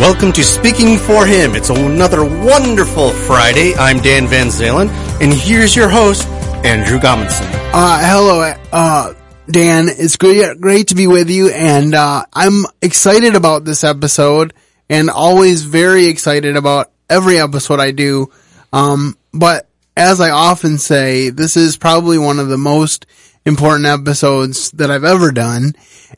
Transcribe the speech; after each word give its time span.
Welcome 0.00 0.30
to 0.34 0.44
Speaking 0.44 0.96
for 0.96 1.26
Him. 1.26 1.56
It's 1.56 1.70
another 1.70 2.24
wonderful 2.24 3.10
Friday. 3.10 3.74
I'm 3.74 3.98
Dan 3.98 4.28
Van 4.28 4.46
Zalen, 4.46 4.88
and 5.20 5.34
here's 5.34 5.74
your 5.74 5.88
host, 5.88 6.24
Andrew 6.64 7.00
Gommonson. 7.00 7.50
Uh, 7.74 7.98
hello, 8.00 8.54
uh, 8.72 9.14
Dan. 9.50 9.88
It's 9.88 10.16
great, 10.16 10.60
great 10.60 10.88
to 10.88 10.94
be 10.94 11.08
with 11.08 11.28
you, 11.28 11.50
and 11.50 11.96
uh, 11.96 12.24
I'm 12.32 12.64
excited 12.80 13.34
about 13.34 13.64
this 13.64 13.82
episode, 13.82 14.54
and 14.88 15.10
always 15.10 15.64
very 15.64 16.06
excited 16.06 16.56
about 16.56 16.92
every 17.10 17.40
episode 17.40 17.80
I 17.80 17.90
do. 17.90 18.30
Um, 18.72 19.18
but 19.34 19.68
as 19.96 20.20
I 20.20 20.30
often 20.30 20.78
say, 20.78 21.30
this 21.30 21.56
is 21.56 21.76
probably 21.76 22.18
one 22.18 22.38
of 22.38 22.46
the 22.46 22.56
most 22.56 23.04
important 23.44 23.86
episodes 23.86 24.70
that 24.72 24.92
I've 24.92 25.02
ever 25.02 25.32
done, 25.32 25.74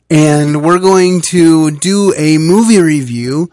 and 0.07 0.63
we're 0.63 0.77
going 0.77 1.21
to 1.21 1.71
do 1.71 2.13
a 2.15 2.37
movie 2.37 2.79
review 2.79 3.49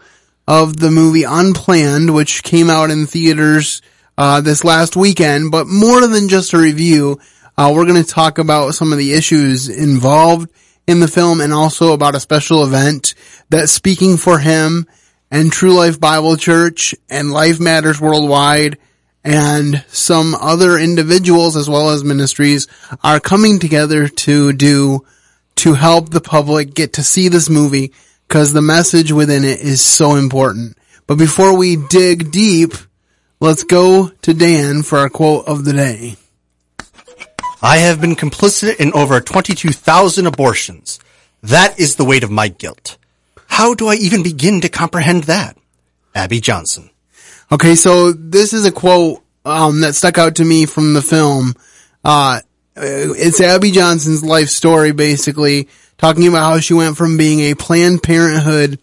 of 0.49 0.77
the 0.77 0.89
movie 0.89 1.25
Unplanned, 1.25 2.11
which 2.11 2.41
came 2.41 2.71
out 2.71 2.89
in 2.89 3.05
theaters 3.05 3.83
uh, 4.17 4.41
this 4.41 4.63
last 4.63 4.95
weekend. 4.95 5.51
But 5.51 5.67
more 5.67 6.07
than 6.07 6.27
just 6.27 6.53
a 6.53 6.57
review, 6.57 7.19
uh, 7.55 7.71
we're 7.71 7.85
going 7.85 8.03
to 8.03 8.09
talk 8.09 8.39
about 8.39 8.73
some 8.73 8.91
of 8.91 8.97
the 8.97 9.13
issues 9.13 9.69
involved 9.69 10.49
in 10.87 11.01
the 11.01 11.07
film 11.07 11.39
and 11.39 11.53
also 11.53 11.93
about 11.93 12.15
a 12.15 12.19
special 12.19 12.63
event 12.63 13.13
that 13.49 13.69
Speaking 13.69 14.17
for 14.17 14.39
Him 14.39 14.87
and 15.29 15.51
True 15.51 15.75
Life 15.75 15.99
Bible 15.99 16.35
Church 16.35 16.95
and 17.11 17.31
Life 17.31 17.59
Matters 17.59 18.01
Worldwide 18.01 18.79
and 19.23 19.85
some 19.89 20.33
other 20.33 20.79
individuals 20.79 21.55
as 21.55 21.69
well 21.69 21.91
as 21.91 22.03
ministries 22.03 22.67
are 23.03 23.19
coming 23.19 23.59
together 23.59 24.07
to 24.07 24.51
do 24.51 25.05
to 25.57 25.75
help 25.75 26.09
the 26.09 26.21
public 26.21 26.73
get 26.73 26.93
to 26.93 27.03
see 27.03 27.27
this 27.27 27.51
movie 27.51 27.93
because 28.29 28.53
the 28.53 28.61
message 28.61 29.11
within 29.11 29.43
it 29.43 29.59
is 29.59 29.81
so 29.81 30.13
important. 30.13 30.77
But 31.07 31.17
before 31.17 31.57
we 31.57 31.75
dig 31.75 32.31
deep, 32.31 32.73
let's 33.39 33.63
go 33.63 34.09
to 34.21 34.33
Dan 34.35 34.83
for 34.83 34.99
our 34.99 35.09
quote 35.09 35.47
of 35.47 35.65
the 35.65 35.73
day. 35.73 36.15
I 37.59 37.77
have 37.77 37.99
been 37.99 38.15
complicit 38.15 38.79
in 38.79 38.93
over 38.93 39.19
22,000 39.19 40.27
abortions. 40.27 40.99
That 41.41 41.79
is 41.79 41.95
the 41.95 42.05
weight 42.05 42.23
of 42.23 42.29
my 42.29 42.49
guilt. 42.49 42.97
How 43.47 43.73
do 43.73 43.87
I 43.87 43.95
even 43.95 44.21
begin 44.21 44.61
to 44.61 44.69
comprehend 44.69 45.23
that? 45.23 45.57
Abby 46.13 46.39
Johnson. 46.39 46.91
Okay, 47.51 47.73
so 47.73 48.11
this 48.11 48.53
is 48.53 48.63
a 48.63 48.71
quote 48.71 49.23
um, 49.43 49.81
that 49.81 49.95
stuck 49.95 50.19
out 50.19 50.35
to 50.35 50.45
me 50.45 50.67
from 50.67 50.93
the 50.93 51.01
film. 51.01 51.55
Uh, 52.03 52.41
it's 52.75 53.41
Abby 53.41 53.71
Johnson's 53.71 54.23
life 54.23 54.49
story, 54.49 54.91
basically 54.91 55.67
talking 55.99 56.27
about 56.27 56.51
how 56.51 56.59
she 56.59 56.73
went 56.73 56.97
from 56.97 57.17
being 57.17 57.41
a 57.41 57.55
Planned 57.55 58.01
Parenthood 58.01 58.79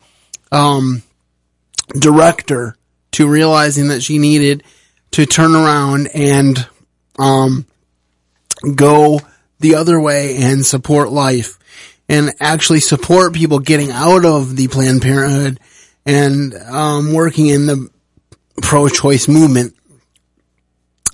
um, 0.53 1.03
director 1.99 2.77
to 3.13 3.29
realizing 3.29 3.89
that 3.89 4.03
she 4.03 4.19
needed 4.19 4.63
to 5.13 5.27
turn 5.27 5.55
around 5.55 6.09
and 6.15 6.69
um, 7.19 7.67
go 8.75 9.21
the 9.61 9.75
other 9.75 9.99
way 9.99 10.37
and 10.37 10.65
support 10.65 11.11
life 11.11 11.59
and 12.09 12.33
actually 12.39 12.81
support 12.81 13.35
people 13.35 13.59
getting 13.59 13.91
out 13.91 14.25
of 14.25 14.55
the 14.55 14.69
Planned 14.69 15.03
Parenthood 15.03 15.59
and 16.05 16.55
um, 16.55 17.15
working 17.15 17.47
in 17.47 17.67
the 17.67 17.89
pro-choice 18.63 19.27
movement. 19.27 19.75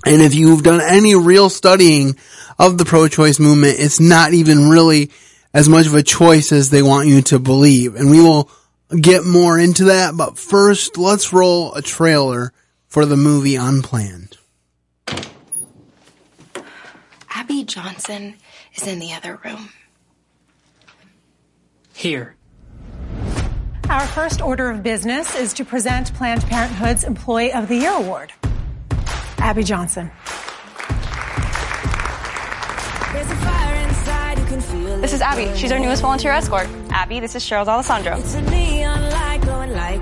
And 0.05 0.21
if 0.21 0.35
you've 0.35 0.63
done 0.63 0.81
any 0.81 1.15
real 1.15 1.49
studying 1.49 2.17
of 2.59 2.77
the 2.77 2.85
pro-choice 2.85 3.39
movement, 3.39 3.79
it's 3.79 3.99
not 3.99 4.33
even 4.33 4.69
really 4.69 5.11
as 5.53 5.69
much 5.69 5.85
of 5.85 5.93
a 5.93 6.03
choice 6.03 6.51
as 6.51 6.69
they 6.69 6.81
want 6.81 7.07
you 7.07 7.21
to 7.21 7.39
believe. 7.39 7.95
And 7.95 8.09
we 8.09 8.19
will 8.19 8.49
get 8.99 9.25
more 9.25 9.57
into 9.59 9.85
that, 9.85 10.17
but 10.17 10.37
first 10.37 10.97
let's 10.97 11.33
roll 11.33 11.73
a 11.73 11.81
trailer 11.81 12.51
for 12.87 13.05
the 13.05 13.17
movie 13.17 13.55
Unplanned. 13.55 14.37
Abby 17.29 17.63
Johnson 17.63 18.35
is 18.75 18.87
in 18.87 18.99
the 18.99 19.13
other 19.13 19.39
room. 19.43 19.69
Here. 21.93 22.35
Our 23.89 24.07
first 24.07 24.41
order 24.41 24.69
of 24.69 24.81
business 24.81 25.35
is 25.35 25.53
to 25.53 25.65
present 25.65 26.13
Planned 26.15 26.43
Parenthood's 26.43 27.03
Employee 27.03 27.51
of 27.51 27.67
the 27.67 27.75
Year 27.75 27.91
Award. 27.91 28.33
Abby 29.37 29.63
Johnson. 29.63 30.09
This 35.03 35.11
is 35.11 35.19
Abby. 35.19 35.53
She's 35.57 35.69
our 35.73 35.79
newest 35.79 36.01
volunteer 36.01 36.31
escort. 36.31 36.65
Abby, 36.89 37.19
this 37.19 37.35
is 37.35 37.43
Cheryl 37.43 37.67
Alessandro. 37.67 38.13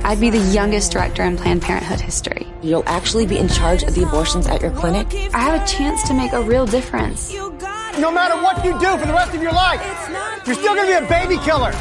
I'd 0.03 0.19
be 0.19 0.29
the 0.29 0.51
youngest 0.53 0.91
director 0.91 1.23
in 1.23 1.37
Planned 1.37 1.63
Parenthood 1.63 1.99
history. 1.99 2.45
You'll 2.61 2.83
actually 2.85 3.25
be 3.25 3.39
in 3.39 3.47
charge 3.47 3.81
of 3.81 3.95
the 3.95 4.03
abortions 4.03 4.45
at 4.45 4.61
your 4.61 4.69
clinic? 4.69 5.07
I 5.33 5.39
have 5.39 5.59
a 5.59 5.65
chance 5.65 6.07
to 6.07 6.13
make 6.13 6.33
a 6.33 6.41
real 6.43 6.67
difference. 6.67 7.33
No 7.33 8.11
matter 8.11 8.35
what 8.43 8.63
you 8.63 8.73
do 8.79 8.95
for 8.95 9.07
the 9.07 9.13
rest 9.13 9.33
of 9.33 9.41
your 9.41 9.53
life, 9.53 9.81
you're 10.45 10.53
still 10.53 10.75
gonna 10.75 10.85
be 10.85 11.03
a 11.03 11.09
baby 11.09 11.37
killer. 11.43 11.71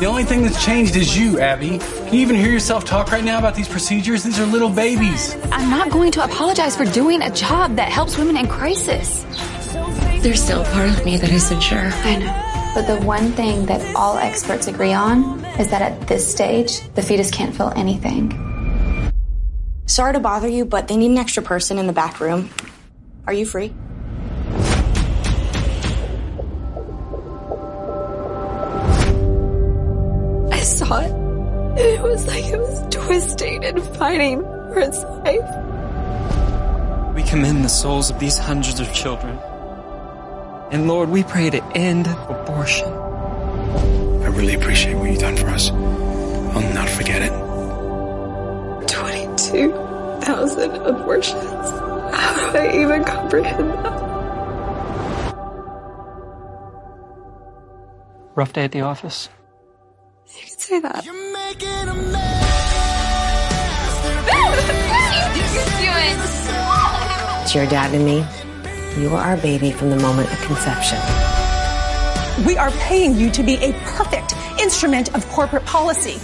The 0.00 0.06
only 0.06 0.24
thing 0.24 0.42
that's 0.42 0.64
changed 0.64 0.96
is 0.96 1.16
you, 1.16 1.38
Abby. 1.38 1.78
Can 1.78 2.14
you 2.14 2.20
even 2.20 2.34
hear 2.34 2.50
yourself 2.50 2.84
talk 2.84 3.12
right 3.12 3.22
now 3.22 3.38
about 3.38 3.54
these 3.54 3.68
procedures? 3.68 4.24
These 4.24 4.40
are 4.40 4.46
little 4.46 4.70
babies. 4.70 5.36
I'm 5.52 5.70
not 5.70 5.92
going 5.92 6.10
to 6.10 6.24
apologize 6.24 6.76
for 6.76 6.84
doing 6.84 7.22
a 7.22 7.30
job 7.30 7.76
that 7.76 7.90
helps 7.90 8.18
women 8.18 8.36
in 8.36 8.48
crisis. 8.48 9.24
There's 10.22 10.42
still 10.42 10.62
a 10.62 10.64
part 10.66 10.88
of 10.88 11.04
me 11.04 11.16
that 11.16 11.30
isn't 11.30 11.60
sure. 11.60 11.90
I 11.92 12.16
know. 12.16 12.52
But 12.74 12.86
the 12.86 13.04
one 13.04 13.32
thing 13.32 13.66
that 13.66 13.94
all 13.94 14.16
experts 14.16 14.66
agree 14.66 14.92
on 14.92 15.44
is 15.58 15.68
that 15.68 15.82
at 15.82 16.08
this 16.08 16.28
stage, 16.30 16.80
the 16.94 17.02
fetus 17.02 17.30
can't 17.30 17.54
feel 17.54 17.72
anything. 17.76 18.32
Sorry 19.86 20.14
to 20.14 20.20
bother 20.20 20.48
you, 20.48 20.64
but 20.64 20.88
they 20.88 20.96
need 20.96 21.10
an 21.10 21.18
extra 21.18 21.42
person 21.42 21.78
in 21.78 21.86
the 21.86 21.92
back 21.92 22.20
room. 22.20 22.48
Are 23.26 23.32
you 23.34 23.44
free? 23.44 23.74
I 30.50 30.60
saw 30.62 31.00
it. 31.00 31.12
It 31.78 32.00
was 32.00 32.26
like 32.26 32.44
it 32.44 32.58
was 32.58 32.94
twisting 32.94 33.64
and 33.64 33.82
fighting 33.96 34.40
for 34.40 34.78
its 34.78 35.02
life. 35.02 35.50
We 37.14 37.22
commend 37.22 37.64
the 37.64 37.68
souls 37.68 38.08
of 38.10 38.18
these 38.18 38.38
hundreds 38.38 38.80
of 38.80 38.92
children. 38.94 39.38
And 40.72 40.88
Lord, 40.88 41.10
we 41.10 41.22
pray 41.22 41.50
to 41.50 41.62
end 41.76 42.06
abortion. 42.06 42.88
I 42.88 44.28
really 44.28 44.54
appreciate 44.54 44.94
what 44.94 45.10
you've 45.10 45.20
done 45.20 45.36
for 45.36 45.48
us. 45.48 45.68
I'll 45.70 46.72
not 46.72 46.88
forget 46.88 47.20
it. 47.20 47.28
22,000 48.88 50.70
abortions. 50.76 51.70
How 52.14 52.52
do 52.52 52.58
I 52.58 52.80
even 52.80 53.04
comprehend 53.04 53.68
that? 53.68 54.00
Rough 58.34 58.54
day 58.54 58.64
at 58.64 58.72
the 58.72 58.80
office. 58.80 59.28
You 60.34 60.40
can 60.46 60.58
say 60.58 60.80
that. 60.80 61.04
You're 61.04 61.32
making 61.34 61.68
a 61.68 61.94
mess. 62.12 62.48
She's 65.52 65.64
doing. 65.84 66.16
It's 67.42 67.54
your 67.54 67.66
dad 67.66 67.92
and 67.92 68.06
me. 68.06 68.24
You 68.98 69.08
are 69.14 69.22
our 69.24 69.36
baby 69.38 69.72
from 69.72 69.88
the 69.88 69.96
moment 69.96 70.30
of 70.30 70.38
conception. 70.42 70.98
We 72.46 72.58
are 72.58 72.70
paying 72.72 73.16
you 73.16 73.30
to 73.30 73.42
be 73.42 73.54
a 73.54 73.72
perfect 73.84 74.34
instrument 74.60 75.14
of 75.14 75.26
corporate 75.28 75.64
policy. 75.64 76.20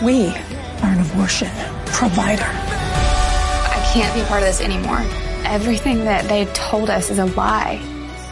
We 0.00 0.28
are 0.28 0.92
an 0.92 1.00
abortion 1.00 1.50
provider. 1.86 2.44
I 2.46 3.90
can't 3.92 4.14
be 4.14 4.20
a 4.20 4.24
part 4.26 4.42
of 4.42 4.46
this 4.48 4.60
anymore. 4.60 5.00
Everything 5.44 6.04
that 6.04 6.28
they 6.28 6.44
told 6.54 6.88
us 6.88 7.10
is 7.10 7.18
a 7.18 7.26
lie. 7.26 7.80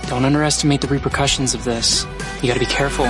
Don't 0.06 0.24
underestimate 0.24 0.80
the 0.80 0.88
repercussions 0.88 1.54
of 1.54 1.64
this. 1.64 2.06
You 2.40 2.48
gotta 2.48 2.60
be 2.60 2.66
careful. 2.66 3.06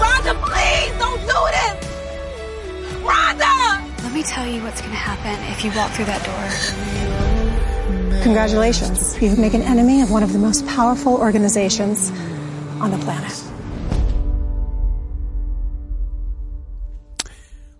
Rhonda, 0.00 0.34
please 0.42 0.98
don't 0.98 1.20
do 1.20 1.40
this! 1.52 1.86
Rhonda! 3.02 4.02
Let 4.04 4.12
me 4.12 4.22
tell 4.22 4.46
you 4.46 4.62
what's 4.62 4.80
going 4.80 4.92
to 4.92 4.96
happen 4.96 5.34
if 5.52 5.64
you 5.64 5.70
walk 5.76 5.90
through 5.92 6.06
that 6.06 6.24
door. 6.24 7.11
Congratulations. 8.22 9.20
You've 9.20 9.36
made 9.36 9.52
an 9.54 9.62
enemy 9.62 10.00
of 10.00 10.12
one 10.12 10.22
of 10.22 10.32
the 10.32 10.38
most 10.38 10.64
powerful 10.68 11.16
organizations 11.16 12.10
on 12.80 12.92
the 12.92 12.98
planet. 12.98 13.44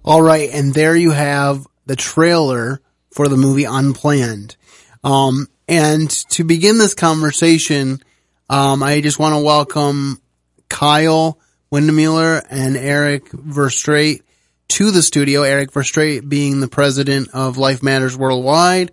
All 0.05 0.21
right, 0.21 0.51
and 0.53 0.75
there 0.75 0.97
you 0.97 1.13
have 1.13 1.65
the 1.87 1.95
trailer 1.95 2.81
for 3.13 3.29
the 3.29 3.37
movie 3.37 3.67
Unplanned. 3.67 4.57
Um, 5.05 5.47
and 5.69 6.11
to 6.31 6.43
begin 6.43 6.77
this 6.77 6.95
conversation, 6.95 8.03
um, 8.51 8.83
I 8.83 9.01
just 9.01 9.21
want 9.21 9.37
to 9.37 9.45
welcome 9.45 10.21
Kyle 10.69 11.39
Windemuller 11.73 12.45
and 12.51 12.77
Eric 12.77 13.31
Verstraete 13.31 14.23
to 14.71 14.91
the 14.91 15.03
studio. 15.03 15.43
Eric 15.43 15.71
Verstraete 15.71 16.29
being 16.29 16.59
the 16.59 16.67
president 16.67 17.29
of 17.33 17.59
Life 17.59 17.81
Matters 17.81 18.17
Worldwide 18.17 18.91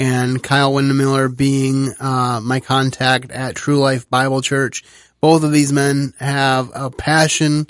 and 0.00 0.42
Kyle 0.42 0.72
Windemuller 0.72 1.36
being, 1.36 1.92
uh, 2.00 2.40
my 2.42 2.58
contact 2.58 3.30
at 3.30 3.54
True 3.54 3.78
Life 3.78 4.08
Bible 4.08 4.40
Church. 4.40 4.82
Both 5.20 5.44
of 5.44 5.52
these 5.52 5.74
men 5.74 6.14
have 6.18 6.70
a 6.74 6.90
passion 6.90 7.66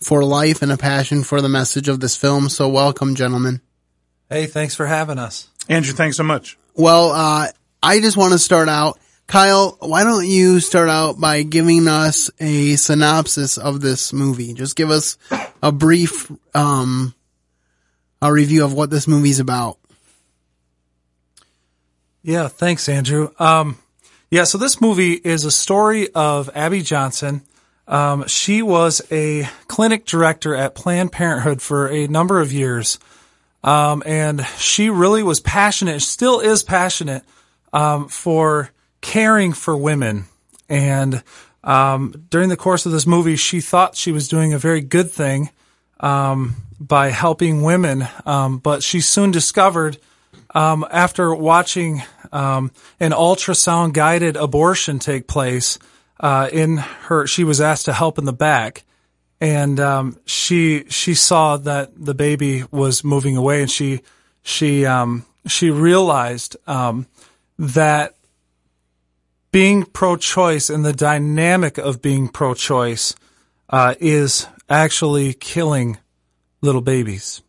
for 0.00 0.24
life 0.24 0.62
and 0.62 0.72
a 0.72 0.78
passion 0.78 1.22
for 1.24 1.42
the 1.42 1.48
message 1.50 1.88
of 1.88 2.00
this 2.00 2.16
film. 2.16 2.48
So 2.48 2.70
welcome, 2.70 3.14
gentlemen. 3.14 3.60
Hey, 4.30 4.46
thanks 4.46 4.74
for 4.74 4.86
having 4.86 5.18
us. 5.18 5.48
Andrew, 5.68 5.92
thanks 5.92 6.16
so 6.16 6.22
much. 6.22 6.56
Well, 6.74 7.10
uh, 7.10 7.48
I 7.82 8.00
just 8.00 8.16
want 8.16 8.32
to 8.32 8.38
start 8.38 8.70
out. 8.70 8.98
Kyle, 9.26 9.76
why 9.80 10.04
don't 10.04 10.26
you 10.26 10.60
start 10.60 10.88
out 10.88 11.20
by 11.20 11.42
giving 11.42 11.86
us 11.86 12.30
a 12.40 12.76
synopsis 12.76 13.58
of 13.58 13.82
this 13.82 14.10
movie? 14.10 14.54
Just 14.54 14.74
give 14.74 14.90
us 14.90 15.18
a 15.62 15.70
brief, 15.70 16.32
um, 16.54 17.14
a 18.22 18.32
review 18.32 18.64
of 18.64 18.72
what 18.72 18.88
this 18.88 19.06
movie's 19.06 19.38
about. 19.38 19.76
Yeah, 22.26 22.48
thanks, 22.48 22.88
Andrew. 22.88 23.32
Um, 23.38 23.76
yeah, 24.30 24.44
so 24.44 24.56
this 24.56 24.80
movie 24.80 25.12
is 25.12 25.44
a 25.44 25.50
story 25.50 26.08
of 26.14 26.48
Abby 26.54 26.80
Johnson. 26.80 27.42
Um, 27.86 28.26
she 28.28 28.62
was 28.62 29.02
a 29.12 29.46
clinic 29.68 30.06
director 30.06 30.54
at 30.54 30.74
Planned 30.74 31.12
Parenthood 31.12 31.60
for 31.60 31.86
a 31.86 32.06
number 32.06 32.40
of 32.40 32.50
years. 32.50 32.98
Um, 33.62 34.02
and 34.06 34.46
she 34.56 34.88
really 34.88 35.22
was 35.22 35.40
passionate, 35.40 36.00
still 36.00 36.40
is 36.40 36.62
passionate, 36.62 37.24
um, 37.74 38.08
for 38.08 38.70
caring 39.02 39.52
for 39.52 39.76
women. 39.76 40.24
And, 40.66 41.22
um, 41.62 42.24
during 42.30 42.48
the 42.48 42.56
course 42.56 42.86
of 42.86 42.92
this 42.92 43.06
movie, 43.06 43.36
she 43.36 43.60
thought 43.60 43.96
she 43.96 44.12
was 44.12 44.28
doing 44.28 44.54
a 44.54 44.58
very 44.58 44.80
good 44.80 45.12
thing, 45.12 45.50
um, 46.00 46.56
by 46.80 47.10
helping 47.10 47.60
women. 47.60 48.08
Um, 48.24 48.56
but 48.58 48.82
she 48.82 49.02
soon 49.02 49.30
discovered, 49.30 49.98
um, 50.54 50.86
after 50.90 51.34
watching, 51.34 52.02
um, 52.34 52.70
an 53.00 53.12
ultrasound 53.12 53.94
guided 53.94 54.36
abortion 54.36 54.98
take 54.98 55.26
place, 55.26 55.78
uh, 56.20 56.48
in 56.52 56.76
her, 56.76 57.26
she 57.26 57.44
was 57.44 57.60
asked 57.60 57.86
to 57.86 57.92
help 57.92 58.18
in 58.18 58.24
the 58.24 58.32
back 58.32 58.84
and 59.44 59.78
um, 59.78 60.18
she 60.24 60.84
she 60.88 61.12
saw 61.12 61.58
that 61.58 61.90
the 61.94 62.14
baby 62.14 62.64
was 62.70 63.04
moving 63.04 63.36
away, 63.36 63.60
and 63.60 63.70
she 63.70 64.00
she 64.42 64.86
um, 64.86 65.26
she 65.46 65.70
realized 65.70 66.56
um, 66.66 67.06
that 67.58 68.14
being 69.50 69.84
pro-choice 69.84 70.70
and 70.70 70.84
the 70.84 70.94
dynamic 70.94 71.76
of 71.76 72.00
being 72.00 72.28
pro-choice 72.28 73.14
uh, 73.68 73.94
is 74.00 74.46
actually 74.68 75.34
killing 75.34 75.98
little 76.62 76.80
babies. 76.80 77.42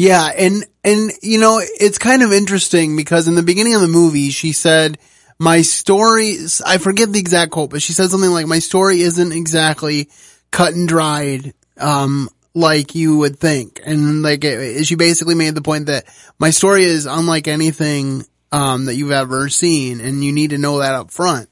Yeah, 0.00 0.32
and 0.34 0.64
and 0.82 1.12
you 1.20 1.38
know 1.38 1.60
it's 1.62 1.98
kind 1.98 2.22
of 2.22 2.32
interesting 2.32 2.96
because 2.96 3.28
in 3.28 3.34
the 3.34 3.42
beginning 3.42 3.74
of 3.74 3.82
the 3.82 3.86
movie 3.88 4.30
she 4.30 4.52
said 4.52 4.98
my 5.38 5.60
story 5.60 6.38
I 6.64 6.78
forget 6.78 7.12
the 7.12 7.18
exact 7.18 7.50
quote, 7.50 7.68
but 7.68 7.82
she 7.82 7.92
said 7.92 8.08
something 8.08 8.30
like 8.30 8.46
my 8.46 8.60
story 8.60 9.02
isn't 9.02 9.32
exactly 9.32 10.08
cut 10.50 10.72
and 10.72 10.88
dried, 10.88 11.52
um, 11.76 12.30
like 12.54 12.94
you 12.94 13.18
would 13.18 13.38
think. 13.38 13.82
And 13.84 14.22
like, 14.22 14.42
it, 14.42 14.86
she 14.86 14.94
basically 14.94 15.34
made 15.34 15.54
the 15.54 15.60
point 15.60 15.86
that 15.86 16.06
my 16.38 16.48
story 16.48 16.84
is 16.84 17.04
unlike 17.04 17.46
anything, 17.46 18.24
um, 18.52 18.86
that 18.86 18.94
you've 18.94 19.12
ever 19.12 19.50
seen 19.50 20.00
and 20.00 20.24
you 20.24 20.32
need 20.32 20.50
to 20.50 20.58
know 20.58 20.78
that 20.78 20.94
up 20.94 21.10
front. 21.10 21.50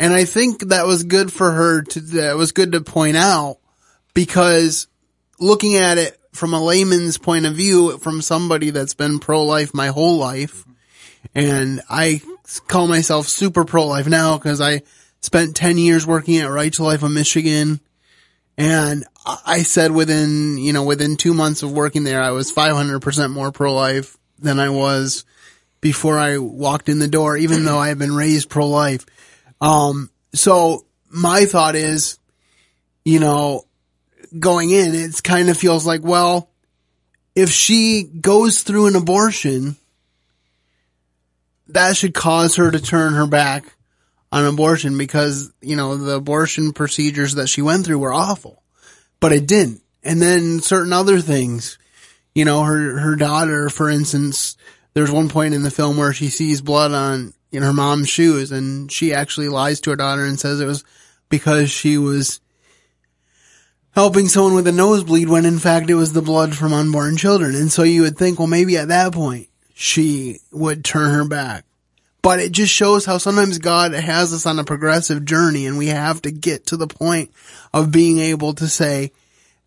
And 0.00 0.12
I 0.12 0.24
think 0.24 0.68
that 0.68 0.86
was 0.86 1.04
good 1.04 1.32
for 1.32 1.52
her 1.52 1.82
to, 1.82 2.00
that 2.00 2.36
was 2.36 2.50
good 2.50 2.72
to 2.72 2.80
point 2.80 3.16
out 3.16 3.58
because 4.14 4.88
looking 5.38 5.76
at 5.76 5.98
it 5.98 6.18
from 6.34 6.52
a 6.52 6.62
layman's 6.62 7.18
point 7.18 7.46
of 7.46 7.54
view, 7.54 7.98
from 7.98 8.20
somebody 8.20 8.70
that's 8.70 8.94
been 8.94 9.18
pro-life 9.18 9.72
my 9.72 9.88
whole 9.88 10.18
life, 10.18 10.64
and 11.34 11.80
I 11.88 12.20
call 12.66 12.88
myself 12.88 13.28
super 13.28 13.64
pro-life 13.64 14.06
now 14.06 14.36
because 14.36 14.60
I 14.60 14.82
spent 15.20 15.56
10 15.56 15.78
years 15.78 16.06
working 16.06 16.36
at 16.38 16.50
Right 16.50 16.72
to 16.74 16.84
Life 16.84 17.02
of 17.02 17.10
Michigan 17.10 17.80
and 18.56 19.04
I 19.46 19.62
said 19.62 19.90
within, 19.90 20.58
you 20.58 20.72
know, 20.72 20.84
within 20.84 21.16
two 21.16 21.34
months 21.34 21.62
of 21.62 21.72
working 21.72 22.04
there, 22.04 22.22
I 22.22 22.30
was 22.30 22.52
500% 22.52 23.32
more 23.32 23.50
pro-life 23.50 24.16
than 24.38 24.60
I 24.60 24.68
was 24.68 25.24
before 25.80 26.18
I 26.18 26.38
walked 26.38 26.88
in 26.88 26.98
the 26.98 27.08
door, 27.08 27.36
even 27.36 27.64
though 27.64 27.78
I 27.78 27.88
had 27.88 27.98
been 27.98 28.14
raised 28.14 28.48
pro-life. 28.50 29.06
Um, 29.60 30.10
so 30.34 30.86
my 31.08 31.46
thought 31.46 31.74
is, 31.74 32.18
you 33.04 33.18
know, 33.18 33.64
going 34.38 34.70
in, 34.70 34.94
it 34.94 35.22
kind 35.22 35.48
of 35.48 35.56
feels 35.56 35.86
like, 35.86 36.02
well, 36.02 36.50
if 37.34 37.50
she 37.50 38.04
goes 38.04 38.62
through 38.62 38.86
an 38.86 38.96
abortion, 38.96 39.76
that 41.68 41.96
should 41.96 42.14
cause 42.14 42.56
her 42.56 42.70
to 42.70 42.80
turn 42.80 43.14
her 43.14 43.26
back 43.26 43.74
on 44.30 44.44
abortion 44.44 44.98
because, 44.98 45.52
you 45.60 45.76
know, 45.76 45.96
the 45.96 46.16
abortion 46.16 46.72
procedures 46.72 47.34
that 47.34 47.48
she 47.48 47.62
went 47.62 47.86
through 47.86 47.98
were 47.98 48.12
awful, 48.12 48.62
but 49.20 49.32
it 49.32 49.46
didn't. 49.46 49.80
And 50.02 50.20
then 50.20 50.60
certain 50.60 50.92
other 50.92 51.20
things, 51.20 51.78
you 52.34 52.44
know, 52.44 52.62
her, 52.62 52.98
her 52.98 53.16
daughter, 53.16 53.70
for 53.70 53.88
instance, 53.88 54.56
there's 54.92 55.10
one 55.10 55.28
point 55.28 55.54
in 55.54 55.62
the 55.62 55.70
film 55.70 55.96
where 55.96 56.12
she 56.12 56.28
sees 56.28 56.60
blood 56.60 56.92
on, 56.92 57.32
in 57.52 57.62
her 57.62 57.72
mom's 57.72 58.08
shoes 58.08 58.50
and 58.52 58.90
she 58.90 59.14
actually 59.14 59.48
lies 59.48 59.80
to 59.80 59.90
her 59.90 59.96
daughter 59.96 60.24
and 60.24 60.38
says 60.38 60.60
it 60.60 60.66
was 60.66 60.84
because 61.28 61.70
she 61.70 61.96
was 61.96 62.40
helping 63.94 64.28
someone 64.28 64.54
with 64.54 64.66
a 64.66 64.72
nosebleed 64.72 65.28
when 65.28 65.44
in 65.44 65.58
fact 65.58 65.90
it 65.90 65.94
was 65.94 66.12
the 66.12 66.22
blood 66.22 66.56
from 66.56 66.72
unborn 66.72 67.16
children. 67.16 67.54
And 67.54 67.70
so 67.70 67.82
you 67.82 68.02
would 68.02 68.16
think, 68.16 68.38
well, 68.38 68.48
maybe 68.48 68.76
at 68.76 68.88
that 68.88 69.12
point 69.12 69.48
she 69.74 70.40
would 70.52 70.84
turn 70.84 71.10
her 71.10 71.26
back. 71.26 71.64
But 72.22 72.40
it 72.40 72.52
just 72.52 72.72
shows 72.72 73.04
how 73.04 73.18
sometimes 73.18 73.58
God 73.58 73.92
has 73.92 74.32
us 74.32 74.46
on 74.46 74.58
a 74.58 74.64
progressive 74.64 75.24
journey 75.24 75.66
and 75.66 75.76
we 75.76 75.88
have 75.88 76.22
to 76.22 76.30
get 76.30 76.68
to 76.68 76.76
the 76.76 76.86
point 76.86 77.30
of 77.72 77.92
being 77.92 78.18
able 78.18 78.54
to 78.54 78.66
say, 78.66 79.12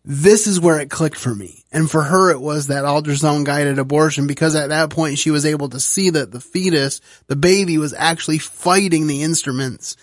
this 0.04 0.46
is 0.46 0.58
where 0.58 0.80
it 0.80 0.90
clicked 0.90 1.18
for 1.18 1.34
me. 1.34 1.64
And 1.70 1.90
for 1.90 2.02
her, 2.02 2.30
it 2.30 2.40
was 2.40 2.66
that 2.66 2.84
ultrasound 2.84 3.44
guided 3.44 3.78
abortion 3.78 4.26
because 4.26 4.56
at 4.56 4.70
that 4.70 4.90
point 4.90 5.18
she 5.18 5.30
was 5.30 5.44
able 5.46 5.68
to 5.68 5.78
see 5.78 6.10
that 6.10 6.32
the 6.32 6.40
fetus, 6.40 7.00
the 7.26 7.36
baby 7.36 7.78
was 7.78 7.94
actually 7.94 8.38
fighting 8.38 9.06
the 9.06 9.22
instruments 9.22 9.96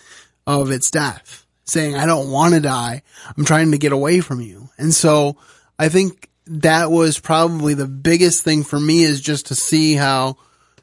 of 0.46 0.70
its 0.70 0.90
death, 0.90 1.44
saying, 1.66 1.96
I 1.96 2.06
don't 2.06 2.30
want 2.30 2.54
to 2.54 2.60
die. 2.60 3.02
I'm 3.36 3.44
trying 3.44 3.72
to 3.72 3.78
get 3.78 3.92
away 3.92 4.20
from 4.20 4.40
you. 4.40 4.70
And 4.78 4.94
so 4.94 5.36
I 5.78 5.88
think 5.88 6.30
that 6.46 6.90
was 6.90 7.18
probably 7.18 7.74
the 7.74 7.88
biggest 7.88 8.42
thing 8.44 8.62
for 8.62 8.78
me 8.78 9.02
is 9.02 9.20
just 9.20 9.46
to 9.46 9.54
see 9.54 9.94
how, 9.94 10.36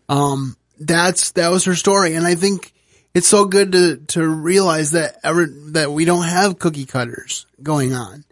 um, 0.09 0.57
that's 0.79 1.31
that 1.31 1.49
was 1.49 1.65
her 1.65 1.75
story, 1.75 2.15
and 2.15 2.25
I 2.25 2.35
think 2.35 2.73
it's 3.13 3.27
so 3.27 3.45
good 3.45 3.71
to 3.73 3.97
to 3.97 4.27
realize 4.27 4.91
that 4.91 5.17
ever 5.23 5.47
that 5.71 5.91
we 5.91 6.05
don't 6.05 6.25
have 6.25 6.59
cookie 6.59 6.85
cutters 6.85 7.45
going 7.61 7.93
on. 7.93 8.25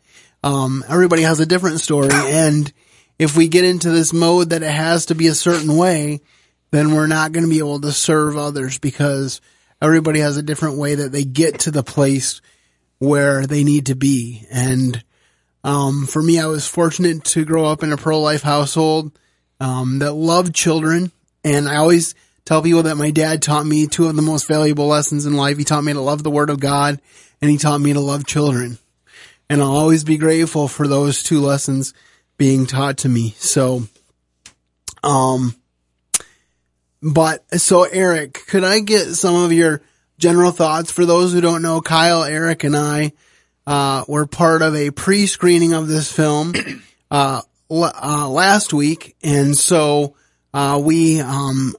Um, 0.43 0.83
everybody 0.89 1.21
has 1.21 1.39
a 1.39 1.45
different 1.45 1.79
story, 1.79 2.09
and 2.11 2.71
if 3.19 3.37
we 3.37 3.47
get 3.47 3.63
into 3.63 3.91
this 3.91 4.13
mode 4.13 4.49
that 4.49 4.63
it 4.63 4.71
has 4.71 5.07
to 5.07 5.15
be 5.15 5.27
a 5.27 5.35
certain 5.35 5.77
way, 5.77 6.21
then 6.71 6.93
we're 6.93 7.07
not 7.07 7.31
going 7.31 7.43
to 7.43 7.49
be 7.49 7.59
able 7.59 7.81
to 7.81 7.91
serve 7.91 8.37
others 8.37 8.79
because 8.79 9.39
everybody 9.81 10.19
has 10.19 10.37
a 10.37 10.43
different 10.43 10.77
way 10.77 10.95
that 10.95 11.11
they 11.11 11.23
get 11.23 11.59
to 11.61 11.71
the 11.71 11.83
place 11.83 12.41
where 12.99 13.45
they 13.47 13.63
need 13.63 13.87
to 13.87 13.95
be. 13.95 14.45
And 14.51 15.03
um, 15.63 16.05
for 16.05 16.21
me, 16.21 16.39
I 16.39 16.47
was 16.47 16.67
fortunate 16.67 17.23
to 17.25 17.45
grow 17.45 17.65
up 17.65 17.83
in 17.83 17.91
a 17.91 17.97
pro-life 17.97 18.41
household 18.41 19.17
um, 19.59 19.99
that 19.99 20.13
loved 20.13 20.55
children, 20.55 21.11
and 21.43 21.67
I 21.67 21.77
always 21.77 22.15
tell 22.45 22.61
people 22.61 22.83
that 22.83 22.97
my 22.97 23.11
dad 23.11 23.41
taught 23.41 23.65
me 23.65 23.87
two 23.87 24.07
of 24.07 24.15
the 24.15 24.21
most 24.21 24.47
valuable 24.47 24.87
lessons 24.87 25.25
in 25.25 25.35
life. 25.37 25.57
He 25.57 25.63
taught 25.63 25.83
me 25.83 25.93
to 25.93 26.01
love 26.01 26.23
the 26.23 26.31
word 26.31 26.49
of 26.49 26.59
God 26.59 26.99
and 27.41 27.49
he 27.49 27.57
taught 27.57 27.79
me 27.79 27.93
to 27.93 27.99
love 27.99 28.25
children. 28.25 28.77
And 29.49 29.61
I'll 29.61 29.71
always 29.75 30.03
be 30.03 30.17
grateful 30.17 30.67
for 30.67 30.87
those 30.87 31.23
two 31.23 31.39
lessons 31.39 31.93
being 32.37 32.65
taught 32.65 32.97
to 32.99 33.09
me. 33.09 33.35
So, 33.37 33.83
um, 35.03 35.55
but 37.01 37.43
so 37.59 37.83
Eric, 37.83 38.45
could 38.47 38.63
I 38.63 38.79
get 38.79 39.13
some 39.15 39.35
of 39.35 39.51
your 39.51 39.81
general 40.17 40.51
thoughts 40.51 40.91
for 40.91 41.05
those 41.05 41.33
who 41.33 41.41
don't 41.41 41.61
know? 41.61 41.81
Kyle, 41.81 42.23
Eric, 42.23 42.63
and 42.63 42.75
I 42.75 43.13
uh, 43.65 44.05
were 44.07 44.25
part 44.25 44.61
of 44.61 44.75
a 44.75 44.91
pre-screening 44.91 45.73
of 45.73 45.87
this 45.87 46.11
film 46.11 46.53
uh, 47.11 47.41
uh, 47.69 48.29
last 48.29 48.73
week, 48.73 49.15
and 49.23 49.55
so 49.55 50.15
uh, 50.53 50.79
we 50.83 51.21
um, 51.21 51.75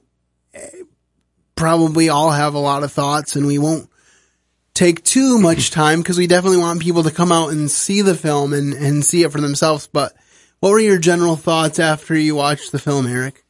probably 1.55 2.09
all 2.09 2.31
have 2.31 2.55
a 2.55 2.59
lot 2.59 2.83
of 2.83 2.91
thoughts, 2.91 3.35
and 3.35 3.45
we 3.45 3.57
won't 3.57 3.89
take 4.73 5.03
too 5.03 5.37
much 5.37 5.71
time 5.71 5.99
because 5.99 6.17
we 6.17 6.27
definitely 6.27 6.57
want 6.57 6.81
people 6.81 7.03
to 7.03 7.11
come 7.11 7.31
out 7.31 7.51
and 7.51 7.69
see 7.69 8.01
the 8.01 8.15
film 8.15 8.53
and, 8.53 8.73
and 8.73 9.05
see 9.05 9.23
it 9.23 9.31
for 9.31 9.39
themselves. 9.39 9.87
But 9.87 10.13
what 10.59 10.71
were 10.71 10.79
your 10.79 10.97
general 10.97 11.35
thoughts 11.35 11.79
after 11.79 12.15
you 12.15 12.35
watched 12.35 12.71
the 12.71 12.79
film, 12.79 13.05
Eric? 13.05 13.42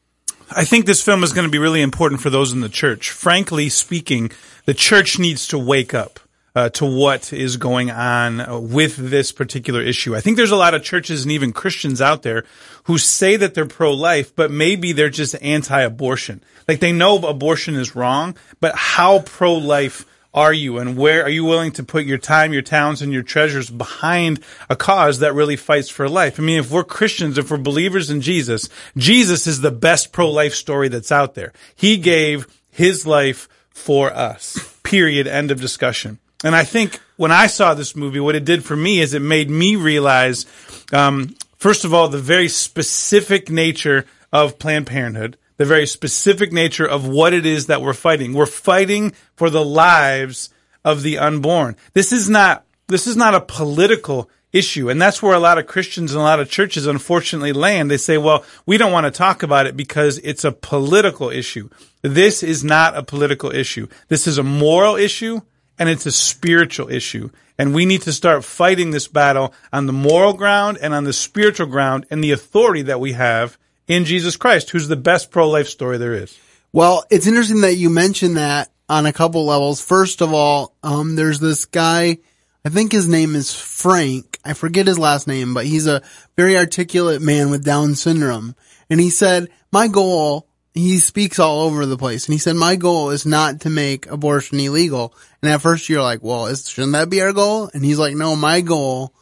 I 0.56 0.66
think 0.66 0.86
this 0.86 1.04
film 1.04 1.24
is 1.24 1.34
going 1.34 1.48
to 1.48 1.52
be 1.52 1.58
really 1.58 1.82
important 1.82 2.22
for 2.22 2.30
those 2.30 2.54
in 2.54 2.62
the 2.62 2.70
church. 2.70 3.12
Frankly 3.12 3.70
speaking, 3.70 4.32
the 4.66 4.74
church 4.74 5.20
needs 5.20 5.48
to 5.50 5.58
wake 5.58 5.94
up. 5.94 6.20
Uh, 6.56 6.70
to 6.70 6.86
what 6.86 7.34
is 7.34 7.58
going 7.58 7.90
on 7.90 8.40
uh, 8.40 8.60
with 8.60 8.96
this 8.96 9.32
particular 9.32 9.82
issue. 9.82 10.16
I 10.16 10.22
think 10.22 10.38
there's 10.38 10.52
a 10.52 10.56
lot 10.56 10.76
of 10.76 10.84
churches 10.84 11.24
and 11.24 11.32
even 11.32 11.52
Christians 11.52 12.00
out 12.00 12.22
there 12.22 12.46
who 12.84 13.00
say 13.00 13.36
that 13.38 13.56
they're 13.56 13.66
pro-life, 13.66 14.36
but 14.36 14.52
maybe 14.52 14.92
they're 14.92 15.10
just 15.10 15.36
anti-abortion. 15.42 16.44
Like 16.68 16.80
they 16.80 16.92
know 16.92 17.18
abortion 17.18 17.74
is 17.74 17.96
wrong, 17.96 18.38
but 18.60 18.76
how 18.76 19.22
pro-life 19.22 20.06
are 20.34 20.54
you 20.54 20.78
and 20.80 20.98
where 20.98 21.24
are 21.24 21.30
you 21.30 21.46
willing 21.46 21.72
to 21.74 21.84
put 21.84 22.06
your 22.06 22.18
time, 22.18 22.54
your 22.54 22.62
talents, 22.62 23.02
and 23.02 23.14
your 23.14 23.24
treasures 23.24 23.70
behind 23.70 24.40
a 24.70 24.76
cause 24.76 25.20
that 25.20 25.34
really 25.34 25.56
fights 25.56 25.90
for 25.90 26.10
life? 26.10 26.40
I 26.40 26.44
mean, 26.44 26.60
if 26.60 26.72
we're 26.72 26.84
Christians, 26.84 27.38
if 27.38 27.52
we're 27.52 27.58
believers 27.58 28.10
in 28.10 28.22
Jesus, 28.22 28.70
Jesus 28.98 29.46
is 29.46 29.62
the 29.62 29.72
best 29.72 30.12
pro-life 30.12 30.54
story 30.54 30.88
that's 30.88 31.12
out 31.12 31.36
there. 31.36 31.54
He 31.76 31.98
gave 31.98 32.48
his 32.72 33.06
life 33.06 33.48
for 33.70 34.12
us. 34.12 34.58
Period. 34.84 35.28
End 35.28 35.52
of 35.52 35.62
discussion. 35.62 36.20
And 36.44 36.56
I 36.56 36.64
think 36.64 37.00
when 37.16 37.32
I 37.32 37.48
saw 37.48 37.74
this 37.74 37.96
movie, 37.96 38.20
what 38.20 38.36
it 38.36 38.44
did 38.46 38.66
for 38.66 38.76
me 38.76 39.00
is 39.00 39.14
it 39.14 39.22
made 39.22 39.50
me 39.50 39.76
realize, 39.76 40.46
um, 40.92 41.36
first 41.58 41.86
of 41.86 41.94
all, 41.94 42.08
the 42.08 42.18
very 42.18 42.50
specific 42.50 43.50
nature 43.50 44.06
of 44.32 44.60
Planned 44.60 44.88
Parenthood, 44.88 45.38
the 45.58 45.66
very 45.66 45.86
specific 45.86 46.52
nature 46.52 46.88
of 46.88 47.08
what 47.08 47.34
it 47.34 47.46
is 47.46 47.68
that 47.68 47.82
we're 47.82 47.94
fighting. 47.94 48.34
We're 48.34 48.46
fighting 48.46 49.14
for 49.36 49.50
the 49.50 49.64
lives 49.64 50.50
of 50.84 51.04
the 51.04 51.18
unborn. 51.18 51.76
This 51.94 52.12
is 52.12 52.30
not, 52.30 52.66
this 52.88 53.08
is 53.08 53.16
not 53.16 53.36
a 53.36 53.42
political 53.42 54.30
issue. 54.52 54.90
And 54.90 55.02
that's 55.02 55.22
where 55.22 55.36
a 55.36 55.40
lot 55.40 55.58
of 55.58 55.68
Christians 55.68 56.14
and 56.14 56.22
a 56.22 56.24
lot 56.24 56.40
of 56.40 56.50
churches 56.50 56.86
unfortunately 56.86 57.54
land. 57.54 57.90
They 57.90 57.98
say, 57.98 58.18
well, 58.18 58.46
we 58.66 58.78
don't 58.78 58.92
want 58.92 59.06
to 59.06 59.12
talk 59.12 59.44
about 59.44 59.66
it 59.66 59.76
because 59.76 60.20
it's 60.20 60.44
a 60.44 60.52
political 60.52 61.30
issue. 61.30 61.70
This 62.04 62.44
is 62.44 62.64
not 62.64 62.96
a 62.96 63.04
political 63.04 63.52
issue. 63.52 63.88
This 64.08 64.28
is 64.28 64.38
a 64.38 64.44
moral 64.44 64.96
issue 64.96 65.42
and 65.80 65.90
it's 65.90 66.06
a 66.06 66.12
spiritual 66.12 66.90
issue. 66.90 67.32
And 67.58 67.74
we 67.74 67.86
need 67.86 68.04
to 68.04 68.14
start 68.14 68.44
fighting 68.46 68.92
this 68.92 69.08
battle 69.08 69.54
on 69.72 69.88
the 69.88 69.94
moral 69.94 70.34
ground 70.34 70.78
and 70.82 70.94
on 70.94 71.04
the 71.04 71.14
spiritual 71.14 71.68
ground 71.68 72.06
and 72.10 72.24
the 72.24 72.32
authority 72.32 72.84
that 72.84 73.00
we 73.00 73.14
have 73.14 73.58
in 73.88 74.06
Jesus 74.06 74.38
Christ, 74.38 74.70
who's 74.70 74.88
the 74.88 74.96
best 74.96 75.32
pro-life 75.32 75.68
story 75.68 75.98
there 75.98 76.14
is. 76.14 76.38
Well, 76.72 77.06
it's 77.10 77.28
interesting 77.28 77.62
that 77.62 77.76
you 77.76 77.90
mentioned 77.90 78.38
that 78.38 78.70
on 78.90 79.06
a 79.06 79.14
couple 79.14 79.46
levels. 79.46 79.82
First 79.82 80.22
of 80.22 80.34
all, 80.34 80.76
um, 80.84 81.16
there's 81.16 81.40
this 81.40 81.66
guy, 81.66 82.18
I 82.66 82.70
think 82.70 82.92
his 82.92 83.08
name 83.08 83.36
is 83.36 83.54
Frank. 83.54 84.40
I 84.44 84.54
forget 84.54 84.88
his 84.88 85.00
last 85.00 85.28
name, 85.28 85.54
but 85.54 85.66
he's 85.66 85.88
a 85.88 86.02
very 86.36 86.58
articulate 86.58 87.22
man 87.22 87.50
with 87.50 87.64
Down 87.64 87.96
syndrome. 87.96 88.56
And 88.90 89.00
he 89.00 89.10
said, 89.10 89.50
my 89.72 89.88
goal 89.88 90.48
he 90.74 90.98
speaks 90.98 91.40
all 91.40 91.62
over 91.62 91.86
the 91.86 91.98
place. 91.98 92.26
And 92.26 92.34
he 92.34 92.40
said, 92.40 92.56
my 92.56 92.76
goal 92.76 93.12
is 93.12 93.26
not 93.26 93.62
to 93.62 93.70
make 93.70 94.08
abortion 94.08 94.60
illegal. 94.60 95.14
And 95.42 95.52
at 95.52 95.62
first 95.62 95.88
you're 95.88 96.02
like, 96.02 96.24
well, 96.24 96.48
is, 96.48 96.68
shouldn't 96.68 96.94
that 96.94 97.10
be 97.10 97.22
our 97.22 97.34
goal? 97.34 97.70
And 97.74 97.86
he's 97.86 98.00
like, 98.00 98.16
no, 98.16 98.36
my 98.36 98.62
goal 98.62 99.14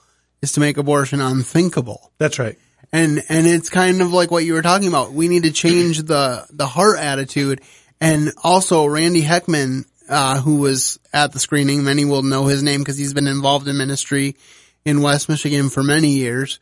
is 0.41 0.53
to 0.53 0.59
make 0.59 0.77
abortion 0.77 1.19
unthinkable. 1.19 2.11
That's 2.17 2.39
right. 2.39 2.57
And, 2.93 3.23
and 3.29 3.47
it's 3.47 3.69
kind 3.69 4.01
of 4.01 4.11
like 4.11 4.31
what 4.31 4.43
you 4.43 4.53
were 4.53 4.61
talking 4.61 4.87
about. 4.87 5.13
We 5.13 5.27
need 5.27 5.43
to 5.43 5.51
change 5.51 5.99
the, 6.03 6.45
the 6.49 6.67
heart 6.67 6.99
attitude. 6.99 7.61
And 8.01 8.33
also 8.43 8.85
Randy 8.85 9.21
Heckman, 9.21 9.85
uh, 10.09 10.41
who 10.41 10.57
was 10.57 10.99
at 11.13 11.31
the 11.31 11.39
screening, 11.39 11.83
many 11.83 12.03
will 12.03 12.23
know 12.23 12.45
his 12.45 12.63
name 12.63 12.81
because 12.81 12.97
he's 12.97 13.13
been 13.13 13.27
involved 13.27 13.67
in 13.67 13.77
ministry 13.77 14.35
in 14.83 15.01
West 15.01 15.29
Michigan 15.29 15.69
for 15.69 15.83
many 15.83 16.09
years. 16.09 16.59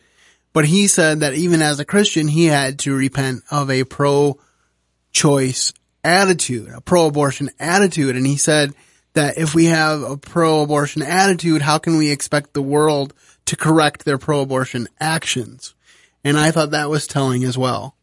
But 0.53 0.65
he 0.65 0.87
said 0.87 1.21
that 1.21 1.33
even 1.33 1.61
as 1.61 1.79
a 1.79 1.85
Christian, 1.85 2.27
he 2.27 2.45
had 2.45 2.79
to 2.79 2.95
repent 2.95 3.43
of 3.49 3.71
a 3.71 3.83
pro 3.83 4.39
choice 5.11 5.73
attitude, 6.03 6.69
a 6.69 6.81
pro-abortion 6.81 7.49
attitude. 7.59 8.15
And 8.15 8.25
he 8.25 8.37
said 8.37 8.73
that 9.13 9.37
if 9.37 9.55
we 9.55 9.65
have 9.65 10.01
a 10.01 10.17
pro-abortion 10.17 11.01
attitude, 11.01 11.61
how 11.61 11.77
can 11.77 11.97
we 11.97 12.11
expect 12.11 12.53
the 12.53 12.61
world 12.61 13.13
to 13.45 13.55
correct 13.55 14.05
their 14.05 14.17
pro-abortion 14.17 14.87
actions? 14.99 15.73
And 16.23 16.37
I 16.37 16.51
thought 16.51 16.71
that 16.71 16.89
was 16.89 17.07
telling 17.07 17.43
as 17.43 17.57
well. 17.57 17.95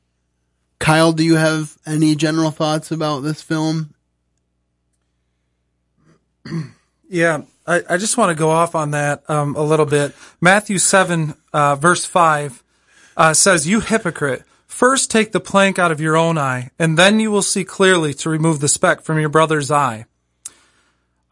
Kyle, 0.79 1.13
do 1.13 1.25
you 1.25 1.37
have 1.37 1.77
any 1.87 2.15
general 2.15 2.51
thoughts 2.51 2.91
about 2.91 3.21
this 3.21 3.43
film? 3.43 3.95
Yeah, 7.09 7.43
I, 7.69 7.83
I 7.89 7.97
just 7.99 8.17
want 8.17 8.31
to 8.31 8.35
go 8.35 8.51
off 8.51 8.75
on 8.75 8.91
that 8.91 9.23
um, 9.31 9.55
a 9.55 9.63
little 9.63 9.87
bit. 9.87 10.13
Matthew 10.41 10.79
7, 10.79 11.35
uh, 11.53 11.77
verse 11.77 12.05
5 12.05 12.65
uh, 13.17 13.33
says, 13.33 13.69
You 13.69 13.79
hypocrite, 13.79 14.43
First 14.77 15.11
take 15.11 15.33
the 15.33 15.41
plank 15.41 15.79
out 15.79 15.91
of 15.91 16.03
your 16.03 16.19
own 16.19 16.37
eye, 16.37 16.71
and 16.79 16.99
then 16.99 17.19
you 17.19 17.31
will 17.31 17.41
see 17.41 17.65
clearly 17.65 18.13
to 18.13 18.29
remove 18.29 18.61
the 18.61 18.69
speck 18.69 19.01
from 19.01 19.19
your 19.19 19.31
brother's 19.31 19.71
eye. 19.71 20.05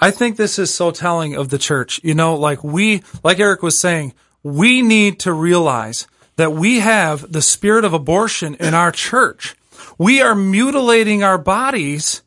I 0.00 0.11
think 0.12 0.38
this 0.38 0.59
is 0.59 0.73
so 0.73 0.91
telling 0.91 1.35
of 1.35 1.50
the 1.50 1.59
church. 1.59 2.00
You 2.03 2.14
know, 2.14 2.37
like 2.37 2.64
we, 2.64 3.03
like 3.23 3.38
Eric 3.38 3.62
was 3.62 3.79
saying, 3.79 4.14
we 4.43 4.81
need 4.81 5.21
to 5.21 5.33
realize 5.35 6.07
that 6.37 6.53
we 6.53 6.81
have 6.81 7.31
the 7.31 7.43
spirit 7.43 7.85
of 7.85 7.93
abortion 7.93 8.55
in 8.57 8.75
our 8.75 8.91
church. 8.91 9.55
We 9.99 10.21
are 10.21 10.35
mutilating 10.35 11.23
our 11.23 11.38
bodies 11.38 12.23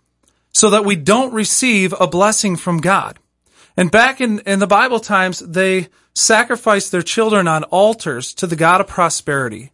so 0.54 0.70
that 0.70 0.86
we 0.86 0.96
don't 0.96 1.34
receive 1.34 1.94
a 2.00 2.08
blessing 2.08 2.56
from 2.56 2.80
God. 2.80 3.20
And 3.76 3.92
back 3.92 4.22
in, 4.22 4.40
in 4.40 4.60
the 4.60 4.68
Bible 4.68 5.00
times, 5.00 5.40
they 5.40 5.90
sacrificed 6.16 6.92
their 6.92 7.04
children 7.04 7.48
on 7.48 7.64
altars 7.66 8.34
to 8.36 8.48
the 8.48 8.56
God 8.56 8.82
of 8.82 8.88
prosperity. 8.88 9.72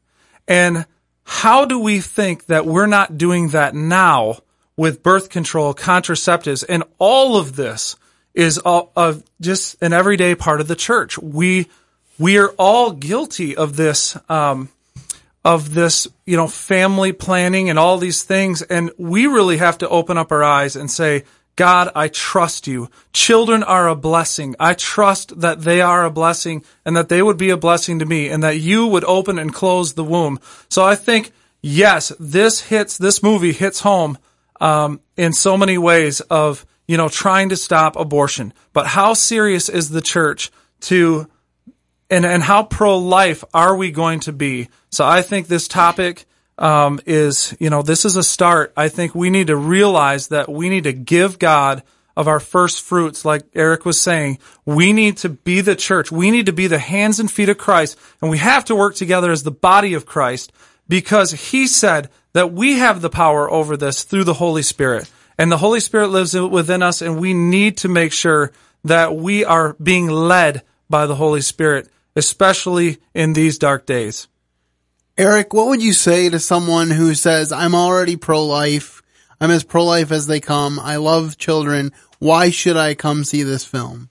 And 0.48 0.86
how 1.24 1.64
do 1.66 1.80
we 1.80 2.02
think 2.02 2.48
that 2.48 2.66
we're 2.66 2.86
not 2.86 3.18
doing 3.18 3.50
that 3.50 3.74
now 3.74 4.40
with 4.76 5.04
birth 5.04 5.30
control, 5.30 5.74
contraceptives, 5.74 6.66
and 6.68 6.84
all 6.98 7.38
of 7.38 7.56
this 7.56 7.96
is 8.34 8.58
all, 8.58 8.92
of 8.96 9.24
just 9.40 9.82
an 9.82 9.94
everyday 9.94 10.36
part 10.36 10.60
of 10.60 10.68
the 10.68 10.76
church. 10.76 11.18
We 11.18 11.68
we 12.24 12.38
are 12.38 12.52
all 12.58 12.92
guilty 12.92 13.54
of 13.58 13.76
this 13.76 14.18
um, 14.30 14.70
of 15.44 15.74
this, 15.74 16.08
you 16.26 16.38
know, 16.38 16.48
family 16.48 17.12
planning 17.12 17.70
and 17.70 17.78
all 17.78 17.98
these 17.98 18.24
things, 18.24 18.62
and 18.62 18.92
we 18.98 19.28
really 19.28 19.58
have 19.58 19.78
to 19.80 19.90
open 19.90 20.18
up 20.18 20.32
our 20.32 20.42
eyes 20.42 20.78
and 20.78 20.90
say, 20.90 21.26
God, 21.58 21.92
I 21.94 22.08
trust 22.08 22.66
you. 22.66 22.90
Children 23.12 23.62
are 23.62 23.90
a 23.90 23.96
blessing. 23.96 24.56
I 24.58 24.74
trust 24.74 25.42
that 25.42 25.64
they 25.64 25.82
are 25.82 26.06
a 26.06 26.10
blessing 26.10 26.64
and 26.86 26.96
that 26.96 27.10
they 27.10 27.22
would 27.22 27.36
be 27.36 27.50
a 27.50 27.58
blessing 27.58 28.00
to 28.00 28.06
me 28.06 28.30
and 28.30 28.42
that 28.42 28.58
you 28.58 28.88
would 28.88 29.04
open 29.04 29.38
and 29.38 29.54
close 29.54 29.94
the 29.94 30.04
womb. 30.06 30.40
So 30.70 30.82
I 30.82 30.96
think, 30.96 31.34
yes, 31.62 32.14
this 32.22 32.62
hits, 32.62 32.98
this 32.98 33.22
movie 33.22 33.52
hits 33.52 33.82
home, 33.82 34.18
um, 34.62 35.02
in 35.18 35.34
so 35.34 35.58
many 35.58 35.78
ways 35.78 36.22
of, 36.22 36.66
you 36.88 36.96
know, 36.96 37.10
trying 37.10 37.50
to 37.50 37.58
stop 37.58 37.98
abortion. 37.98 38.54
But 38.72 38.88
how 38.88 39.14
serious 39.14 39.68
is 39.68 39.90
the 39.90 40.02
church 40.02 40.52
to, 40.84 41.28
and, 42.10 42.26
and 42.26 42.44
how 42.44 42.64
pro-life 42.64 43.44
are 43.54 43.76
we 43.76 43.92
going 43.92 44.22
to 44.22 44.34
be? 44.34 44.70
So 44.90 45.06
I 45.06 45.22
think 45.22 45.48
this 45.48 45.68
topic, 45.68 46.26
um, 46.58 47.00
is, 47.06 47.56
you 47.60 47.70
know, 47.70 47.82
this 47.82 48.06
is 48.06 48.16
a 48.16 48.24
start. 48.24 48.74
I 48.78 48.90
think 48.90 49.16
we 49.16 49.30
need 49.30 49.48
to 49.48 49.56
realize 49.56 50.28
that 50.28 50.50
we 50.50 50.70
need 50.70 50.84
to 50.84 50.94
give 50.94 51.40
God 51.40 51.84
of 52.16 52.28
our 52.28 52.40
first 52.40 52.82
fruits, 52.82 53.26
like 53.26 53.44
Eric 53.56 53.86
was 53.86 54.00
saying. 54.00 54.38
We 54.66 54.94
need 54.94 55.18
to 55.18 55.30
be 55.30 55.62
the 55.62 55.76
church. 55.76 56.12
We 56.12 56.30
need 56.30 56.46
to 56.46 56.54
be 56.54 56.68
the 56.68 56.80
hands 56.80 57.20
and 57.20 57.32
feet 57.32 57.50
of 57.50 57.58
Christ, 57.58 57.98
and 58.22 58.30
we 58.30 58.38
have 58.38 58.66
to 58.66 58.76
work 58.76 58.96
together 58.96 59.32
as 59.32 59.44
the 59.44 59.52
body 59.52 59.96
of 59.96 60.06
Christ 60.06 60.52
because 60.88 61.32
he 61.32 61.66
said 61.66 62.10
that 62.34 62.54
we 62.54 62.74
have 62.74 63.02
the 63.02 63.10
power 63.10 63.50
over 63.50 63.76
this 63.78 64.04
through 64.04 64.26
the 64.26 64.36
Holy 64.36 64.62
Spirit. 64.62 65.10
And 65.38 65.52
the 65.52 65.58
Holy 65.58 65.80
Spirit 65.80 66.10
lives 66.10 66.36
within 66.36 66.84
us, 66.84 67.02
and 67.02 67.20
we 67.20 67.34
need 67.34 67.78
to 67.78 67.90
make 67.90 68.12
sure 68.12 68.52
that 68.84 69.16
we 69.16 69.44
are 69.44 69.74
being 69.82 70.08
led 70.08 70.62
by 70.90 71.06
the 71.06 71.16
Holy 71.16 71.42
Spirit, 71.42 71.90
especially 72.16 73.00
in 73.14 73.34
these 73.34 73.58
dark 73.58 73.86
days. 73.86 74.28
Eric, 75.18 75.54
what 75.54 75.68
would 75.68 75.82
you 75.82 75.94
say 75.94 76.30
to 76.30 76.40
someone 76.40 76.90
who 76.90 77.14
says, 77.14 77.52
I'm 77.52 77.76
already 77.76 78.16
pro-life, 78.16 79.02
I'm 79.40 79.52
as 79.52 79.64
pro-life 79.64 80.12
as 80.12 80.28
they 80.28 80.40
come, 80.40 80.80
I 80.80 80.96
love 80.96 81.38
children, 81.38 81.92
why 82.20 82.50
should 82.50 82.78
I 82.78 82.96
come 82.96 83.24
see 83.24 83.44
this 83.44 83.66
film? 83.66 84.10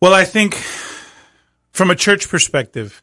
Well, 0.00 0.12
I 0.12 0.24
think 0.24 0.54
from 1.72 1.90
a 1.90 1.94
church 1.94 2.28
perspective, 2.28 3.00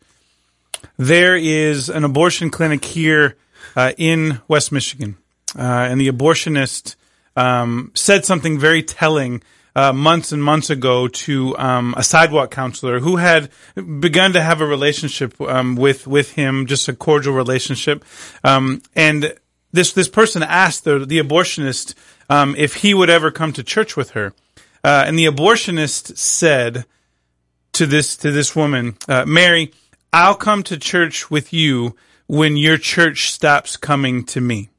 there 0.97 1.35
is 1.35 1.89
an 1.89 2.03
abortion 2.03 2.49
clinic 2.49 2.85
here 2.85 3.35
uh, 3.75 3.93
in 3.97 4.41
West 4.47 4.71
Michigan. 4.71 5.17
Uh, 5.57 5.61
and 5.61 5.99
the 5.99 6.09
abortionist 6.09 6.95
um, 7.35 7.91
said 7.95 8.25
something 8.25 8.59
very 8.59 8.83
telling 8.83 9.41
uh, 9.75 9.93
months 9.93 10.31
and 10.31 10.43
months 10.43 10.69
ago 10.69 11.07
to 11.07 11.57
um, 11.57 11.93
a 11.97 12.03
sidewalk 12.03 12.51
counselor 12.51 12.99
who 12.99 13.17
had 13.17 13.49
begun 13.75 14.33
to 14.33 14.41
have 14.41 14.61
a 14.61 14.65
relationship 14.65 15.39
um, 15.41 15.75
with 15.75 16.05
with 16.07 16.33
him, 16.33 16.65
just 16.65 16.87
a 16.87 16.93
cordial 16.93 17.33
relationship. 17.33 18.05
Um, 18.43 18.81
and 18.95 19.33
this 19.71 19.93
this 19.93 20.07
person 20.07 20.43
asked 20.43 20.83
the 20.83 20.99
the 20.99 21.19
abortionist 21.19 21.95
um, 22.29 22.55
if 22.57 22.75
he 22.75 22.93
would 22.93 23.09
ever 23.09 23.31
come 23.31 23.53
to 23.53 23.63
church 23.63 23.97
with 23.97 24.11
her, 24.11 24.33
uh, 24.83 25.03
and 25.07 25.17
the 25.17 25.25
abortionist 25.25 26.17
said 26.17 26.85
to 27.73 27.85
this 27.85 28.15
to 28.17 28.31
this 28.31 28.55
woman, 28.55 28.95
uh, 29.07 29.25
Mary, 29.25 29.71
I'll 30.11 30.35
come 30.35 30.63
to 30.63 30.77
church 30.77 31.31
with 31.31 31.51
you 31.51 31.95
when 32.27 32.55
your 32.57 32.77
church 32.77 33.31
stops 33.31 33.75
coming 33.77 34.23
to 34.25 34.39
me. 34.39 34.69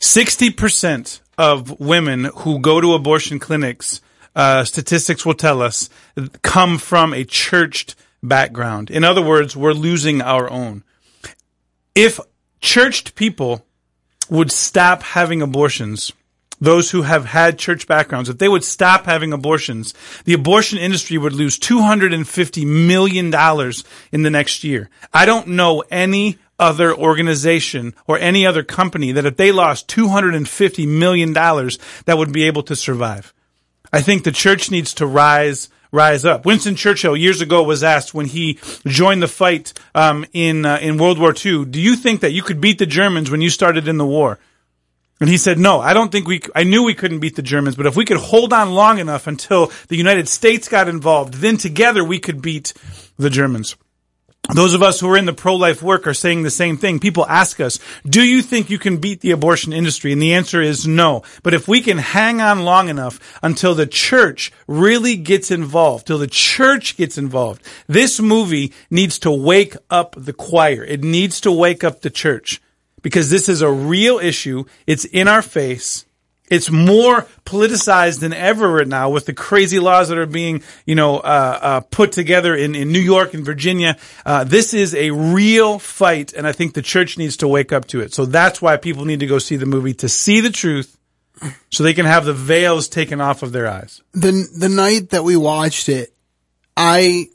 Sixty 0.00 0.50
percent 0.50 1.20
of 1.38 1.78
women 1.78 2.24
who 2.24 2.58
go 2.58 2.80
to 2.80 2.94
abortion 2.94 3.38
clinics, 3.38 4.00
uh, 4.34 4.64
statistics 4.64 5.24
will 5.24 5.34
tell 5.34 5.62
us, 5.62 5.88
come 6.42 6.76
from 6.78 7.14
a 7.14 7.24
churched 7.24 7.94
background. 8.22 8.90
In 8.90 9.04
other 9.04 9.22
words, 9.22 9.56
we're 9.56 9.72
losing 9.72 10.20
our 10.20 10.50
own. 10.50 10.82
If 11.94 12.20
churched 12.60 13.14
people 13.14 13.64
would 14.28 14.52
stop 14.52 15.02
having 15.02 15.40
abortions, 15.40 16.12
those 16.60 16.90
who 16.90 17.02
have 17.02 17.24
had 17.24 17.58
church 17.58 17.86
backgrounds, 17.86 18.28
if 18.28 18.38
they 18.38 18.48
would 18.48 18.64
stop 18.64 19.06
having 19.06 19.32
abortions, 19.32 19.94
the 20.24 20.34
abortion 20.34 20.78
industry 20.78 21.16
would 21.16 21.32
lose 21.32 21.58
$250 21.58 22.66
million 22.66 23.26
in 24.12 24.22
the 24.22 24.30
next 24.30 24.64
year. 24.64 24.90
I 25.12 25.24
don't 25.24 25.48
know 25.48 25.84
any 25.90 26.38
other 26.58 26.94
organization 26.94 27.94
or 28.06 28.18
any 28.18 28.46
other 28.46 28.62
company 28.62 29.12
that 29.12 29.26
if 29.26 29.36
they 29.36 29.52
lost 29.52 29.88
$250 29.88 30.88
million 30.88 31.32
that 31.32 32.18
would 32.18 32.32
be 32.32 32.44
able 32.44 32.62
to 32.64 32.76
survive. 32.76 33.32
I 33.92 34.02
think 34.02 34.24
the 34.24 34.32
church 34.32 34.70
needs 34.70 34.94
to 34.94 35.06
rise 35.06 35.68
rise 35.90 36.24
up. 36.24 36.44
Winston 36.44 36.76
Churchill 36.76 37.16
years 37.16 37.40
ago 37.40 37.62
was 37.62 37.82
asked 37.82 38.12
when 38.12 38.26
he 38.26 38.58
joined 38.86 39.22
the 39.22 39.28
fight 39.28 39.72
um, 39.94 40.26
in 40.32 40.66
uh, 40.66 40.78
in 40.82 40.98
World 40.98 41.18
War 41.18 41.34
II, 41.34 41.64
"Do 41.64 41.80
you 41.80 41.96
think 41.96 42.20
that 42.20 42.32
you 42.32 42.42
could 42.42 42.60
beat 42.60 42.78
the 42.78 42.86
Germans 42.86 43.30
when 43.30 43.40
you 43.40 43.50
started 43.50 43.88
in 43.88 43.96
the 43.96 44.06
war?" 44.06 44.38
And 45.20 45.28
he 45.28 45.36
said, 45.36 45.58
"No, 45.58 45.80
I 45.80 45.94
don't 45.94 46.12
think 46.12 46.28
we. 46.28 46.42
I 46.54 46.64
knew 46.64 46.82
we 46.82 46.94
couldn't 46.94 47.20
beat 47.20 47.36
the 47.36 47.42
Germans, 47.42 47.76
but 47.76 47.86
if 47.86 47.96
we 47.96 48.04
could 48.04 48.18
hold 48.18 48.52
on 48.52 48.74
long 48.74 48.98
enough 48.98 49.26
until 49.26 49.72
the 49.88 49.96
United 49.96 50.28
States 50.28 50.68
got 50.68 50.88
involved, 50.88 51.34
then 51.34 51.56
together 51.56 52.04
we 52.04 52.18
could 52.18 52.42
beat 52.42 52.74
the 53.16 53.30
Germans." 53.30 53.76
Those 54.54 54.72
of 54.72 54.82
us 54.82 54.98
who 54.98 55.10
are 55.10 55.16
in 55.16 55.26
the 55.26 55.34
pro-life 55.34 55.82
work 55.82 56.06
are 56.06 56.14
saying 56.14 56.42
the 56.42 56.50
same 56.50 56.78
thing. 56.78 57.00
People 57.00 57.26
ask 57.26 57.60
us, 57.60 57.78
do 58.04 58.22
you 58.22 58.40
think 58.40 58.70
you 58.70 58.78
can 58.78 58.96
beat 58.96 59.20
the 59.20 59.32
abortion 59.32 59.74
industry? 59.74 60.10
And 60.10 60.22
the 60.22 60.32
answer 60.32 60.62
is 60.62 60.86
no. 60.86 61.22
But 61.42 61.52
if 61.52 61.68
we 61.68 61.82
can 61.82 61.98
hang 61.98 62.40
on 62.40 62.64
long 62.64 62.88
enough 62.88 63.20
until 63.42 63.74
the 63.74 63.86
church 63.86 64.50
really 64.66 65.16
gets 65.16 65.50
involved, 65.50 66.06
till 66.06 66.18
the 66.18 66.26
church 66.26 66.96
gets 66.96 67.18
involved, 67.18 67.62
this 67.86 68.20
movie 68.20 68.72
needs 68.90 69.18
to 69.20 69.30
wake 69.30 69.76
up 69.90 70.14
the 70.16 70.32
choir. 70.32 70.82
It 70.82 71.04
needs 71.04 71.42
to 71.42 71.52
wake 71.52 71.84
up 71.84 72.00
the 72.00 72.10
church 72.10 72.62
because 73.02 73.28
this 73.28 73.48
is 73.48 73.60
a 73.60 73.70
real 73.70 74.18
issue. 74.18 74.64
It's 74.86 75.04
in 75.04 75.28
our 75.28 75.42
face. 75.42 76.06
It's 76.50 76.70
more 76.70 77.26
politicized 77.44 78.20
than 78.20 78.32
ever 78.32 78.70
right 78.70 78.88
now 78.88 79.10
with 79.10 79.26
the 79.26 79.32
crazy 79.32 79.78
laws 79.78 80.08
that 80.08 80.18
are 80.18 80.26
being, 80.26 80.62
you 80.86 80.94
know, 80.94 81.18
uh, 81.18 81.58
uh, 81.60 81.80
put 81.80 82.12
together 82.12 82.54
in, 82.54 82.74
in 82.74 82.92
New 82.92 83.00
York 83.00 83.34
and 83.34 83.44
Virginia. 83.44 83.96
Uh, 84.24 84.44
this 84.44 84.74
is 84.74 84.94
a 84.94 85.10
real 85.10 85.78
fight, 85.78 86.32
and 86.32 86.46
I 86.46 86.52
think 86.52 86.74
the 86.74 86.82
church 86.82 87.18
needs 87.18 87.36
to 87.38 87.48
wake 87.48 87.72
up 87.72 87.86
to 87.88 88.00
it. 88.00 88.14
So 88.14 88.26
that's 88.26 88.62
why 88.62 88.76
people 88.76 89.04
need 89.04 89.20
to 89.20 89.26
go 89.26 89.38
see 89.38 89.56
the 89.56 89.66
movie 89.66 89.94
to 89.94 90.08
see 90.08 90.40
the 90.40 90.50
truth, 90.50 90.96
so 91.70 91.82
they 91.82 91.94
can 91.94 92.06
have 92.06 92.24
the 92.24 92.34
veils 92.34 92.88
taken 92.88 93.20
off 93.20 93.42
of 93.42 93.52
their 93.52 93.68
eyes. 93.68 94.02
The 94.12 94.48
the 94.56 94.68
night 94.68 95.10
that 95.10 95.24
we 95.24 95.36
watched 95.36 95.88
it, 95.88 96.12
I 96.76 97.28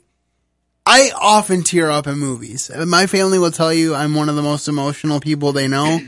I 0.86 1.12
often 1.18 1.62
tear 1.62 1.90
up 1.90 2.06
in 2.06 2.18
movies. 2.18 2.70
My 2.86 3.06
family 3.06 3.38
will 3.38 3.50
tell 3.50 3.72
you 3.72 3.94
I'm 3.94 4.14
one 4.14 4.28
of 4.28 4.36
the 4.36 4.42
most 4.42 4.68
emotional 4.68 5.20
people 5.20 5.52
they 5.52 5.68
know. 5.68 6.00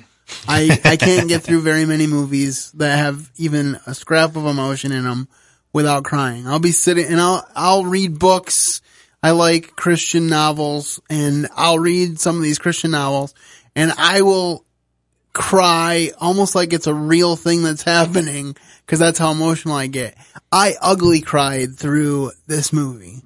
I 0.49 0.79
I 0.85 0.97
can't 0.97 1.29
get 1.29 1.43
through 1.43 1.63
very 1.63 1.87
many 1.87 2.07
movies 2.07 2.73
that 2.73 2.97
have 2.97 3.31
even 3.37 3.79
a 3.87 3.95
scrap 3.95 4.37
of 4.37 4.47
emotion 4.47 4.93
in 4.93 5.05
them 5.05 5.29
without 5.73 6.05
crying. 6.05 6.47
I'll 6.47 6.59
be 6.59 6.73
sitting 6.73 7.07
and 7.07 7.21
I'll 7.21 7.47
I'll 7.55 7.85
read 7.85 8.19
books. 8.19 8.81
I 9.23 9.33
like 9.33 9.77
Christian 9.77 10.29
novels 10.29 11.01
and 11.11 11.49
I'll 11.57 11.79
read 11.79 12.21
some 12.21 12.37
of 12.37 12.43
these 12.43 12.59
Christian 12.59 12.93
novels 12.93 13.35
and 13.75 13.93
I 13.99 14.23
will 14.23 14.65
cry 15.33 16.13
almost 16.19 16.55
like 16.55 16.73
it's 16.73 16.87
a 16.87 16.95
real 16.95 17.37
thing 17.37 17.63
that's 17.63 17.83
happening 17.83 18.57
because 18.85 18.99
that's 18.99 19.19
how 19.19 19.33
emotional 19.33 19.75
I 19.75 19.87
get. 19.87 20.17
I 20.51 20.77
ugly 20.81 21.21
cried 21.21 21.77
through 21.77 22.33
this 22.47 22.73
movie. 22.73 23.23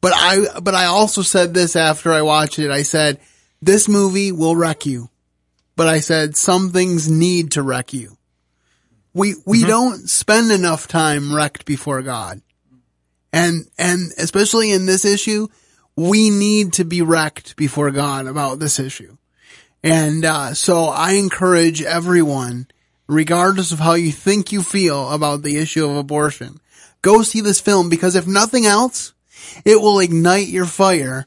But 0.00 0.12
I 0.14 0.60
but 0.60 0.74
I 0.74 0.84
also 0.86 1.22
said 1.22 1.54
this 1.54 1.76
after 1.76 2.12
I 2.12 2.22
watched 2.22 2.58
it. 2.58 2.70
I 2.70 2.82
said 2.82 3.20
this 3.62 3.88
movie 3.88 4.32
will 4.32 4.54
wreck 4.54 4.84
you 4.84 5.08
but 5.76 5.88
I 5.88 6.00
said 6.00 6.36
some 6.36 6.70
things 6.70 7.10
need 7.10 7.52
to 7.52 7.62
wreck 7.62 7.92
you. 7.92 8.16
We, 9.12 9.34
we 9.46 9.60
mm-hmm. 9.60 9.68
don't 9.68 10.10
spend 10.10 10.50
enough 10.50 10.88
time 10.88 11.34
wrecked 11.34 11.64
before 11.64 12.02
God. 12.02 12.40
And, 13.32 13.66
and 13.78 14.12
especially 14.18 14.70
in 14.70 14.86
this 14.86 15.04
issue, 15.04 15.48
we 15.96 16.30
need 16.30 16.74
to 16.74 16.84
be 16.84 17.02
wrecked 17.02 17.56
before 17.56 17.90
God 17.90 18.26
about 18.26 18.58
this 18.58 18.78
issue. 18.78 19.16
And, 19.82 20.24
uh, 20.24 20.54
so 20.54 20.84
I 20.84 21.12
encourage 21.12 21.82
everyone, 21.82 22.68
regardless 23.06 23.70
of 23.70 23.80
how 23.80 23.94
you 23.94 24.12
think 24.12 24.50
you 24.50 24.62
feel 24.62 25.12
about 25.12 25.42
the 25.42 25.58
issue 25.58 25.84
of 25.88 25.96
abortion, 25.96 26.60
go 27.02 27.22
see 27.22 27.40
this 27.40 27.60
film 27.60 27.88
because 27.88 28.16
if 28.16 28.26
nothing 28.26 28.66
else, 28.66 29.14
it 29.64 29.80
will 29.80 30.00
ignite 30.00 30.48
your 30.48 30.66
fire 30.66 31.26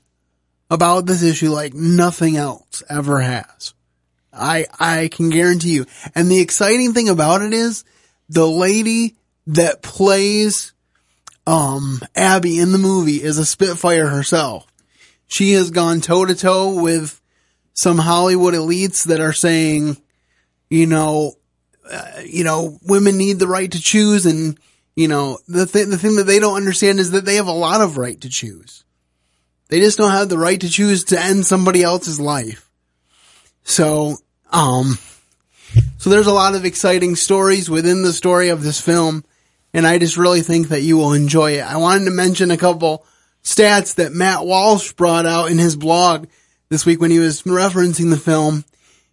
about 0.70 1.06
this 1.06 1.24
issue 1.24 1.50
like 1.50 1.74
nothing 1.74 2.36
else 2.36 2.84
ever 2.90 3.22
has. 3.22 3.74
I, 4.38 4.66
I 4.80 5.10
can 5.10 5.30
guarantee 5.30 5.72
you. 5.72 5.86
And 6.16 6.30
the 6.30 6.40
exciting 6.40 6.94
thing 6.94 7.10
about 7.10 7.42
it 7.42 7.54
is 7.54 7.84
the 8.30 8.48
lady 8.48 9.16
that 9.48 9.82
plays, 9.82 10.74
um, 11.46 12.00
Abby 12.16 12.60
in 12.60 12.72
the 12.72 12.78
movie 12.78 13.24
is 13.24 13.38
a 13.38 13.46
Spitfire 13.46 14.08
herself. 14.08 14.66
She 15.28 15.54
has 15.54 15.72
gone 15.72 16.02
toe 16.02 16.26
to 16.26 16.36
toe 16.36 16.82
with 16.82 17.22
some 17.74 17.98
Hollywood 17.98 18.54
elites 18.54 19.06
that 19.06 19.20
are 19.20 19.34
saying, 19.34 19.98
you 20.70 20.88
know, 20.88 21.34
uh, 21.90 22.22
you 22.26 22.44
know, 22.44 22.78
women 22.84 23.18
need 23.18 23.40
the 23.40 23.48
right 23.48 23.72
to 23.72 23.82
choose 23.82 24.26
and, 24.26 24.60
you 24.96 25.08
know, 25.08 25.38
the 25.48 25.66
thing, 25.66 25.90
the 25.90 25.98
thing 25.98 26.16
that 26.16 26.24
they 26.24 26.40
don't 26.40 26.58
understand 26.58 27.00
is 27.00 27.12
that 27.12 27.24
they 27.24 27.36
have 27.36 27.48
a 27.48 27.52
lot 27.52 27.82
of 27.82 27.98
right 27.98 28.20
to 28.22 28.30
choose. 28.30 28.84
They 29.70 29.80
just 29.80 29.98
don't 29.98 30.12
have 30.12 30.30
the 30.30 30.38
right 30.38 30.60
to 30.60 30.70
choose 30.70 31.06
to 31.06 31.22
end 31.22 31.46
somebody 31.46 31.84
else's 31.84 32.20
life. 32.20 32.70
So 33.64 34.18
um, 34.52 34.98
so 35.98 36.10
there's 36.10 36.28
a 36.28 36.34
lot 36.34 36.56
of 36.56 36.66
exciting 36.66 37.16
stories 37.16 37.70
within 37.70 38.04
the 38.04 38.14
story 38.14 38.50
of 38.50 38.64
this 38.64 38.80
film, 38.80 39.24
and 39.74 39.86
I 39.86 39.98
just 39.98 40.18
really 40.18 40.42
think 40.42 40.70
that 40.70 40.82
you 40.82 40.98
will 40.98 41.14
enjoy 41.14 41.54
it. 41.54 41.62
I 41.64 41.78
wanted 41.78 42.06
to 42.06 42.12
mention 42.12 42.52
a 42.52 42.58
couple 42.58 43.06
stats 43.44 43.96
that 43.96 44.14
Matt 44.14 44.46
Walsh 44.46 44.94
brought 44.94 45.26
out 45.26 45.52
in 45.52 45.58
his 45.58 45.76
blog 45.76 46.28
this 46.70 46.86
week 46.86 47.00
when 47.00 47.12
he 47.12 47.20
was 47.20 47.44
referencing 47.44 48.10
the 48.10 48.18
film. 48.18 48.66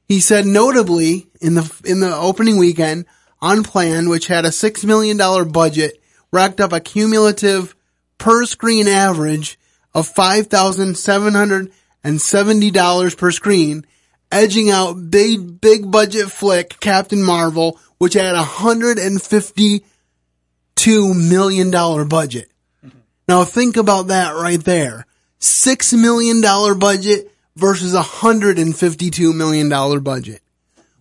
He 0.07 0.21
said 0.21 0.47
notably 0.47 1.29
in 1.41 1.55
the 1.55 1.81
in 1.85 2.01
the 2.01 2.15
opening 2.15 2.59
weekend, 2.59 3.07
Unplanned, 3.41 4.09
which 4.09 4.27
had 4.27 4.45
a 4.45 4.53
six 4.53 4.85
million 4.85 5.17
dollar 5.17 5.45
budget, 5.45 6.01
racked 6.33 6.61
up 6.61 6.73
a 6.73 6.81
cumulative 6.81 7.75
per 8.19 8.45
screen 8.45 8.89
average 8.89 9.59
of 9.95 10.07
five 10.07 10.49
thousand 10.49 10.97
seven 10.97 11.35
hundred 11.35 11.73
and 12.03 12.21
seventy 12.21 12.71
dollars 12.71 13.15
per 13.15 13.31
screen 13.31 13.85
edging 14.31 14.71
out 14.71 15.11
big, 15.11 15.61
big 15.61 15.91
budget 15.91 16.31
flick 16.31 16.81
Captain 16.81 17.23
Marvel, 17.23 17.79
which 17.99 18.15
had 18.15 18.35
a 18.35 18.43
hundred 18.43 18.99
and 18.99 19.23
fifty-two 19.23 21.15
million 21.15 21.71
dollar 21.71 22.05
budget. 22.05 22.51
Mm-hmm. 22.85 22.99
Now 23.29 23.45
think 23.45 23.77
about 23.77 24.09
that 24.09 24.33
right 24.33 24.63
there. 24.63 25.07
Six 25.39 25.93
million 25.93 26.41
dollar 26.41 26.75
budget 26.75 27.31
versus 27.57 27.95
a 27.95 28.03
hundred 28.03 28.59
and 28.59 28.77
fifty-two 28.77 29.33
million 29.33 29.69
dollar 29.69 30.01
budget. 30.01 30.41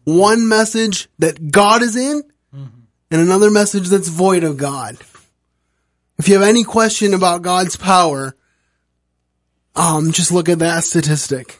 One 0.03 0.47
message 0.47 1.09
that 1.19 1.49
God 1.49 1.81
is 1.81 1.95
in 1.95 2.23
mm-hmm. 2.53 2.65
and 3.09 3.21
another 3.21 3.49
message 3.49 3.87
that's 3.87 4.09
void 4.09 4.43
of 4.43 4.57
God. 4.57 4.97
If 6.19 6.27
you 6.27 6.35
have 6.35 6.43
any 6.43 6.63
question 6.63 7.13
about 7.13 7.41
God's 7.41 7.75
power, 7.75 8.35
um, 9.75 10.11
just 10.11 10.31
look 10.31 10.47
at 10.47 10.59
that 10.59 10.83
statistic. 10.83 11.59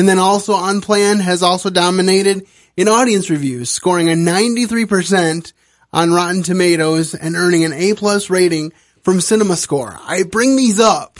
And 0.00 0.08
then 0.08 0.18
also 0.18 0.54
Unplanned 0.54 1.20
has 1.20 1.42
also 1.42 1.68
dominated 1.68 2.46
in 2.74 2.88
audience 2.88 3.28
reviews, 3.28 3.68
scoring 3.68 4.08
a 4.08 4.14
93% 4.14 5.52
on 5.92 6.10
Rotten 6.10 6.42
Tomatoes 6.42 7.14
and 7.14 7.36
earning 7.36 7.66
an 7.66 7.74
A 7.74 7.92
plus 7.92 8.30
rating 8.30 8.72
from 9.02 9.18
CinemaScore. 9.18 10.00
I 10.02 10.22
bring 10.22 10.56
these 10.56 10.80
up 10.80 11.18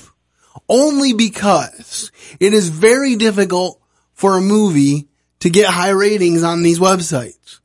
only 0.67 1.13
because 1.13 2.11
it 2.41 2.55
is 2.55 2.71
very 2.71 3.17
difficult 3.17 3.79
for 4.15 4.39
a 4.39 4.41
movie 4.41 5.09
to 5.41 5.51
get 5.51 5.67
high 5.67 5.91
ratings 5.91 6.43
on 6.43 6.63
these 6.63 6.79
websites. 6.79 7.61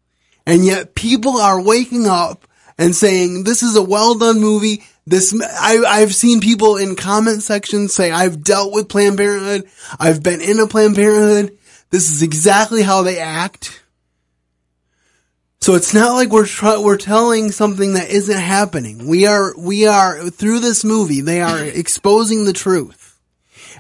And 0.46 0.66
yet 0.66 0.96
people 0.96 1.38
are 1.38 1.62
waking 1.62 2.08
up 2.08 2.46
and 2.78 2.94
saying, 2.94 3.46
this 3.46 3.64
is 3.64 3.78
a 3.78 3.82
well 3.82 4.16
done 4.16 4.42
movie. 4.42 4.84
This, 5.08 5.40
I, 5.40 5.84
I've 5.88 6.16
seen 6.16 6.42
people 6.42 6.78
in 6.78 6.96
comment 6.96 7.44
sections 7.44 7.94
say, 7.94 8.12
I've 8.12 8.44
dealt 8.44 8.74
with 8.74 8.90
Planned 8.90 9.18
Parenthood. 9.18 9.70
I've 10.00 10.24
been 10.24 10.42
in 10.42 10.60
a 10.60 10.68
Planned 10.68 10.96
Parenthood. 10.96 11.58
This 11.92 12.12
is 12.12 12.24
exactly 12.24 12.82
how 12.82 13.04
they 13.04 13.20
act. 13.20 13.84
So 15.62 15.76
it's 15.76 15.94
not 15.94 16.14
like 16.14 16.30
we're 16.30 16.48
try, 16.48 16.78
we're 16.78 16.98
telling 16.98 17.52
something 17.52 17.94
that 17.94 18.10
isn't 18.10 18.38
happening. 18.38 19.08
We 19.08 19.28
are, 19.28 19.54
we 19.58 19.86
are, 19.88 20.30
through 20.30 20.60
this 20.60 20.84
movie, 20.84 21.22
they 21.22 21.42
are 21.42 21.64
exposing 21.64 22.46
the 22.46 22.54
truth. 22.54 23.20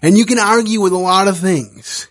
And 0.03 0.17
you 0.17 0.25
can 0.25 0.39
argue 0.39 0.81
with 0.81 0.93
a 0.93 0.97
lot 0.97 1.27
of 1.27 1.39
things, 1.39 2.07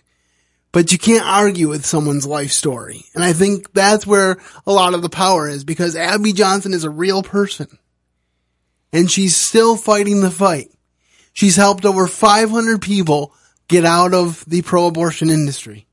but 0.73 0.91
you 0.91 0.97
can't 0.97 1.25
argue 1.25 1.69
with 1.69 1.85
someone's 1.85 2.25
life 2.25 2.51
story. 2.51 3.05
And 3.15 3.23
I 3.23 3.31
think 3.31 3.71
that's 3.71 4.05
where 4.05 4.37
a 4.67 4.73
lot 4.73 4.93
of 4.93 5.01
the 5.01 5.09
power 5.09 5.47
is 5.47 5.63
because 5.63 5.95
Abby 5.95 6.33
Johnson 6.33 6.73
is 6.73 6.83
a 6.83 6.89
real 6.89 7.23
person 7.23 7.77
and 8.95 9.11
she's 9.11 9.35
still 9.35 9.75
fighting 9.75 10.21
the 10.21 10.31
fight. 10.31 10.71
She's 11.33 11.57
helped 11.57 11.83
over 11.83 12.07
500 12.07 12.81
people 12.81 13.33
get 13.67 13.83
out 13.83 14.13
of 14.13 14.45
the 14.45 14.61
pro-abortion 14.61 15.29
industry. 15.29 15.85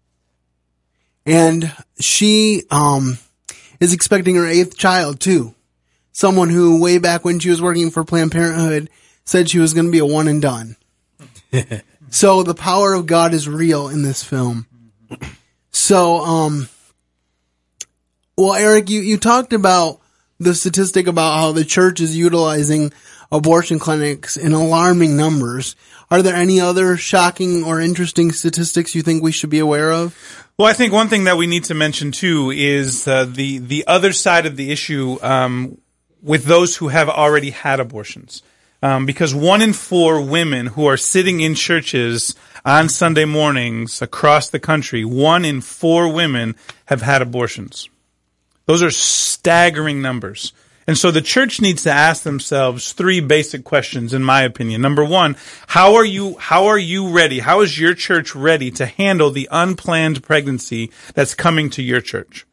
And 1.27 1.73
she, 1.99 2.63
um, 2.71 3.19
is 3.81 3.93
expecting 3.93 4.37
her 4.37 4.47
eighth 4.47 4.77
child 4.77 5.19
too. 5.19 5.53
Someone 6.13 6.51
who 6.51 6.81
way 6.81 6.99
back 6.99 7.25
when 7.25 7.41
she 7.41 7.51
was 7.51 7.61
working 7.61 7.91
for 7.91 8.05
Planned 8.05 8.31
Parenthood 8.31 8.89
said 9.25 9.51
she 9.51 9.59
was 9.59 9.75
going 9.75 9.87
to 9.87 9.93
be 9.93 9.99
a 9.99 10.07
one 10.07 10.29
and 10.29 10.41
done. 10.41 10.77
so 12.11 12.45
the 12.45 12.55
power 12.55 12.95
of 12.95 13.07
God 13.07 13.35
is 13.35 13.49
real 13.49 13.89
in 13.89 14.03
this 14.03 14.23
film. 14.23 14.67
So, 15.73 16.21
um, 16.21 16.69
well, 18.37 18.55
Eric, 18.55 18.89
you, 18.91 19.01
you 19.01 19.17
talked 19.17 19.53
about 19.53 20.02
the 20.43 20.55
statistic 20.55 21.07
about 21.07 21.39
how 21.39 21.53
the 21.53 21.65
church 21.65 22.01
is 22.01 22.17
utilizing 22.17 22.93
abortion 23.31 23.79
clinics 23.79 24.37
in 24.37 24.53
alarming 24.53 25.17
numbers. 25.17 25.75
Are 26.11 26.23
there 26.23 26.37
any 26.37 26.61
other 26.61 26.97
shocking 26.97 27.65
or 27.65 27.81
interesting 27.81 28.33
statistics 28.33 28.95
you 28.95 29.03
think 29.03 29.23
we 29.23 29.33
should 29.33 29.51
be 29.51 29.59
aware 29.59 29.91
of? 29.91 30.15
Well, 30.59 30.69
I 30.69 30.75
think 30.75 30.93
one 30.93 31.09
thing 31.09 31.25
that 31.25 31.39
we 31.39 31.47
need 31.47 31.65
to 31.65 31.75
mention 31.75 32.13
too 32.13 32.51
is 32.51 33.09
uh, 33.09 33.25
the 33.25 33.59
the 33.59 33.85
other 33.87 34.13
side 34.13 34.45
of 34.45 34.57
the 34.57 34.71
issue 34.71 35.19
um, 35.23 35.79
with 36.23 36.45
those 36.45 36.77
who 36.77 36.89
have 36.89 37.09
already 37.09 37.51
had 37.51 37.81
abortions. 37.81 38.43
Um, 38.83 39.07
because 39.07 39.33
one 39.33 39.63
in 39.63 39.73
four 39.73 40.21
women 40.21 40.67
who 40.67 40.87
are 40.87 40.97
sitting 40.97 41.41
in 41.41 41.55
churches 41.55 42.35
on 42.65 42.89
Sunday 42.89 43.25
mornings 43.25 44.03
across 44.03 44.51
the 44.51 44.59
country, 44.59 45.05
one 45.05 45.45
in 45.45 45.61
four 45.61 46.13
women 46.13 46.57
have 46.87 47.01
had 47.01 47.23
abortions. 47.23 47.89
Those 48.67 48.83
are 48.83 48.91
staggering 48.91 50.03
numbers. 50.03 50.53
And 50.87 50.99
so 50.99 51.11
the 51.11 51.23
church 51.23 51.61
needs 51.61 51.85
to 51.85 51.93
ask 51.93 52.23
themselves 52.23 52.93
three 52.93 53.21
basic 53.21 53.65
questions, 53.65 54.13
in 54.13 54.23
my 54.25 54.43
opinion. 54.43 54.81
Number 54.81 55.05
one, 55.05 55.37
how 55.69 55.95
are 55.95 56.05
you, 56.05 56.37
how 56.39 56.67
are 56.67 56.79
you 56.79 57.11
ready? 57.11 57.39
How 57.39 57.61
is 57.61 57.79
your 57.79 57.95
church 57.95 58.35
ready 58.35 58.71
to 58.73 58.87
handle 58.87 59.31
the 59.31 59.49
unplanned 59.51 60.23
pregnancy 60.25 60.91
that's 61.15 61.35
coming 61.35 61.71
to 61.71 61.83
your 61.83 62.01
church? 62.01 62.47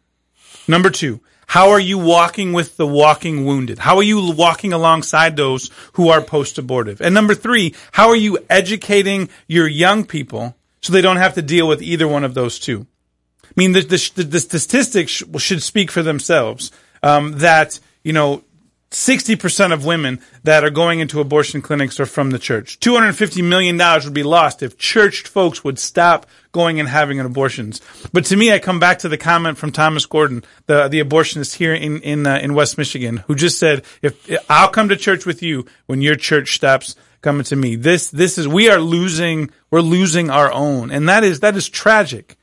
Number 0.67 0.91
two, 0.91 1.22
how 1.48 1.69
are 1.72 1.80
you 1.80 1.98
walking 1.98 2.54
with 2.54 2.78
the 2.78 2.86
walking 2.86 3.43
wounded? 3.43 3.80
How 3.80 3.98
are 3.98 4.04
you 4.04 4.32
walking 4.34 4.72
alongside 4.72 5.36
those 5.36 5.72
who 5.93 6.10
are 6.10 6.22
post-abortive? 6.22 7.02
And 7.02 7.15
number 7.15 7.34
three, 7.34 7.74
how 7.91 8.10
are 8.10 8.15
you 8.15 8.38
educating 8.52 9.30
your 9.48 9.67
young 9.67 10.06
people 10.06 10.56
so 10.82 10.93
they 10.93 11.02
don't 11.02 11.17
have 11.17 11.34
to 11.34 11.41
deal 11.41 11.67
with 11.67 11.82
either 11.82 12.08
one 12.08 12.24
of 12.24 12.36
those 12.36 12.60
two? 12.60 12.86
I 13.60 13.62
mean, 13.62 13.74
the, 13.74 13.82
the, 13.82 14.24
the 14.24 14.39
statistics 14.39 15.22
should 15.38 15.62
speak 15.62 15.91
for 15.91 16.02
themselves. 16.02 16.72
Um, 17.04 17.39
that 17.39 17.78
you 18.04 18.13
know, 18.13 18.45
60% 18.91 19.74
of 19.74 19.86
women 19.86 20.22
that 20.43 20.63
are 20.63 20.69
going 20.69 21.02
into 21.02 21.19
abortion 21.19 21.62
clinics 21.62 22.00
are 22.00 22.06
from 22.06 22.32
the 22.32 22.39
church. 22.39 22.80
$250 22.80 23.43
million 23.43 23.78
would 23.78 24.13
be 24.13 24.24
lost 24.24 24.63
if 24.63 24.78
church 24.78 25.24
folks 25.24 25.62
would 25.62 25.78
stop 25.78 26.26
going 26.54 26.80
and 26.80 26.88
having 26.88 27.19
abortions. 27.19 27.82
But 28.13 28.24
to 28.28 28.38
me, 28.38 28.54
I 28.54 28.60
come 28.60 28.80
back 28.80 29.00
to 29.00 29.10
the 29.10 29.17
comment 29.17 29.58
from 29.58 29.74
Thomas 29.74 30.06
Gordon, 30.06 30.45
the, 30.67 30.88
the 30.88 31.04
abortionist 31.04 31.56
here 31.56 31.74
in, 31.74 32.02
in, 32.02 32.26
uh, 32.26 32.39
in 32.41 32.54
West 32.54 32.78
Michigan, 32.78 33.17
who 33.28 33.36
just 33.36 33.60
said, 33.60 33.84
if 34.02 34.26
I'll 34.50 34.69
come 34.69 34.88
to 34.88 34.95
church 34.95 35.26
with 35.26 35.43
you 35.43 35.65
when 35.86 36.02
your 36.02 36.15
church 36.15 36.56
stops 36.56 36.95
coming 37.22 37.43
to 37.43 37.58
me. 37.58 37.76
This, 37.76 38.10
this 38.10 38.38
is, 38.38 38.48
we 38.48 38.69
are 38.69 38.80
losing, 38.80 39.50
we're 39.69 39.82
losing 39.82 40.30
our 40.30 40.50
own. 40.50 40.91
And 40.91 41.10
that 41.10 41.26
is, 41.26 41.41
that 41.41 41.58
is 41.58 41.67
tragic. 41.67 42.38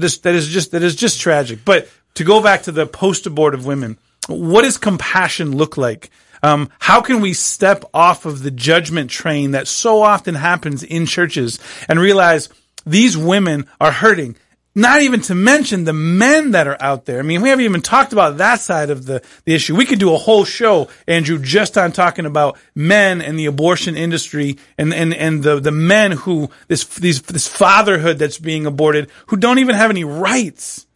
That 0.00 0.06
is, 0.06 0.18
that 0.20 0.34
is 0.34 0.48
just, 0.48 0.72
that 0.72 0.82
is 0.82 0.96
just 0.96 1.20
tragic. 1.20 1.60
But 1.64 1.88
to 2.14 2.24
go 2.24 2.42
back 2.42 2.62
to 2.62 2.72
the 2.72 2.86
post-abortive 2.86 3.66
women, 3.66 3.98
what 4.28 4.62
does 4.62 4.78
compassion 4.78 5.56
look 5.56 5.76
like? 5.76 6.10
Um, 6.42 6.70
how 6.78 7.02
can 7.02 7.20
we 7.20 7.34
step 7.34 7.84
off 7.92 8.24
of 8.24 8.42
the 8.42 8.50
judgment 8.50 9.10
train 9.10 9.50
that 9.50 9.68
so 9.68 10.02
often 10.02 10.34
happens 10.34 10.82
in 10.82 11.04
churches 11.04 11.58
and 11.88 12.00
realize 12.00 12.48
these 12.86 13.16
women 13.16 13.66
are 13.80 13.92
hurting? 13.92 14.36
Not 14.72 15.02
even 15.02 15.20
to 15.22 15.34
mention 15.34 15.82
the 15.82 15.92
men 15.92 16.52
that 16.52 16.68
are 16.68 16.76
out 16.80 17.04
there. 17.04 17.18
I 17.18 17.22
mean, 17.22 17.42
we 17.42 17.48
haven't 17.48 17.64
even 17.64 17.82
talked 17.82 18.12
about 18.12 18.36
that 18.36 18.60
side 18.60 18.90
of 18.90 19.04
the, 19.04 19.20
the 19.44 19.52
issue. 19.52 19.74
We 19.74 19.84
could 19.84 19.98
do 19.98 20.14
a 20.14 20.18
whole 20.18 20.44
show, 20.44 20.88
Andrew, 21.08 21.40
just 21.40 21.76
on 21.76 21.90
talking 21.90 22.24
about 22.24 22.56
men 22.72 23.20
and 23.20 23.36
the 23.36 23.46
abortion 23.46 23.96
industry 23.96 24.58
and, 24.78 24.94
and, 24.94 25.12
and 25.12 25.42
the, 25.42 25.58
the 25.58 25.72
men 25.72 26.12
who, 26.12 26.50
this, 26.68 26.84
these, 26.84 27.20
this 27.22 27.48
fatherhood 27.48 28.18
that's 28.18 28.38
being 28.38 28.64
aborted, 28.64 29.10
who 29.26 29.36
don't 29.36 29.58
even 29.58 29.74
have 29.74 29.90
any 29.90 30.04
rights. 30.04 30.86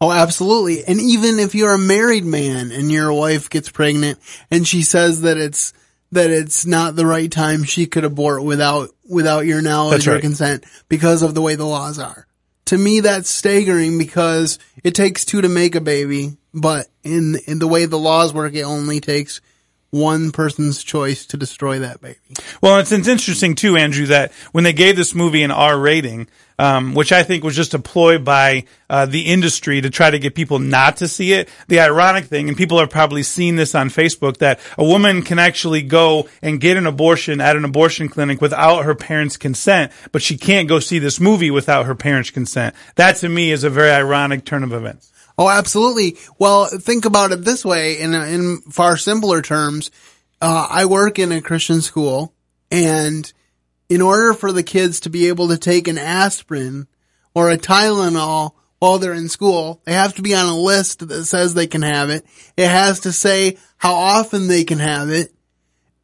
Oh, 0.00 0.10
absolutely. 0.10 0.84
And 0.84 1.00
even 1.00 1.38
if 1.38 1.54
you're 1.54 1.74
a 1.74 1.78
married 1.78 2.24
man 2.24 2.72
and 2.72 2.90
your 2.90 3.12
wife 3.12 3.48
gets 3.48 3.68
pregnant 3.68 4.18
and 4.50 4.66
she 4.66 4.82
says 4.82 5.20
that 5.20 5.36
it's, 5.36 5.72
that 6.10 6.30
it's 6.30 6.66
not 6.66 6.96
the 6.96 7.06
right 7.06 7.30
time 7.30 7.62
she 7.62 7.86
could 7.86 8.02
abort 8.02 8.42
without, 8.42 8.90
without 9.08 9.46
your 9.46 9.62
knowledge 9.62 10.06
That's 10.06 10.18
or 10.18 10.20
consent 10.20 10.64
because 10.88 11.22
of 11.22 11.36
the 11.36 11.40
way 11.40 11.54
the 11.54 11.64
laws 11.64 12.00
are. 12.00 12.26
To 12.72 12.78
me, 12.78 13.00
that's 13.00 13.28
staggering 13.28 13.98
because 13.98 14.58
it 14.82 14.94
takes 14.94 15.26
two 15.26 15.42
to 15.42 15.48
make 15.50 15.74
a 15.74 15.80
baby, 15.82 16.38
but 16.54 16.86
in, 17.02 17.36
in 17.46 17.58
the 17.58 17.68
way 17.68 17.84
the 17.84 17.98
laws 17.98 18.32
work, 18.32 18.54
it 18.54 18.62
only 18.62 18.98
takes 18.98 19.42
one 19.92 20.32
person's 20.32 20.82
choice 20.82 21.26
to 21.26 21.36
destroy 21.36 21.78
that 21.80 22.00
baby. 22.00 22.18
Well, 22.62 22.78
it's, 22.78 22.90
it's 22.90 23.08
interesting 23.08 23.54
too, 23.54 23.76
Andrew, 23.76 24.06
that 24.06 24.32
when 24.52 24.64
they 24.64 24.72
gave 24.72 24.96
this 24.96 25.14
movie 25.14 25.42
an 25.42 25.50
R 25.50 25.78
rating, 25.78 26.28
um, 26.58 26.94
which 26.94 27.12
I 27.12 27.22
think 27.22 27.44
was 27.44 27.54
just 27.54 27.74
a 27.74 27.78
ploy 27.78 28.18
by 28.18 28.64
uh, 28.88 29.04
the 29.04 29.26
industry 29.26 29.82
to 29.82 29.90
try 29.90 30.10
to 30.10 30.18
get 30.18 30.34
people 30.34 30.58
not 30.58 30.98
to 30.98 31.08
see 31.08 31.34
it. 31.34 31.50
The 31.68 31.80
ironic 31.80 32.24
thing, 32.24 32.48
and 32.48 32.56
people 32.56 32.78
have 32.78 32.88
probably 32.88 33.22
seen 33.22 33.56
this 33.56 33.74
on 33.74 33.90
Facebook, 33.90 34.38
that 34.38 34.60
a 34.78 34.84
woman 34.84 35.22
can 35.22 35.38
actually 35.38 35.82
go 35.82 36.26
and 36.40 36.60
get 36.60 36.78
an 36.78 36.86
abortion 36.86 37.42
at 37.42 37.56
an 37.56 37.64
abortion 37.66 38.08
clinic 38.08 38.40
without 38.40 38.84
her 38.84 38.94
parents' 38.94 39.36
consent, 39.36 39.92
but 40.10 40.22
she 40.22 40.38
can't 40.38 40.68
go 40.68 40.78
see 40.78 40.98
this 40.98 41.20
movie 41.20 41.50
without 41.50 41.84
her 41.84 41.94
parents' 41.94 42.30
consent. 42.30 42.74
That 42.94 43.16
to 43.16 43.28
me 43.28 43.50
is 43.50 43.62
a 43.62 43.70
very 43.70 43.90
ironic 43.90 44.46
turn 44.46 44.62
of 44.62 44.72
events. 44.72 45.11
Oh, 45.38 45.48
absolutely. 45.48 46.16
Well, 46.38 46.66
think 46.66 47.04
about 47.04 47.32
it 47.32 47.44
this 47.44 47.64
way 47.64 48.00
in, 48.00 48.14
in 48.14 48.60
far 48.70 48.96
simpler 48.96 49.42
terms. 49.42 49.90
Uh, 50.40 50.66
I 50.70 50.86
work 50.86 51.18
in 51.18 51.32
a 51.32 51.40
Christian 51.40 51.80
school 51.80 52.34
and 52.70 53.32
in 53.88 54.00
order 54.00 54.32
for 54.32 54.52
the 54.52 54.62
kids 54.62 55.00
to 55.00 55.10
be 55.10 55.28
able 55.28 55.48
to 55.48 55.58
take 55.58 55.86
an 55.86 55.98
aspirin 55.98 56.86
or 57.34 57.50
a 57.50 57.58
Tylenol 57.58 58.52
while 58.78 58.98
they're 58.98 59.12
in 59.12 59.28
school, 59.28 59.80
they 59.84 59.92
have 59.92 60.14
to 60.14 60.22
be 60.22 60.34
on 60.34 60.46
a 60.46 60.58
list 60.58 61.06
that 61.06 61.24
says 61.24 61.54
they 61.54 61.66
can 61.66 61.82
have 61.82 62.10
it. 62.10 62.24
It 62.56 62.68
has 62.68 63.00
to 63.00 63.12
say 63.12 63.58
how 63.76 63.94
often 63.94 64.48
they 64.48 64.64
can 64.64 64.78
have 64.78 65.10
it. 65.10 65.32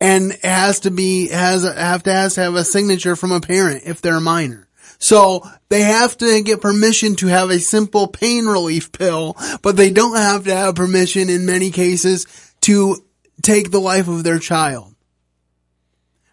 And 0.01 0.33
it 0.33 0.45
has 0.45 0.81
to 0.81 0.91
be, 0.91 1.29
has, 1.29 1.64
have 1.64 2.05
to, 2.05 2.12
has 2.12 2.35
to 2.35 2.43
have 2.43 2.55
a 2.55 2.64
signature 2.64 3.17
from 3.17 3.33
a 3.33 3.41
parent 3.41 3.83
if 3.85 4.01
they're 4.01 4.17
a 4.17 4.21
minor. 4.21 4.68
So 4.99 5.49
they 5.69 5.83
have 5.83 6.19
to 6.19 6.43
get 6.43 6.61
permission 6.61 7.15
to 7.17 7.29
have 7.29 7.51
a 7.51 7.61
simple 7.61 8.09
pain 8.09 8.47
relief 8.47 8.91
pill, 8.93 9.37
but 9.63 9.77
they 9.77 9.91
don't 9.91 10.17
have 10.17 10.45
to 10.45 10.55
have 10.55 10.75
permission 10.75 11.29
in 11.29 11.47
many 11.47 11.71
cases 11.71 12.27
to 12.63 12.97
take 13.43 13.71
the 13.71 13.81
life 13.81 14.09
of 14.09 14.25
their 14.25 14.41
child. 14.41 14.95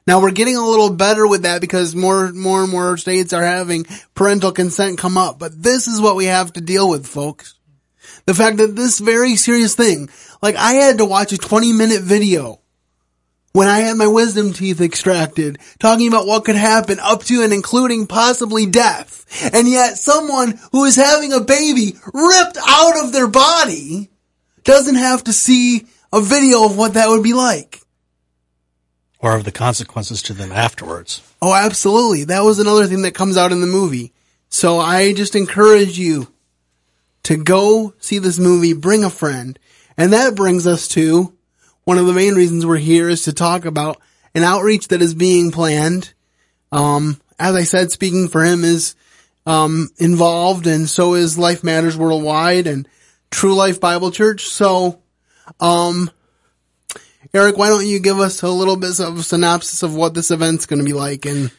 Now 0.08 0.22
we're 0.22 0.32
getting 0.32 0.56
a 0.56 0.66
little 0.66 0.92
better 0.92 1.28
with 1.28 1.44
that 1.44 1.62
because 1.62 1.96
more, 1.96 2.32
more 2.32 2.64
and 2.64 2.72
more 2.72 2.98
states 2.98 3.34
are 3.34 3.44
having 3.44 3.86
parental 4.14 4.52
consent 4.52 5.00
come 5.00 5.18
up, 5.18 5.40
but 5.40 5.62
this 5.62 5.88
is 5.88 6.02
what 6.02 6.16
we 6.16 6.26
have 6.26 6.54
to 6.54 6.62
deal 6.62 6.90
with, 6.90 7.08
folks. 7.08 7.56
The 8.26 8.36
fact 8.36 8.58
that 8.58 8.76
this 8.76 9.00
very 9.00 9.36
serious 9.36 9.76
thing, 9.76 10.10
like 10.42 10.56
I 10.56 10.74
had 10.74 11.00
to 11.00 11.06
watch 11.06 11.34
a 11.34 11.38
20 11.38 11.74
minute 11.74 12.02
video 12.02 12.60
when 13.56 13.70
I 13.70 13.80
had 13.80 13.96
my 13.96 14.08
wisdom 14.08 14.52
teeth 14.52 14.82
extracted, 14.82 15.60
talking 15.80 16.10
about 16.10 16.28
what 16.28 16.44
could 16.44 16.58
happen 16.58 17.00
up 17.00 17.24
to 17.24 17.42
and 17.42 17.54
including 17.54 18.06
possibly 18.06 18.66
death. 18.66 19.26
And 19.54 19.70
yet 19.70 19.98
someone 19.98 20.60
who 20.74 20.84
is 20.84 20.98
having 20.98 21.32
a 21.32 21.40
baby 21.40 21.96
ripped 22.14 22.58
out 22.68 23.02
of 23.02 23.14
their 23.14 23.30
body 23.30 24.10
doesn't 24.66 24.96
have 24.96 25.24
to 25.24 25.32
see 25.32 25.88
a 26.12 26.20
video 26.20 26.66
of 26.66 26.78
what 26.78 26.96
that 26.96 27.08
would 27.08 27.24
be 27.24 27.32
like. 27.32 27.80
Or 29.20 29.38
of 29.38 29.46
the 29.46 29.54
consequences 29.54 30.22
to 30.24 30.34
them 30.34 30.52
afterwards. 30.52 31.22
Oh, 31.42 31.54
absolutely. 31.54 32.26
That 32.26 32.44
was 32.44 32.60
another 32.60 32.88
thing 32.88 33.04
that 33.04 33.16
comes 33.16 33.38
out 33.38 33.54
in 33.54 33.62
the 33.62 33.68
movie. 33.68 34.12
So 34.50 34.80
I 34.80 35.14
just 35.14 35.34
encourage 35.34 35.98
you 35.98 36.28
to 37.24 37.38
go 37.38 37.94
see 38.00 38.20
this 38.20 38.38
movie, 38.38 38.74
bring 38.74 39.06
a 39.06 39.10
friend. 39.10 39.58
And 39.98 40.12
that 40.12 40.36
brings 40.36 40.68
us 40.68 40.90
to 40.90 41.35
one 41.86 41.98
of 41.98 42.08
the 42.08 42.14
main 42.14 42.34
reasons 42.36 42.66
we're 42.66 42.78
here 42.78 43.08
is 43.08 43.24
to 43.24 43.34
talk 43.34 43.66
about 43.66 44.02
an 44.34 44.44
outreach 44.44 44.90
that 44.90 45.02
is 45.02 45.14
being 45.14 45.52
planned. 45.52 46.14
Um, 46.72 47.22
as 47.40 47.56
I 47.56 47.64
said, 47.64 47.92
speaking 47.92 48.28
for 48.28 48.44
him 48.44 48.64
is, 48.64 48.96
um, 49.46 49.90
involved 49.98 50.68
and 50.68 50.90
so 50.90 51.14
is 51.14 51.38
Life 51.38 51.64
Matters 51.64 51.98
Worldwide 51.98 52.68
and 52.68 52.88
True 53.30 53.56
Life 53.56 53.80
Bible 53.80 54.12
Church. 54.12 54.46
So, 54.46 55.00
um, 55.60 56.10
Eric, 57.34 57.58
why 57.58 57.70
don't 57.70 57.86
you 57.86 58.00
give 58.00 58.20
us 58.20 58.42
a 58.42 58.50
little 58.50 58.78
bit 58.78 59.00
of 59.00 59.20
a 59.20 59.24
synopsis 59.24 59.84
of 59.84 59.96
what 59.96 60.14
this 60.14 60.32
event's 60.32 60.66
going 60.66 60.80
to 60.80 60.86
be 60.86 60.94
like 60.94 61.26
and 61.26 61.52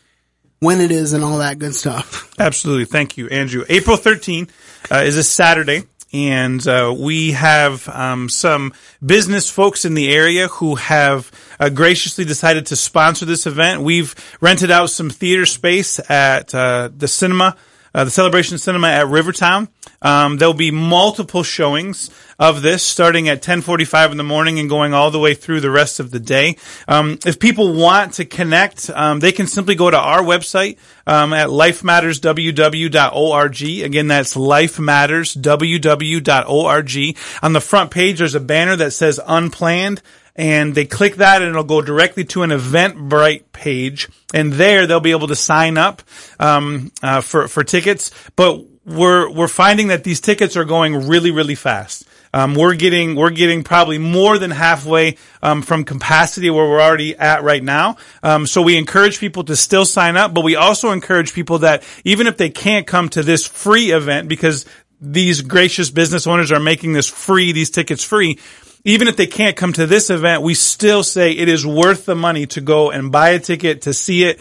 when 0.58 0.80
it 0.80 0.90
is 0.90 1.12
and 1.12 1.22
all 1.22 1.38
that 1.38 1.58
good 1.58 1.74
stuff? 1.74 2.34
Absolutely. 2.38 2.86
Thank 2.86 3.16
you, 3.16 3.28
Andrew. 3.28 3.64
April 3.68 3.96
13th 3.96 4.50
uh, 4.90 5.02
is 5.04 5.16
a 5.16 5.22
Saturday. 5.22 5.84
And 6.16 6.66
uh, 6.66 6.94
we 6.96 7.32
have 7.32 7.88
um, 7.88 8.28
some 8.28 8.72
business 9.04 9.50
folks 9.50 9.84
in 9.84 9.94
the 9.94 10.12
area 10.14 10.48
who 10.48 10.76
have 10.76 11.30
uh, 11.60 11.68
graciously 11.68 12.24
decided 12.24 12.66
to 12.66 12.76
sponsor 12.76 13.26
this 13.26 13.46
event. 13.46 13.82
We've 13.82 14.14
rented 14.40 14.70
out 14.70 14.90
some 14.90 15.10
theater 15.10 15.44
space 15.44 16.00
at 16.10 16.54
uh, 16.54 16.88
the 16.96 17.08
cinema 17.08 17.56
uh, 17.96 18.04
the 18.04 18.10
Celebration 18.10 18.58
Cinema 18.58 18.88
at 18.88 19.06
Rivertown. 19.06 19.68
Um, 20.02 20.38
there'll 20.38 20.54
be 20.54 20.70
multiple 20.70 21.42
showings 21.42 22.10
of 22.38 22.62
this 22.62 22.82
starting 22.82 23.28
at 23.28 23.42
10:45 23.42 24.12
in 24.12 24.16
the 24.16 24.24
morning 24.24 24.58
and 24.58 24.66
going 24.68 24.94
all 24.94 25.10
the 25.10 25.18
way 25.18 25.34
through 25.34 25.60
the 25.60 25.70
rest 25.70 26.00
of 26.00 26.10
the 26.10 26.20
day. 26.20 26.56
Um, 26.86 27.18
if 27.24 27.38
people 27.38 27.72
want 27.72 28.12
to 28.14 28.24
connect, 28.24 28.90
um, 28.90 29.20
they 29.20 29.32
can 29.32 29.46
simply 29.46 29.74
go 29.74 29.90
to 29.90 29.98
our 29.98 30.20
website 30.20 30.76
um, 31.06 31.32
at 31.32 31.48
lifemattersww.org. 31.48 33.62
Again, 33.62 34.08
that's 34.08 34.34
lifemattersww.org. 34.34 37.16
On 37.42 37.52
the 37.52 37.60
front 37.60 37.90
page, 37.90 38.18
there's 38.18 38.34
a 38.34 38.40
banner 38.40 38.76
that 38.76 38.92
says 38.92 39.20
"Unplanned." 39.26 40.02
and 40.38 40.74
they 40.74 40.84
click 40.84 41.16
that 41.16 41.40
and 41.40 41.50
it'll 41.50 41.64
go 41.64 41.80
directly 41.80 42.22
to 42.22 42.42
an 42.42 42.50
Eventbrite 42.50 43.44
page. 43.52 44.06
And 44.34 44.52
there 44.52 44.86
they'll 44.86 45.00
be 45.00 45.12
able 45.12 45.28
to 45.28 45.36
sign 45.36 45.78
up 45.78 46.02
um, 46.38 46.92
uh, 47.02 47.22
for 47.22 47.48
for 47.48 47.64
tickets. 47.64 48.10
But 48.36 48.62
we're 48.86 49.28
we're 49.30 49.48
finding 49.48 49.88
that 49.88 50.04
these 50.04 50.20
tickets 50.20 50.56
are 50.56 50.64
going 50.64 51.08
really 51.08 51.30
really 51.30 51.56
fast. 51.56 52.06
Um, 52.32 52.54
we're 52.54 52.74
getting 52.74 53.16
we're 53.16 53.30
getting 53.30 53.64
probably 53.64 53.98
more 53.98 54.38
than 54.38 54.50
halfway 54.50 55.16
um, 55.42 55.62
from 55.62 55.84
capacity 55.84 56.50
where 56.50 56.68
we're 56.68 56.80
already 56.80 57.16
at 57.16 57.42
right 57.42 57.62
now. 57.62 57.96
Um, 58.22 58.46
so 58.46 58.62
we 58.62 58.76
encourage 58.76 59.18
people 59.18 59.44
to 59.44 59.56
still 59.56 59.84
sign 59.84 60.16
up, 60.16 60.34
but 60.34 60.44
we 60.44 60.54
also 60.54 60.90
encourage 60.90 61.32
people 61.32 61.60
that 61.60 61.82
even 62.04 62.26
if 62.26 62.36
they 62.36 62.50
can't 62.50 62.86
come 62.86 63.08
to 63.10 63.22
this 63.22 63.46
free 63.46 63.90
event 63.90 64.28
because 64.28 64.66
these 65.00 65.40
gracious 65.42 65.90
business 65.90 66.26
owners 66.26 66.52
are 66.52 66.60
making 66.60 66.92
this 66.92 67.08
free, 67.08 67.52
these 67.52 67.70
tickets 67.70 68.04
free. 68.04 68.38
Even 68.84 69.08
if 69.08 69.16
they 69.16 69.26
can't 69.26 69.56
come 69.56 69.72
to 69.72 69.86
this 69.86 70.10
event, 70.10 70.42
we 70.42 70.54
still 70.54 71.02
say 71.02 71.32
it 71.32 71.48
is 71.48 71.66
worth 71.66 72.04
the 72.04 72.14
money 72.14 72.46
to 72.46 72.60
go 72.60 72.90
and 72.90 73.10
buy 73.10 73.30
a 73.30 73.40
ticket 73.40 73.82
to 73.82 73.92
see 73.92 74.24
it. 74.24 74.40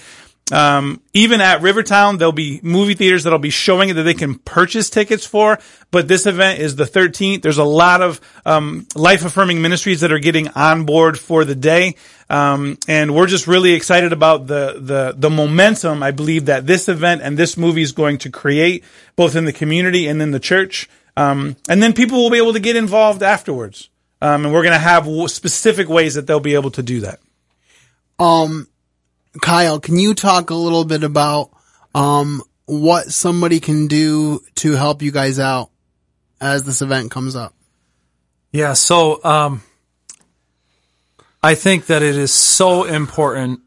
Um, 0.51 1.01
even 1.13 1.41
at 1.41 1.63
Rivertown, 1.63 2.19
there'll 2.19 2.31
be 2.31 2.59
movie 2.61 2.93
theaters 2.93 3.23
that'll 3.23 3.39
be 3.39 3.49
showing 3.49 3.89
it 3.89 3.93
that 3.93 4.03
they 4.03 4.13
can 4.13 4.35
purchase 4.35 4.91
tickets 4.91 5.25
for. 5.25 5.57
But 5.89 6.07
this 6.07 6.27
event 6.27 6.59
is 6.59 6.75
the 6.75 6.83
13th. 6.83 7.41
There's 7.41 7.57
a 7.57 7.63
lot 7.63 8.03
of 8.03 8.21
um, 8.45 8.87
life 8.93 9.25
affirming 9.25 9.61
ministries 9.61 10.01
that 10.01 10.11
are 10.11 10.19
getting 10.19 10.49
on 10.49 10.85
board 10.85 11.17
for 11.17 11.45
the 11.45 11.55
day, 11.55 11.95
um, 12.29 12.77
and 12.87 13.15
we're 13.15 13.25
just 13.25 13.47
really 13.47 13.73
excited 13.73 14.13
about 14.13 14.45
the 14.45 14.77
the 14.79 15.15
the 15.17 15.29
momentum. 15.31 16.03
I 16.03 16.11
believe 16.11 16.45
that 16.45 16.67
this 16.67 16.89
event 16.89 17.23
and 17.23 17.37
this 17.37 17.57
movie 17.57 17.81
is 17.81 17.91
going 17.91 18.19
to 18.19 18.29
create 18.29 18.83
both 19.15 19.35
in 19.35 19.45
the 19.45 19.53
community 19.53 20.07
and 20.07 20.21
in 20.21 20.29
the 20.29 20.39
church, 20.39 20.87
um, 21.17 21.55
and 21.67 21.81
then 21.81 21.93
people 21.93 22.19
will 22.19 22.29
be 22.29 22.37
able 22.37 22.53
to 22.53 22.59
get 22.59 22.75
involved 22.75 23.23
afterwards. 23.23 23.89
Um, 24.21 24.45
and 24.45 24.53
we're 24.53 24.63
going 24.63 24.73
to 24.73 24.79
have 24.79 25.07
specific 25.29 25.89
ways 25.89 26.13
that 26.15 26.27
they'll 26.27 26.39
be 26.39 26.55
able 26.55 26.71
to 26.71 26.83
do 26.83 27.01
that. 27.01 27.19
Um, 28.17 28.67
Kyle, 29.41 29.79
can 29.79 29.99
you 29.99 30.13
talk 30.13 30.49
a 30.49 30.55
little 30.55 30.85
bit 30.85 31.03
about 31.03 31.51
um, 31.93 32.41
what 32.65 33.11
somebody 33.11 33.59
can 33.59 33.87
do 33.87 34.41
to 34.55 34.73
help 34.73 35.01
you 35.01 35.11
guys 35.11 35.39
out 35.39 35.69
as 36.39 36.63
this 36.63 36.81
event 36.81 37.11
comes 37.11 37.35
up? 37.35 37.53
Yeah, 38.51 38.73
so 38.73 39.23
um, 39.23 39.63
I 41.43 41.55
think 41.55 41.87
that 41.87 42.01
it 42.01 42.15
is 42.15 42.33
so 42.33 42.85
important 42.85 43.61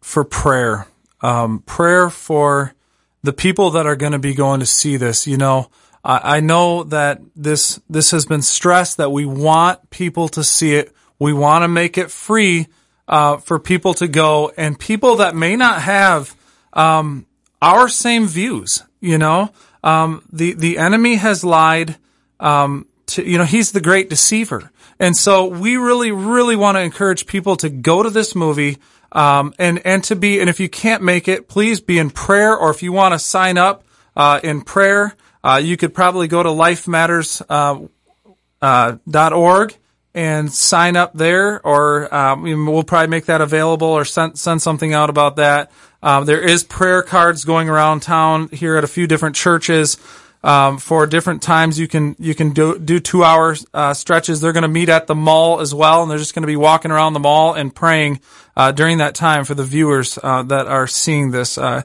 for 0.00 0.24
prayer. 0.24 0.86
Um, 1.20 1.60
prayer 1.60 2.10
for 2.10 2.74
the 3.22 3.32
people 3.32 3.72
that 3.72 3.86
are 3.86 3.96
going 3.96 4.12
to 4.12 4.18
be 4.18 4.34
going 4.34 4.60
to 4.60 4.66
see 4.66 4.96
this. 4.96 5.26
You 5.26 5.36
know, 5.36 5.70
I, 6.04 6.36
I 6.36 6.40
know 6.40 6.84
that 6.84 7.20
this 7.36 7.80
this 7.88 8.10
has 8.10 8.26
been 8.26 8.42
stressed 8.42 8.96
that 8.96 9.10
we 9.10 9.24
want 9.24 9.90
people 9.90 10.28
to 10.30 10.42
see 10.42 10.74
it. 10.74 10.92
We 11.18 11.32
want 11.32 11.62
to 11.62 11.68
make 11.68 11.98
it 11.98 12.10
free 12.10 12.66
uh, 13.08 13.36
for 13.38 13.58
people 13.58 13.94
to 13.94 14.08
go, 14.08 14.52
and 14.56 14.78
people 14.78 15.16
that 15.16 15.34
may 15.34 15.56
not 15.56 15.82
have 15.82 16.36
um, 16.72 17.26
our 17.60 17.88
same 17.88 18.26
views. 18.26 18.82
You 19.00 19.18
know, 19.18 19.52
um, 19.82 20.24
the 20.32 20.54
the 20.54 20.78
enemy 20.78 21.16
has 21.16 21.44
lied. 21.44 21.96
Um, 22.40 22.86
to, 23.06 23.28
you 23.28 23.36
know, 23.36 23.44
he's 23.44 23.72
the 23.72 23.80
great 23.80 24.08
deceiver, 24.08 24.70
and 24.98 25.16
so 25.16 25.46
we 25.46 25.76
really, 25.76 26.12
really 26.12 26.56
want 26.56 26.76
to 26.76 26.80
encourage 26.80 27.26
people 27.26 27.56
to 27.56 27.68
go 27.68 28.02
to 28.02 28.10
this 28.10 28.34
movie. 28.34 28.78
Um, 29.14 29.52
and, 29.58 29.84
and 29.84 30.02
to 30.04 30.16
be, 30.16 30.40
and 30.40 30.48
if 30.48 30.58
you 30.58 30.70
can't 30.70 31.02
make 31.02 31.28
it, 31.28 31.46
please 31.46 31.82
be 31.82 31.98
in 31.98 32.08
prayer, 32.08 32.56
or 32.56 32.70
if 32.70 32.82
you 32.82 32.92
want 32.92 33.12
to 33.12 33.18
sign 33.18 33.58
up, 33.58 33.84
uh, 34.16 34.40
in 34.42 34.62
prayer, 34.62 35.14
uh, 35.44 35.60
you 35.62 35.76
could 35.76 35.94
probably 35.94 36.28
go 36.28 36.42
to 36.42 36.48
lifematters.org 36.48 37.90
uh, 38.62 38.96
uh, 39.14 39.68
and 40.14 40.52
sign 40.52 40.96
up 40.96 41.12
there, 41.14 41.64
or 41.66 42.12
um, 42.14 42.42
we'll 42.42 42.82
probably 42.82 43.08
make 43.08 43.26
that 43.26 43.40
available 43.40 43.88
or 43.88 44.04
send, 44.04 44.38
send 44.38 44.60
something 44.60 44.92
out 44.92 45.10
about 45.10 45.36
that. 45.36 45.70
Um, 46.02 46.26
there 46.26 46.40
is 46.40 46.64
prayer 46.64 47.02
cards 47.02 47.44
going 47.44 47.68
around 47.68 48.00
town 48.00 48.48
here 48.48 48.76
at 48.76 48.84
a 48.84 48.88
few 48.88 49.06
different 49.06 49.36
churches 49.36 49.96
um, 50.44 50.78
for 50.78 51.06
different 51.06 51.42
times. 51.42 51.78
You 51.78 51.88
can 51.88 52.16
you 52.18 52.34
can 52.34 52.50
do, 52.50 52.78
do 52.78 52.98
two 52.98 53.24
hour 53.24 53.56
uh, 53.72 53.94
stretches. 53.94 54.40
They're 54.40 54.52
going 54.52 54.62
to 54.62 54.68
meet 54.68 54.88
at 54.88 55.06
the 55.06 55.14
mall 55.14 55.60
as 55.60 55.74
well, 55.74 56.02
and 56.02 56.10
they're 56.10 56.18
just 56.18 56.34
going 56.34 56.42
to 56.42 56.48
be 56.48 56.56
walking 56.56 56.90
around 56.90 57.12
the 57.12 57.20
mall 57.20 57.54
and 57.54 57.74
praying 57.74 58.20
uh, 58.56 58.72
during 58.72 58.98
that 58.98 59.14
time 59.14 59.44
for 59.44 59.54
the 59.54 59.64
viewers 59.64 60.18
uh, 60.22 60.42
that 60.44 60.66
are 60.66 60.86
seeing 60.86 61.30
this. 61.30 61.56
Uh, 61.56 61.82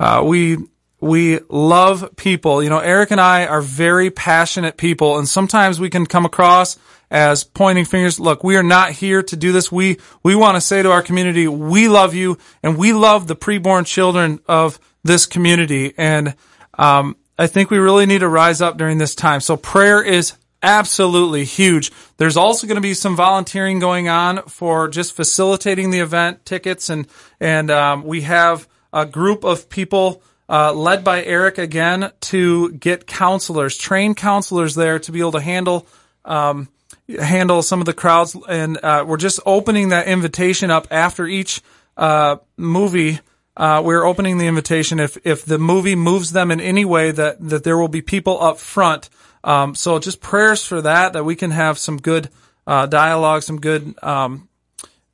uh, 0.00 0.22
we 0.24 0.58
we 1.00 1.40
love 1.48 2.16
people. 2.16 2.62
You 2.62 2.70
know, 2.70 2.78
Eric 2.78 3.10
and 3.10 3.20
I 3.20 3.46
are 3.46 3.60
very 3.60 4.10
passionate 4.10 4.76
people, 4.76 5.18
and 5.18 5.28
sometimes 5.28 5.78
we 5.78 5.90
can 5.90 6.06
come 6.06 6.24
across 6.24 6.78
as 7.10 7.44
pointing 7.44 7.84
fingers. 7.84 8.20
Look, 8.20 8.44
we 8.44 8.56
are 8.56 8.62
not 8.62 8.92
here 8.92 9.22
to 9.22 9.36
do 9.36 9.52
this. 9.52 9.72
We, 9.72 9.98
we 10.22 10.34
want 10.34 10.56
to 10.56 10.60
say 10.60 10.82
to 10.82 10.90
our 10.90 11.02
community, 11.02 11.48
we 11.48 11.88
love 11.88 12.14
you 12.14 12.38
and 12.62 12.76
we 12.76 12.92
love 12.92 13.26
the 13.26 13.36
preborn 13.36 13.86
children 13.86 14.40
of 14.46 14.78
this 15.04 15.26
community. 15.26 15.94
And, 15.96 16.34
um, 16.74 17.16
I 17.40 17.46
think 17.46 17.70
we 17.70 17.78
really 17.78 18.06
need 18.06 18.18
to 18.18 18.28
rise 18.28 18.60
up 18.60 18.76
during 18.76 18.98
this 18.98 19.14
time. 19.14 19.40
So 19.40 19.56
prayer 19.56 20.02
is 20.02 20.32
absolutely 20.60 21.44
huge. 21.44 21.92
There's 22.16 22.36
also 22.36 22.66
going 22.66 22.76
to 22.76 22.80
be 22.80 22.94
some 22.94 23.14
volunteering 23.14 23.78
going 23.78 24.08
on 24.08 24.42
for 24.42 24.88
just 24.88 25.14
facilitating 25.14 25.90
the 25.90 26.00
event 26.00 26.44
tickets 26.44 26.90
and, 26.90 27.06
and, 27.38 27.70
um, 27.70 28.02
we 28.02 28.22
have 28.22 28.68
a 28.92 29.06
group 29.06 29.44
of 29.44 29.68
people 29.68 30.22
uh, 30.48 30.72
led 30.72 31.04
by 31.04 31.22
Eric 31.22 31.58
again 31.58 32.10
to 32.20 32.72
get 32.72 33.06
counselors, 33.06 33.76
train 33.76 34.14
counselors 34.14 34.74
there 34.74 34.98
to 34.98 35.12
be 35.12 35.20
able 35.20 35.32
to 35.32 35.40
handle 35.40 35.86
um, 36.24 36.68
handle 37.08 37.62
some 37.62 37.80
of 37.80 37.86
the 37.86 37.94
crowds. 37.94 38.36
And 38.48 38.78
uh, 38.82 39.04
we're 39.06 39.16
just 39.16 39.40
opening 39.46 39.90
that 39.90 40.06
invitation 40.06 40.70
up 40.70 40.86
after 40.90 41.26
each 41.26 41.62
uh, 41.96 42.36
movie. 42.56 43.20
Uh, 43.56 43.82
we're 43.84 44.04
opening 44.04 44.38
the 44.38 44.46
invitation 44.46 45.00
if 45.00 45.18
if 45.24 45.44
the 45.44 45.58
movie 45.58 45.96
moves 45.96 46.30
them 46.32 46.50
in 46.50 46.60
any 46.60 46.84
way 46.84 47.10
that 47.10 47.36
that 47.48 47.64
there 47.64 47.76
will 47.76 47.88
be 47.88 48.02
people 48.02 48.40
up 48.40 48.58
front. 48.58 49.10
Um, 49.42 49.74
so 49.74 49.98
just 49.98 50.20
prayers 50.20 50.64
for 50.64 50.82
that 50.82 51.12
that 51.14 51.24
we 51.24 51.34
can 51.34 51.50
have 51.50 51.78
some 51.78 51.96
good 51.96 52.28
uh, 52.66 52.86
dialogue, 52.86 53.42
some 53.42 53.60
good 53.60 53.94
um, 54.02 54.48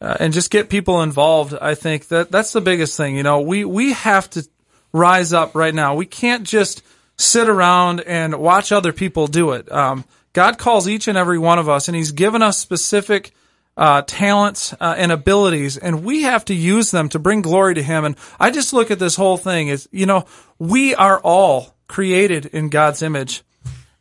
uh, 0.00 0.16
and 0.20 0.35
just 0.35 0.50
get 0.50 0.68
people 0.68 1.00
involved. 1.00 1.54
I 1.59 1.74
think 1.74 2.09
that 2.09 2.30
that's 2.30 2.52
the 2.52 2.61
biggest 2.61 2.96
thing. 2.96 3.16
You 3.16 3.22
know, 3.22 3.40
we 3.40 3.64
we 3.64 3.92
have 3.92 4.28
to 4.30 4.46
rise 4.92 5.33
up 5.33 5.54
right 5.54 5.74
now. 5.74 5.94
We 5.94 6.07
can't 6.07 6.44
just 6.44 6.83
sit 7.16 7.48
around 7.48 8.00
and 8.00 8.35
watch 8.35 8.72
other 8.72 8.92
people 8.92 9.26
do 9.26 9.52
it. 9.52 9.70
Um, 9.72 10.04
God 10.34 10.58
calls 10.58 10.86
each 10.86 11.08
and 11.08 11.16
every 11.16 11.38
one 11.38 11.58
of 11.58 11.68
us, 11.68 11.88
and 11.88 11.96
He's 11.96 12.12
given 12.12 12.42
us 12.42 12.58
specific 12.58 13.32
uh, 13.76 14.02
talents 14.06 14.74
uh, 14.74 14.94
and 14.98 15.10
abilities, 15.10 15.78
and 15.78 16.04
we 16.04 16.22
have 16.22 16.44
to 16.44 16.54
use 16.54 16.90
them 16.90 17.08
to 17.08 17.18
bring 17.18 17.40
glory 17.40 17.74
to 17.74 17.82
Him. 17.82 18.04
And 18.04 18.16
I 18.38 18.50
just 18.50 18.72
look 18.72 18.90
at 18.90 18.98
this 18.98 19.16
whole 19.16 19.38
thing 19.38 19.70
as 19.70 19.88
you 19.90 20.06
know, 20.06 20.26
we 20.58 20.94
are 20.94 21.20
all 21.20 21.74
created 21.88 22.46
in 22.46 22.68
God's 22.68 23.00
image, 23.00 23.42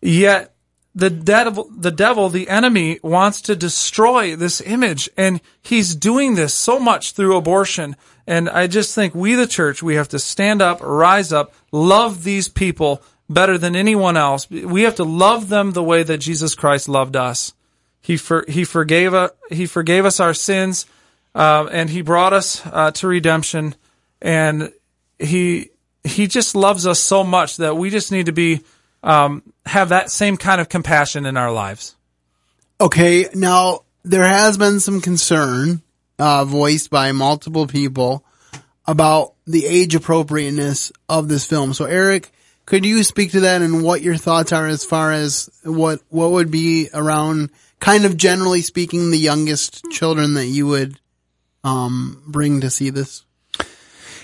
yet 0.02 0.54
the 0.96 1.10
devil, 1.10 1.70
the 1.76 1.92
devil, 1.92 2.30
the 2.30 2.50
enemy 2.50 3.00
wants 3.02 3.42
to 3.44 3.56
destroy 3.56 4.36
this 4.36 4.62
image, 4.62 5.10
and 5.18 5.42
he's 5.62 5.96
doing 5.96 6.36
this 6.36 6.54
so 6.54 6.80
much 6.80 7.14
through 7.14 7.38
abortion. 7.38 7.96
And 8.26 8.50
I 8.50 8.68
just 8.68 8.96
think 8.96 9.14
we, 9.14 9.36
the 9.36 9.48
church, 9.48 9.84
we 9.84 9.96
have 9.96 10.10
to 10.10 10.20
stand 10.20 10.62
up, 10.62 10.80
rise 10.82 11.34
up, 11.34 11.54
love 11.72 12.24
these 12.24 12.48
people 12.48 13.04
better 13.30 13.58
than 13.58 13.76
anyone 13.76 14.18
else. 14.18 14.50
We 14.50 14.84
have 14.84 14.96
to 14.96 15.04
love 15.04 15.50
them 15.50 15.72
the 15.72 15.84
way 15.84 16.04
that 16.04 16.18
Jesus 16.18 16.56
Christ 16.56 16.90
loved 16.90 17.16
us. 17.16 17.54
He 18.02 18.18
for, 18.18 18.46
he 18.48 18.64
forgave 18.66 19.14
us, 19.14 19.32
he 19.50 19.66
forgave 19.66 20.06
us 20.06 20.20
our 20.20 20.34
sins, 20.34 20.86
uh, 21.34 21.68
and 21.72 21.90
he 21.90 22.02
brought 22.02 22.34
us 22.34 22.62
uh, 22.66 22.92
to 22.92 23.08
redemption. 23.08 23.76
And 24.22 24.72
he 25.20 25.70
he 26.04 26.28
just 26.28 26.56
loves 26.56 26.86
us 26.86 27.00
so 27.00 27.24
much 27.24 27.58
that 27.58 27.78
we 27.78 27.90
just 27.90 28.12
need 28.12 28.26
to 28.26 28.34
be 28.34 28.62
um, 29.04 29.44
have 29.66 29.90
that 29.90 30.12
same 30.12 30.38
kind 30.38 30.60
of 30.60 30.70
compassion 30.70 31.26
in 31.26 31.38
our 31.38 31.52
lives. 31.52 31.96
Okay, 32.80 33.28
now 33.34 33.82
there 34.04 34.28
has 34.28 34.58
been 34.58 34.80
some 34.80 35.02
concern 35.02 35.82
uh, 36.20 36.46
voiced 36.46 36.90
by 36.90 37.12
multiple 37.12 37.68
people 37.68 38.26
about 38.86 39.34
the 39.46 39.66
age 39.66 39.96
appropriateness 39.96 40.92
of 41.08 41.28
this 41.28 41.46
film. 41.46 41.74
So, 41.74 41.86
Eric, 41.86 42.32
could 42.66 42.86
you 42.86 43.04
speak 43.04 43.32
to 43.32 43.42
that 43.42 43.62
and 43.62 43.84
what 43.84 44.02
your 44.02 44.18
thoughts 44.18 44.52
are 44.52 44.68
as 44.68 44.84
far 44.84 45.12
as 45.12 45.50
what 45.64 46.02
what 46.10 46.32
would 46.32 46.52
be 46.52 46.90
around, 46.94 47.50
kind 47.80 48.06
of 48.06 48.18
generally 48.18 48.62
speaking, 48.62 49.12
the 49.12 49.18
youngest 49.18 49.84
children 49.92 50.36
that 50.36 50.48
you 50.48 50.68
would 50.68 51.00
um, 51.64 52.24
bring 52.28 52.62
to 52.62 52.70
see 52.70 52.90
this? 52.90 53.26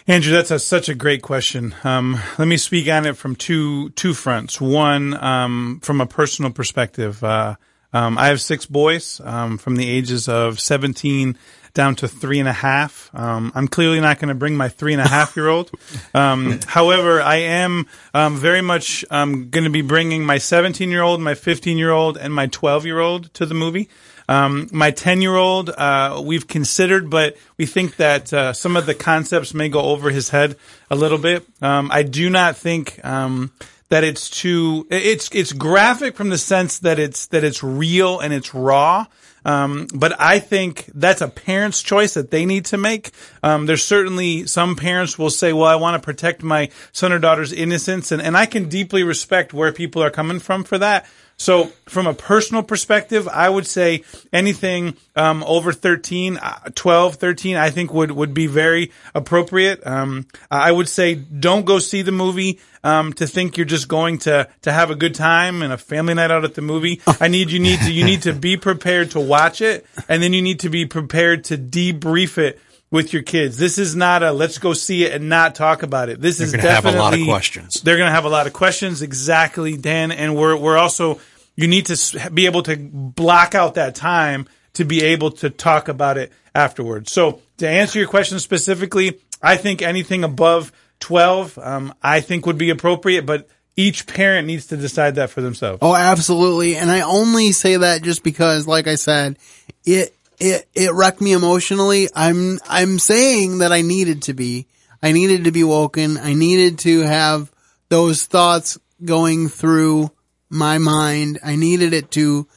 Andrew, 0.08 0.34
that's 0.34 0.50
a, 0.50 0.58
such 0.58 0.90
a 0.90 0.96
great 0.96 1.22
question. 1.22 1.76
Um, 1.84 2.20
let 2.40 2.48
me 2.48 2.58
speak 2.58 2.90
on 2.90 3.06
it 3.06 3.16
from 3.16 3.36
two 3.36 3.90
two 3.92 4.14
fronts. 4.14 4.60
One, 4.60 5.14
um, 5.24 5.80
from 5.84 6.02
a 6.02 6.06
personal 6.06 6.52
perspective. 6.52 7.24
Uh, 7.24 7.56
um, 7.92 8.18
I 8.18 8.28
have 8.28 8.40
six 8.40 8.66
boys 8.66 9.20
um, 9.24 9.58
from 9.58 9.76
the 9.76 9.90
ages 9.90 10.30
of 10.30 10.60
17 10.60 11.38
down 11.74 11.96
to 11.98 12.08
three 12.08 12.40
and 12.40 12.48
a 12.48 12.54
half. 12.54 13.10
Um, 13.14 13.52
I'm 13.56 13.68
clearly 13.68 14.00
not 14.00 14.20
going 14.20 14.30
to 14.30 14.36
bring 14.36 14.56
my 14.56 14.70
three 14.70 14.94
and 14.94 15.02
a 15.02 15.08
half 15.18 15.36
year 15.36 15.48
old. 15.48 15.72
Um, 16.14 16.60
however, 16.68 17.22
I 17.22 17.38
am 17.38 17.88
um, 18.14 18.38
very 18.38 18.62
much 18.62 19.06
um, 19.10 19.50
going 19.50 19.64
to 19.64 19.70
be 19.70 19.82
bringing 19.82 20.26
my 20.26 20.38
17 20.38 20.90
year 20.90 21.02
old, 21.02 21.22
my 21.22 21.36
15 21.36 21.78
year 21.78 21.92
old, 21.92 22.18
and 22.18 22.34
my 22.34 22.48
12 22.48 22.86
year 22.86 23.00
old 23.00 23.34
to 23.36 23.46
the 23.46 23.56
movie. 23.56 23.90
Um, 24.30 24.70
my 24.72 24.92
10 24.92 25.24
year 25.24 25.36
old, 25.36 25.72
uh, 25.72 26.22
we've 26.24 26.48
considered, 26.48 27.10
but 27.10 27.36
we 27.58 27.66
think 27.66 27.96
that 27.96 28.32
uh, 28.32 28.54
some 28.54 28.78
of 28.78 28.86
the 28.86 28.94
concepts 28.94 29.56
may 29.56 29.70
go 29.70 29.82
over 29.82 30.12
his 30.12 30.30
head 30.30 30.56
a 30.92 30.96
little 30.96 31.18
bit. 31.18 31.48
Um, 31.64 31.90
I 31.92 32.04
do 32.04 32.30
not 32.30 32.56
think 32.56 33.04
um, 33.04 33.52
that 33.90 34.04
it's 34.04 34.30
too 34.30 34.86
it's 34.92 35.30
it's 35.34 35.52
graphic 35.52 36.16
from 36.16 36.30
the 36.30 36.38
sense 36.38 36.80
that 36.80 37.00
it's 37.00 37.26
that 37.28 37.44
it's 37.44 37.64
real 37.64 38.20
and 38.20 38.32
it's 38.32 38.54
raw. 38.54 39.08
Um, 39.50 39.88
but 39.96 40.14
I 40.22 40.38
think 40.38 40.86
that's 40.94 41.22
a 41.22 41.28
parent's 41.28 41.82
choice 41.82 42.14
that 42.14 42.30
they 42.30 42.46
need 42.46 42.66
to 42.66 42.78
make. 42.78 43.10
Um, 43.42 43.66
there's 43.66 43.84
certainly 43.84 44.46
some 44.46 44.76
parents 44.76 45.18
will 45.18 45.32
say, 45.32 45.54
well, 45.54 45.66
I 45.66 45.76
want 45.76 46.00
to 46.00 46.06
protect 46.06 46.44
my 46.44 46.70
son 46.92 47.12
or 47.12 47.18
daughter's 47.18 47.52
innocence. 47.52 48.12
And, 48.12 48.22
and 48.22 48.38
I 48.38 48.46
can 48.46 48.70
deeply 48.70 49.02
respect 49.02 49.52
where 49.52 49.72
people 49.74 50.04
are 50.04 50.12
coming 50.12 50.38
from 50.38 50.64
for 50.64 50.78
that. 50.78 51.08
So 51.38 51.72
from 51.88 52.06
a 52.06 52.14
personal 52.14 52.62
perspective, 52.62 53.28
I 53.28 53.50
would 53.50 53.66
say 53.66 54.04
anything 54.32 54.96
um, 55.16 55.44
over 55.48 55.72
13, 55.72 56.38
uh, 56.38 56.70
12, 56.76 57.16
13, 57.16 57.56
I 57.56 57.72
think 57.72 57.92
would, 57.92 58.12
would 58.12 58.36
be 58.36 58.46
very 58.46 58.92
appropriate. 59.16 59.82
Um, 59.88 60.28
I 60.52 60.72
would 60.72 60.90
say 60.90 61.16
don't 61.16 61.66
go 61.66 61.80
see 61.80 62.04
the 62.04 62.12
movie 62.12 62.60
um, 62.84 63.14
to 63.14 63.28
think 63.28 63.58
you're 63.58 63.66
just 63.66 63.88
going 63.88 64.20
to, 64.20 64.48
to 64.62 64.72
have 64.72 64.90
a 64.92 64.96
good 64.96 65.16
time 65.16 65.62
and 65.62 65.74
a 65.74 65.78
family 65.78 66.14
night 66.14 66.32
out 66.32 66.44
at 66.46 66.56
the 66.56 66.62
movie. 66.62 67.02
I 67.20 67.28
need 67.28 67.52
you 67.52 67.60
need 67.60 67.80
to 67.82 67.92
you 67.92 68.06
need 68.06 68.24
to 68.24 68.34
be 68.34 68.58
prepared 68.58 69.12
to 69.12 69.20
watch 69.20 69.62
it, 69.62 69.86
and 70.08 70.22
then 70.24 70.34
you 70.34 70.42
need 70.42 70.62
to 70.62 70.70
be 70.70 70.86
prepared 70.86 71.44
to 71.46 71.58
debrief 71.58 72.38
it 72.38 72.60
with 72.92 73.14
your 73.14 73.22
kids. 73.22 73.58
This 73.58 73.78
is 73.78 73.96
not 73.96 74.24
a 74.24 74.32
let's 74.32 74.58
go 74.58 74.74
see 74.74 75.04
it 75.04 75.14
and 75.14 75.30
not 75.30 75.56
talk 75.56 75.84
about 75.84 76.10
it. 76.10 76.20
This 76.22 76.38
They're 76.40 76.48
is 76.48 76.52
gonna 76.56 76.72
have 76.72 76.86
a 76.86 76.92
lot 76.92 77.14
of 77.14 77.20
definitely- 77.20 77.26
questions. 77.26 77.82
They're 77.82 77.98
going 77.98 78.08
to 78.08 78.14
have 78.14 78.26
a 78.26 78.30
lot 78.30 78.48
of 78.48 78.54
questions. 78.54 79.02
Exactly, 79.02 79.78
Dan. 79.78 80.12
And 80.12 80.36
we're 80.36 80.56
we're 80.58 80.78
also 80.78 81.20
you 81.56 81.68
need 81.68 81.86
to 81.88 82.30
be 82.32 82.46
able 82.46 82.64
to 82.64 82.78
block 82.78 83.54
out 83.54 83.76
that 83.76 83.94
time 83.96 84.48
to 84.74 84.86
be 84.86 85.02
able 85.04 85.32
to 85.32 85.50
talk 85.50 85.88
about 85.90 86.18
it 86.18 86.32
afterwards. 86.56 87.12
So 87.12 87.42
to 87.58 87.68
answer 87.68 88.00
your 88.00 88.08
question 88.08 88.40
specifically, 88.40 89.20
I 89.42 89.58
think 89.58 89.82
anything 89.82 90.24
above 90.24 90.72
twelve, 91.00 91.58
um, 91.58 91.94
I 92.04 92.22
think 92.22 92.46
would 92.46 92.58
be 92.58 92.70
appropriate, 92.70 93.26
but. 93.26 93.48
Each 93.76 94.06
parent 94.06 94.46
needs 94.46 94.66
to 94.68 94.76
decide 94.76 95.16
that 95.16 95.30
for 95.30 95.40
themselves. 95.40 95.80
Oh, 95.82 95.96
absolutely. 95.96 96.76
And 96.76 96.92
I 96.92 97.00
only 97.00 97.54
say 97.54 97.78
that 97.78 98.02
just 98.02 98.26
because, 98.26 98.68
like 98.68 98.88
I 98.88 98.96
said, 98.96 99.38
it, 99.86 100.14
it, 100.38 100.68
it 100.74 100.92
wrecked 100.92 101.22
me 101.22 101.32
emotionally. 101.32 102.10
I'm, 102.14 102.60
I'm 102.68 103.00
saying 103.00 103.60
that 103.60 103.72
I 103.72 103.80
needed 103.82 104.24
to 104.24 104.34
be. 104.34 104.68
I 105.02 105.14
needed 105.14 105.46
to 105.46 105.54
be 105.54 105.64
woken. 105.64 106.18
I 106.18 106.34
needed 106.34 106.80
to 106.80 107.02
have 107.04 107.54
those 107.88 108.26
thoughts 108.26 108.78
going 109.06 109.48
through 109.48 110.12
my 110.50 110.78
mind. 110.78 111.40
I 111.42 111.56
needed 111.56 111.94
it 111.94 112.12
to, 112.12 112.50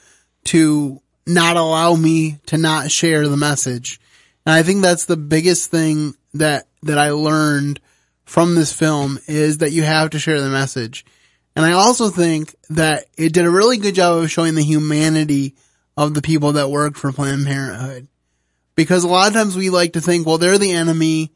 to 0.47 1.01
not 1.25 1.57
allow 1.57 1.95
me 1.95 2.39
to 2.47 2.59
not 2.59 2.91
share 2.91 3.29
the 3.29 3.37
message. 3.37 4.01
And 4.45 4.57
I 4.57 4.65
think 4.65 4.83
that's 4.83 5.05
the 5.05 5.17
biggest 5.17 5.71
thing 5.71 6.17
that, 6.35 6.67
that 6.83 6.99
I 6.99 7.11
learned 7.11 7.79
from 8.33 8.55
this 8.55 8.73
film 8.73 9.19
is 9.27 9.59
that 9.59 9.73
you 9.73 9.83
have 9.83 10.09
to 10.09 10.19
share 10.19 10.41
the 10.41 10.49
message. 10.49 11.05
And 11.55 11.67
I 11.67 11.73
also 11.73 12.09
think 12.09 12.55
that 12.71 13.05
it 13.19 13.35
did 13.35 13.45
a 13.45 13.51
really 13.51 13.77
good 13.77 13.95
job 13.95 14.23
of 14.23 14.31
showing 14.31 14.55
the 14.55 14.65
humanity 14.65 15.55
of 15.99 16.15
the 16.15 16.23
people 16.23 16.53
that 16.53 16.71
work 16.71 16.97
for 16.97 17.13
Planned 17.13 17.45
Parenthood. 17.45 18.09
Because 18.75 19.05
a 19.05 19.09
lot 19.09 19.29
of 19.29 19.35
times 19.35 19.55
we 19.55 19.69
like 19.69 19.93
to 19.93 20.01
think, 20.01 20.27
well, 20.27 20.39
they're 20.39 20.57
the 20.57 20.73
enemy. 20.73 21.31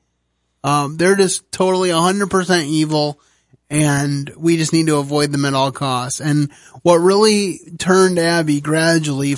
Um, 0.65 0.97
they're 0.97 1.17
just 1.17 1.53
totally 1.53 1.91
100% 1.91 2.65
evil 2.65 3.21
and 3.69 4.33
we 4.35 4.57
just 4.57 4.73
need 4.73 4.87
to 4.87 4.97
avoid 4.97 5.33
them 5.33 5.45
at 5.45 5.53
all 5.53 5.73
costs. 5.73 6.23
And 6.23 6.51
what 6.81 6.97
really 6.97 7.61
turned 7.79 8.19
Abby 8.19 8.63
gradually 8.63 9.37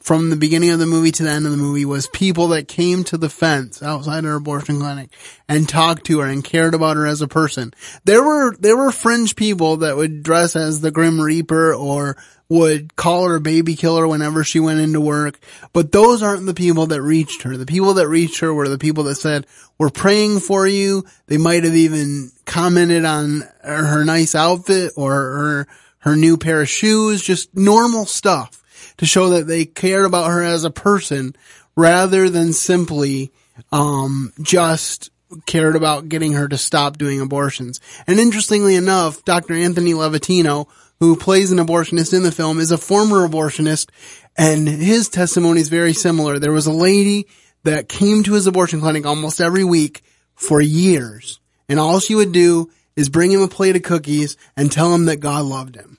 from 0.00 0.30
the 0.30 0.36
beginning 0.36 0.70
of 0.70 0.78
the 0.78 0.86
movie 0.86 1.12
to 1.12 1.24
the 1.24 1.30
end 1.30 1.44
of 1.44 1.50
the 1.50 1.58
movie 1.58 1.84
was 1.84 2.06
people 2.06 2.48
that 2.48 2.68
came 2.68 3.04
to 3.04 3.18
the 3.18 3.28
fence 3.28 3.82
outside 3.82 4.24
her 4.24 4.36
abortion 4.36 4.80
clinic 4.80 5.10
and 5.48 5.68
talked 5.68 6.06
to 6.06 6.20
her 6.20 6.26
and 6.26 6.44
cared 6.44 6.74
about 6.74 6.96
her 6.96 7.06
as 7.06 7.20
a 7.20 7.28
person. 7.28 7.74
There 8.04 8.22
were, 8.22 8.56
there 8.56 8.76
were 8.76 8.92
fringe 8.92 9.36
people 9.36 9.78
that 9.78 9.96
would 9.96 10.22
dress 10.22 10.56
as 10.56 10.80
the 10.80 10.90
Grim 10.90 11.20
Reaper 11.20 11.74
or 11.74 12.16
would 12.48 12.96
call 12.96 13.28
her 13.28 13.36
a 13.36 13.40
baby 13.40 13.74
killer 13.76 14.08
whenever 14.08 14.44
she 14.44 14.60
went 14.60 14.80
into 14.80 15.00
work. 15.00 15.38
But 15.72 15.92
those 15.92 16.22
aren't 16.22 16.46
the 16.46 16.54
people 16.54 16.86
that 16.86 17.02
reached 17.02 17.42
her. 17.42 17.56
The 17.56 17.66
people 17.66 17.94
that 17.94 18.08
reached 18.08 18.40
her 18.40 18.54
were 18.54 18.68
the 18.68 18.78
people 18.78 19.04
that 19.04 19.16
said, 19.16 19.46
we're 19.78 19.90
praying 19.90 20.40
for 20.40 20.66
you. 20.66 21.04
They 21.26 21.36
might 21.36 21.64
have 21.64 21.76
even 21.76 22.30
commented 22.46 23.04
on 23.04 23.44
her 23.62 24.04
nice 24.04 24.34
outfit 24.34 24.92
or 24.96 25.12
her, 25.12 25.68
her 25.98 26.16
new 26.16 26.38
pair 26.38 26.62
of 26.62 26.68
shoes, 26.68 27.20
just 27.22 27.54
normal 27.54 28.06
stuff 28.06 28.64
to 28.98 29.06
show 29.06 29.30
that 29.30 29.46
they 29.46 29.64
cared 29.64 30.04
about 30.04 30.30
her 30.30 30.42
as 30.42 30.64
a 30.64 30.70
person 30.70 31.34
rather 31.76 32.28
than 32.28 32.52
simply, 32.52 33.32
um, 33.72 34.32
just 34.42 35.10
cared 35.46 35.76
about 35.76 36.08
getting 36.08 36.32
her 36.32 36.48
to 36.48 36.58
stop 36.58 36.98
doing 36.98 37.20
abortions. 37.20 37.80
And 38.06 38.18
interestingly 38.18 38.74
enough, 38.74 39.24
Dr. 39.24 39.54
Anthony 39.54 39.92
Levatino, 39.92 40.66
who 41.00 41.16
plays 41.16 41.52
an 41.52 41.58
abortionist 41.58 42.14
in 42.14 42.22
the 42.22 42.32
film, 42.32 42.58
is 42.58 42.70
a 42.70 42.78
former 42.78 43.26
abortionist 43.26 43.90
and 44.36 44.68
his 44.68 45.08
testimony 45.08 45.60
is 45.60 45.68
very 45.68 45.92
similar. 45.92 46.38
There 46.38 46.52
was 46.52 46.66
a 46.66 46.72
lady 46.72 47.26
that 47.64 47.88
came 47.88 48.22
to 48.22 48.34
his 48.34 48.46
abortion 48.46 48.80
clinic 48.80 49.04
almost 49.04 49.40
every 49.40 49.64
week 49.64 50.02
for 50.36 50.60
years. 50.60 51.40
And 51.68 51.80
all 51.80 51.98
she 51.98 52.14
would 52.14 52.32
do 52.32 52.70
is 52.94 53.08
bring 53.08 53.32
him 53.32 53.42
a 53.42 53.48
plate 53.48 53.76
of 53.76 53.82
cookies 53.82 54.36
and 54.56 54.70
tell 54.70 54.94
him 54.94 55.06
that 55.06 55.16
God 55.16 55.44
loved 55.44 55.74
him. 55.74 55.97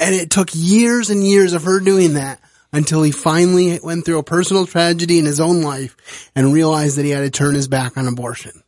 And 0.00 0.14
it 0.14 0.30
took 0.30 0.48
years 0.52 1.10
and 1.10 1.22
years 1.22 1.52
of 1.52 1.62
her 1.62 1.78
doing 1.78 2.14
that 2.14 2.40
until 2.72 3.02
he 3.02 3.12
finally 3.12 3.78
went 3.82 4.04
through 4.04 4.18
a 4.18 4.24
personal 4.24 4.66
tragedy 4.66 5.18
in 5.18 5.26
his 5.26 5.38
own 5.38 5.60
life 5.62 6.30
and 6.34 6.52
realized 6.52 6.96
that 6.96 7.04
he 7.04 7.10
had 7.10 7.20
to 7.20 7.30
turn 7.30 7.54
his 7.54 7.68
back 7.68 7.96
on 7.96 8.08
abortion. 8.08 8.62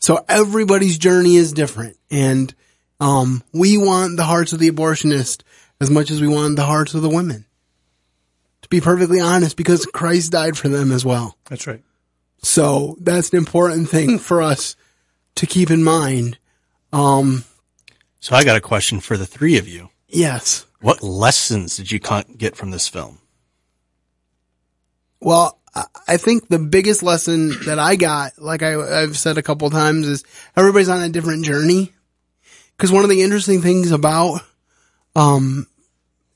So 0.00 0.24
everybody's 0.28 0.98
journey 0.98 1.36
is 1.36 1.52
different. 1.52 1.96
And, 2.10 2.52
um, 3.00 3.42
we 3.52 3.78
want 3.78 4.16
the 4.16 4.24
hearts 4.24 4.52
of 4.52 4.58
the 4.58 4.70
abortionist 4.70 5.42
as 5.80 5.90
much 5.90 6.10
as 6.10 6.20
we 6.20 6.28
want 6.28 6.56
the 6.56 6.64
hearts 6.64 6.94
of 6.94 7.02
the 7.02 7.08
women. 7.08 7.46
To 8.62 8.68
be 8.68 8.80
perfectly 8.80 9.20
honest, 9.20 9.56
because 9.56 9.86
Christ 9.86 10.32
died 10.32 10.56
for 10.56 10.68
them 10.68 10.90
as 10.90 11.04
well. 11.04 11.36
That's 11.48 11.66
right. 11.66 11.82
So 12.42 12.96
that's 13.00 13.30
an 13.30 13.38
important 13.38 13.88
thing 13.88 14.18
for 14.18 14.42
us 14.42 14.74
to 15.36 15.46
keep 15.46 15.70
in 15.70 15.84
mind. 15.84 16.38
Um, 16.92 17.44
So 18.20 18.34
I 18.34 18.44
got 18.44 18.56
a 18.56 18.60
question 18.60 19.00
for 19.00 19.16
the 19.16 19.26
three 19.26 19.56
of 19.56 19.68
you. 19.68 19.90
Yes. 20.12 20.66
What 20.80 21.02
lessons 21.02 21.76
did 21.76 21.90
you 21.90 21.98
get 21.98 22.56
from 22.56 22.70
this 22.70 22.88
film? 22.88 23.18
Well, 25.20 25.58
I- 25.74 26.16
think 26.16 26.48
the 26.48 26.58
biggest 26.58 27.02
lesson 27.02 27.50
that 27.66 27.78
I 27.78 27.96
got, 27.96 28.32
like 28.38 28.62
I, 28.62 29.02
I've 29.02 29.16
said 29.16 29.38
a 29.38 29.42
couple 29.42 29.70
times, 29.70 30.06
is 30.06 30.24
everybody's 30.56 30.88
on 30.88 31.02
a 31.02 31.08
different 31.08 31.44
journey. 31.44 31.92
Because 32.76 32.92
one 32.92 33.04
of 33.04 33.10
the 33.10 33.22
interesting 33.22 33.62
things 33.62 33.92
about 33.92 34.40
um, 35.14 35.66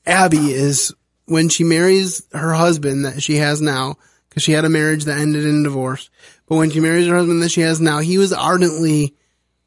Abby 0.05 0.51
is 0.51 0.93
when 1.25 1.49
she 1.49 1.63
marries 1.63 2.25
her 2.31 2.53
husband 2.53 3.05
that 3.05 3.21
she 3.21 3.35
has 3.35 3.61
now, 3.61 3.97
because 4.29 4.43
she 4.43 4.53
had 4.53 4.65
a 4.65 4.69
marriage 4.69 5.05
that 5.05 5.19
ended 5.19 5.45
in 5.45 5.63
divorce. 5.63 6.09
But 6.47 6.55
when 6.55 6.69
she 6.69 6.79
marries 6.79 7.07
her 7.07 7.17
husband 7.17 7.41
that 7.41 7.51
she 7.51 7.61
has 7.61 7.81
now, 7.81 7.99
he 7.99 8.17
was 8.17 8.31
ardently 8.31 9.15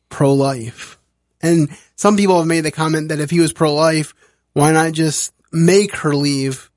pro-life. 0.09 0.99
And 1.43 1.71
some 1.97 2.17
people 2.17 2.39
have 2.39 2.47
made 2.47 2.63
the 2.63 2.71
comment 2.71 3.09
that 3.09 3.21
if 3.21 3.31
he 3.31 3.41
was 3.41 3.53
pro-life, 3.53 4.15
why 4.53 4.73
not 4.73 4.93
just 4.93 5.33
make 5.53 5.95
her 5.97 6.15
leave 6.15 6.71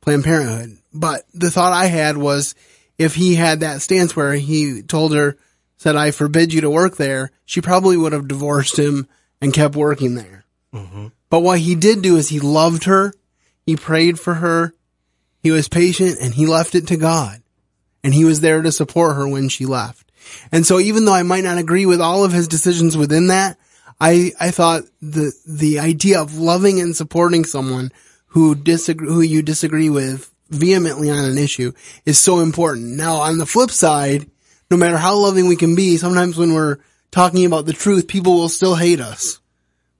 Planned 0.00 0.24
Parenthood? 0.24 0.78
But 0.92 1.22
the 1.32 1.50
thought 1.50 1.72
I 1.72 1.86
had 1.86 2.16
was 2.16 2.54
if 2.98 3.14
he 3.14 3.34
had 3.34 3.60
that 3.60 3.82
stance 3.82 4.14
where 4.14 4.34
he 4.34 4.82
told 4.82 5.14
her, 5.14 5.36
said, 5.76 5.96
I 5.96 6.10
forbid 6.10 6.52
you 6.52 6.60
to 6.60 6.70
work 6.70 6.96
there, 6.96 7.32
she 7.44 7.60
probably 7.60 7.96
would 7.96 8.12
have 8.12 8.28
divorced 8.28 8.78
him 8.78 9.08
and 9.40 9.52
kept 9.52 9.74
working 9.74 10.14
there. 10.14 10.44
Mm-hmm. 10.72 11.08
But 11.28 11.40
what 11.40 11.58
he 11.58 11.74
did 11.74 12.02
do 12.02 12.16
is 12.16 12.28
he 12.28 12.38
loved 12.38 12.84
her. 12.84 13.12
He 13.66 13.76
prayed 13.76 14.20
for 14.20 14.34
her. 14.34 14.74
He 15.42 15.50
was 15.50 15.68
patient 15.68 16.18
and 16.20 16.34
he 16.34 16.46
left 16.46 16.74
it 16.74 16.86
to 16.88 16.96
God. 16.96 17.42
And 18.04 18.14
he 18.14 18.24
was 18.24 18.40
there 18.40 18.62
to 18.62 18.70
support 18.70 19.16
her 19.16 19.26
when 19.26 19.48
she 19.48 19.66
left. 19.66 20.12
And 20.52 20.66
so 20.66 20.78
even 20.78 21.04
though 21.04 21.14
I 21.14 21.22
might 21.22 21.44
not 21.44 21.58
agree 21.58 21.86
with 21.86 22.00
all 22.00 22.24
of 22.24 22.32
his 22.32 22.48
decisions 22.48 22.96
within 22.96 23.28
that, 23.28 23.58
I, 24.02 24.32
I 24.40 24.50
thought 24.50 24.82
the, 25.00 25.32
the 25.46 25.78
idea 25.78 26.20
of 26.20 26.36
loving 26.36 26.80
and 26.80 26.96
supporting 26.96 27.44
someone 27.44 27.92
who 28.26 28.56
disagree, 28.56 29.06
who 29.06 29.20
you 29.20 29.42
disagree 29.42 29.90
with 29.90 30.28
vehemently 30.50 31.08
on 31.08 31.24
an 31.24 31.38
issue 31.38 31.72
is 32.04 32.18
so 32.18 32.40
important. 32.40 32.96
Now 32.96 33.18
on 33.18 33.38
the 33.38 33.46
flip 33.46 33.70
side, 33.70 34.28
no 34.72 34.76
matter 34.76 34.96
how 34.96 35.14
loving 35.18 35.46
we 35.46 35.54
can 35.54 35.76
be, 35.76 35.98
sometimes 35.98 36.36
when 36.36 36.52
we're 36.52 36.78
talking 37.12 37.46
about 37.46 37.64
the 37.64 37.72
truth, 37.72 38.08
people 38.08 38.34
will 38.34 38.48
still 38.48 38.74
hate 38.74 39.00
us 39.00 39.38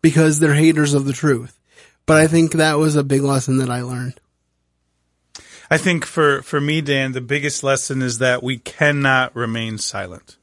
because 0.01 0.41
they're 0.41 0.53
haters 0.53 0.95
of 0.95 1.05
the 1.05 1.13
truth. 1.13 1.57
But 2.05 2.17
I 2.17 2.27
think 2.27 2.53
that 2.53 2.79
was 2.79 2.97
a 2.97 3.05
big 3.05 3.23
lesson 3.23 3.59
that 3.59 3.71
I 3.71 3.83
learned. 3.83 4.19
I 5.71 5.79
think 5.79 6.05
for, 6.05 6.43
for 6.43 6.61
me, 6.61 6.81
Dan, 6.81 7.13
the 7.13 7.21
biggest 7.21 7.63
lesson 7.63 8.03
is 8.03 8.19
that 8.19 8.43
we 8.43 8.59
cannot 8.59 9.37
remain 9.37 9.79
silent. 9.79 10.39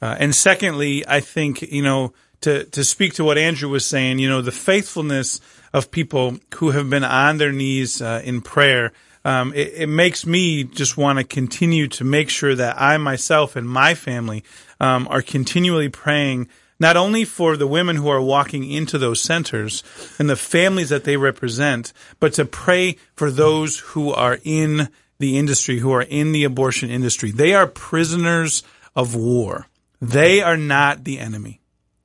Uh, 0.00 0.14
and 0.20 0.32
secondly, 0.32 1.04
I 1.08 1.18
think, 1.18 1.62
you 1.62 1.82
know, 1.82 2.12
to, 2.42 2.64
to 2.64 2.84
speak 2.84 3.14
to 3.14 3.24
what 3.24 3.38
Andrew 3.38 3.68
was 3.68 3.84
saying, 3.84 4.18
you 4.18 4.28
know, 4.28 4.42
the 4.42 4.52
faithfulness 4.52 5.40
of 5.72 5.90
people 5.90 6.38
who 6.56 6.70
have 6.70 6.88
been 6.88 7.04
on 7.04 7.38
their 7.38 7.52
knees 7.52 8.00
uh, 8.00 8.22
in 8.24 8.40
prayer, 8.40 8.92
um, 9.24 9.52
it, 9.54 9.72
it, 9.74 9.88
makes 9.88 10.24
me 10.24 10.64
just 10.64 10.96
want 10.96 11.18
to 11.18 11.24
continue 11.24 11.88
to 11.88 12.04
make 12.04 12.30
sure 12.30 12.54
that 12.54 12.80
I 12.80 12.96
myself 12.96 13.56
and 13.56 13.68
my 13.68 13.94
family 13.94 14.44
um, 14.80 15.08
are 15.08 15.22
continually 15.22 15.88
praying 15.88 16.48
not 16.80 16.96
only 16.96 17.24
for 17.24 17.56
the 17.56 17.66
women 17.66 17.96
who 17.96 18.08
are 18.08 18.22
walking 18.22 18.70
into 18.70 18.98
those 18.98 19.20
centers 19.20 19.82
and 20.18 20.30
the 20.30 20.36
families 20.36 20.90
that 20.90 21.04
they 21.04 21.16
represent, 21.16 21.92
but 22.20 22.32
to 22.34 22.44
pray 22.44 22.96
for 23.14 23.30
those 23.30 23.80
who 23.80 24.12
are 24.12 24.38
in 24.44 24.88
the 25.18 25.36
industry, 25.36 25.78
who 25.78 25.90
are 25.90 26.02
in 26.02 26.32
the 26.32 26.44
abortion 26.44 26.90
industry. 26.90 27.32
They 27.32 27.52
are 27.54 27.66
prisoners 27.66 28.62
of 28.94 29.14
war. 29.14 29.66
They 30.00 30.40
are 30.40 30.56
not 30.56 31.04
the 31.04 31.18
enemy. 31.18 31.60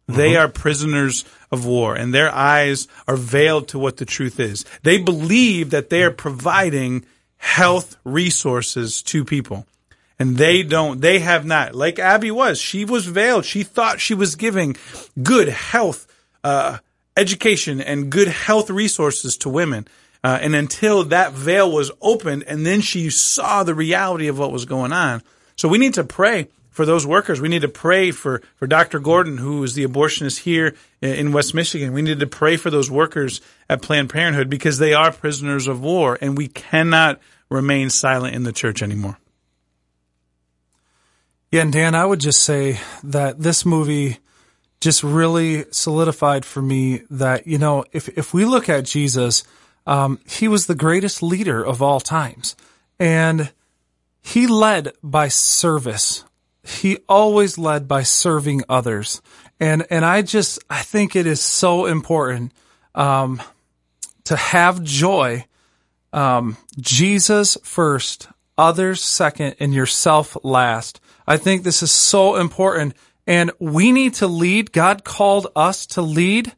They 0.08 0.32
mm-hmm. 0.32 0.46
are 0.46 0.50
prisoners 0.50 1.24
of 1.52 1.66
war 1.66 1.96
and 1.96 2.14
their 2.14 2.34
eyes 2.34 2.88
are 3.08 3.16
veiled 3.16 3.70
to 3.70 3.80
what 3.80 3.98
the 3.98 4.06
truth 4.06 4.40
is. 4.40 4.66
They 4.84 4.98
believe 4.98 5.70
that 5.70 5.90
they 5.90 6.04
are 6.04 6.12
providing 6.12 7.06
health 7.38 7.98
resources 8.04 9.02
to 9.04 9.24
people. 9.24 9.66
And 10.20 10.38
they 10.38 10.64
don't, 10.64 11.02
they 11.02 11.20
have 11.20 11.46
not, 11.46 11.74
like 11.76 12.00
Abby 12.00 12.32
was, 12.32 12.60
she 12.60 12.86
was 12.86 13.06
veiled. 13.06 13.46
She 13.46 13.64
thought 13.64 14.00
she 14.00 14.14
was 14.14 14.36
giving 14.36 14.76
good 15.22 15.50
health, 15.50 16.08
uh, 16.44 16.78
education 17.18 17.82
and 17.82 18.12
good 18.12 18.28
health 18.28 18.70
resources 18.70 19.38
to 19.38 19.50
women. 19.50 19.88
Uh, 20.24 20.40
and 20.42 20.56
until 20.56 21.04
that 21.06 21.34
veil 21.34 21.72
was 21.72 21.92
opened 22.02 22.44
and 22.48 22.66
then 22.66 22.80
she 22.80 23.10
saw 23.10 23.64
the 23.64 23.76
reality 23.76 24.28
of 24.28 24.40
what 24.40 24.52
was 24.52 24.66
going 24.66 24.94
on. 24.94 25.22
So 25.56 25.68
we 25.68 25.78
need 25.78 25.96
to 25.96 26.04
pray 26.04 26.48
for 26.74 26.86
those 26.86 27.08
workers. 27.08 27.40
We 27.40 27.48
need 27.48 27.62
to 27.62 27.70
pray 27.70 28.12
for, 28.12 28.42
for 28.56 28.68
Dr. 28.68 29.00
Gordon, 29.00 29.38
who 29.38 29.64
is 29.64 29.76
the 29.76 29.86
abortionist 29.86 30.40
here 30.40 30.76
in 31.02 31.32
West 31.32 31.54
Michigan. 31.54 31.94
We 31.94 32.02
need 32.02 32.20
to 32.20 32.28
pray 32.28 32.58
for 32.58 32.70
those 32.70 32.92
workers 32.92 33.40
at 33.70 33.82
Planned 33.82 34.10
Parenthood 34.10 34.50
because 34.50 34.80
they 34.80 34.94
are 34.94 35.12
prisoners 35.12 35.68
of 35.68 35.82
war 35.82 36.18
and 36.20 36.36
we 36.36 36.48
cannot 36.48 37.22
remain 37.50 37.92
silent 37.92 38.36
in 38.36 38.44
the 38.44 38.52
church 38.52 38.82
anymore. 38.82 39.18
Yeah, 41.52 41.62
and 41.62 41.72
Dan, 41.72 41.94
I 41.94 42.06
would 42.06 42.20
just 42.20 42.44
say 42.44 42.80
that 43.04 43.40
this 43.40 43.64
movie 43.64 44.18
just 44.82 45.04
really 45.04 45.66
solidified 45.72 46.44
for 46.44 46.62
me 46.62 47.04
that, 47.12 47.46
you 47.46 47.60
know, 47.60 47.86
if, 47.92 48.10
if 48.18 48.34
we 48.34 48.46
look 48.46 48.68
at 48.68 48.86
Jesus, 48.86 49.44
um, 49.86 50.20
he 50.28 50.48
was 50.48 50.66
the 50.66 50.76
greatest 50.76 51.22
leader 51.22 51.64
of 51.64 51.84
all 51.84 52.00
times. 52.00 52.56
And 53.00 53.52
he 54.24 54.48
led 54.48 54.94
by 55.04 55.28
service 55.28 56.24
he 56.64 56.98
always 57.10 57.58
led 57.58 57.88
by 57.88 58.04
serving 58.04 58.64
others. 58.70 59.22
And, 59.60 59.86
and 59.90 60.06
I 60.06 60.22
just, 60.22 60.60
I 60.70 60.82
think 60.82 61.16
it 61.16 61.28
is 61.28 61.42
so 61.42 61.86
important, 61.86 62.54
um, 62.96 63.42
to 64.24 64.36
have 64.36 64.84
joy, 64.84 65.46
um, 66.14 66.58
Jesus 66.80 67.58
first, 67.64 68.30
others 68.58 69.04
second, 69.04 69.56
and 69.60 69.74
yourself 69.74 70.38
last. 70.44 71.02
I 71.28 71.38
think 71.38 71.64
this 71.64 71.84
is 71.84 71.92
so 71.92 72.36
important. 72.36 72.96
And 73.26 73.52
we 73.60 73.92
need 73.92 74.16
to 74.16 74.28
lead. 74.28 74.72
God 74.72 75.04
called 75.04 75.48
us 75.56 75.86
to 75.88 76.02
lead 76.02 76.54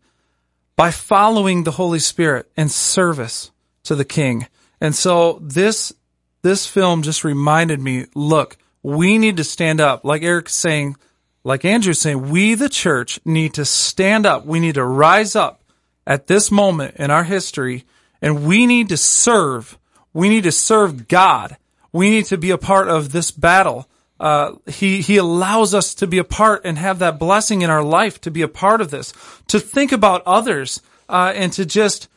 by 0.75 0.91
following 0.91 1.63
the 1.63 1.71
Holy 1.71 1.99
Spirit 1.99 2.51
and 2.57 2.71
service 2.71 3.51
to 3.83 3.95
the 3.95 4.05
King. 4.05 4.47
And 4.81 4.95
so 4.95 5.39
this, 5.41 5.93
this 6.41 6.67
film 6.67 7.01
just 7.01 7.23
reminded 7.23 7.79
me, 7.79 8.05
look, 8.13 8.57
we 8.85 9.17
need 9.17 9.37
to 9.37 9.43
stand 9.43 9.81
up. 9.81 10.05
Like 10.05 10.21
Eric's 10.21 10.53
saying, 10.53 10.95
like 11.43 11.65
Andrew's 11.65 11.99
saying, 11.99 12.29
we, 12.29 12.53
the 12.53 12.69
church, 12.69 13.19
need 13.25 13.55
to 13.55 13.65
stand 13.65 14.27
up. 14.27 14.45
We 14.45 14.59
need 14.59 14.75
to 14.75 14.85
rise 14.85 15.35
up 15.35 15.63
at 16.05 16.27
this 16.27 16.51
moment 16.51 16.97
in 16.97 17.09
our 17.09 17.23
history 17.23 17.85
and 18.21 18.45
we 18.45 18.67
need 18.67 18.89
to 18.89 18.97
serve. 18.97 19.79
We 20.13 20.29
need 20.29 20.43
to 20.43 20.51
serve 20.51 21.07
God. 21.07 21.57
We 21.91 22.11
need 22.11 22.25
to 22.25 22.37
be 22.37 22.51
a 22.51 22.59
part 22.59 22.87
of 22.87 23.11
this 23.11 23.31
battle. 23.31 23.89
Uh, 24.19 24.53
he, 24.67 25.01
he 25.01 25.17
allows 25.17 25.73
us 25.73 25.95
to 25.95 26.05
be 26.05 26.19
a 26.19 26.23
part 26.23 26.61
and 26.63 26.77
have 26.77 26.99
that 26.99 27.17
blessing 27.17 27.63
in 27.63 27.71
our 27.71 27.83
life 27.83 28.21
to 28.21 28.29
be 28.29 28.43
a 28.43 28.47
part 28.47 28.81
of 28.81 28.91
this, 28.91 29.13
to 29.47 29.59
think 29.59 29.93
about 29.93 30.21
others, 30.27 30.79
uh, 31.09 31.33
and 31.35 31.51
to 31.53 31.65
just, 31.65 32.07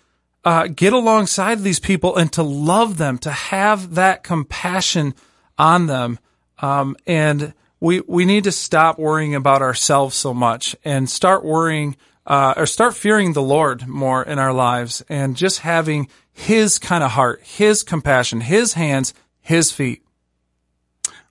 uh, 0.45 0.67
get 0.67 0.93
alongside 0.93 1.61
these 1.61 1.81
people 1.81 2.15
and 2.15 2.31
to 2.35 2.43
love 2.43 2.99
them, 2.99 3.17
to 3.19 3.31
have 3.31 3.95
that 3.95 4.23
compassion 4.23 5.15
on 5.57 5.87
them. 5.87 6.19
Um, 6.61 6.97
and 7.07 7.55
we, 7.81 8.01
we 8.01 8.25
need 8.25 8.45
to 8.45 8.53
stop 8.53 8.99
worrying 8.99 9.35
about 9.35 9.63
ourselves 9.63 10.17
so 10.17 10.35
much 10.35 10.75
and 10.85 11.09
start 11.09 11.45
worrying, 11.45 11.97
uh, 12.27 12.55
or 12.57 12.67
start 12.67 12.95
fearing 12.95 13.33
the 13.33 13.43
Lord 13.43 13.87
more 13.87 14.23
in 14.23 14.39
our 14.39 14.53
lives 14.53 15.05
and 15.09 15.37
just 15.37 15.61
having 15.61 16.09
his 16.33 16.79
kind 16.79 17.05
of 17.05 17.13
heart, 17.13 17.41
his 17.43 17.83
compassion, 17.83 18.41
his 18.41 18.75
hands, 18.75 19.15
his 19.41 19.73
feet. 19.73 20.03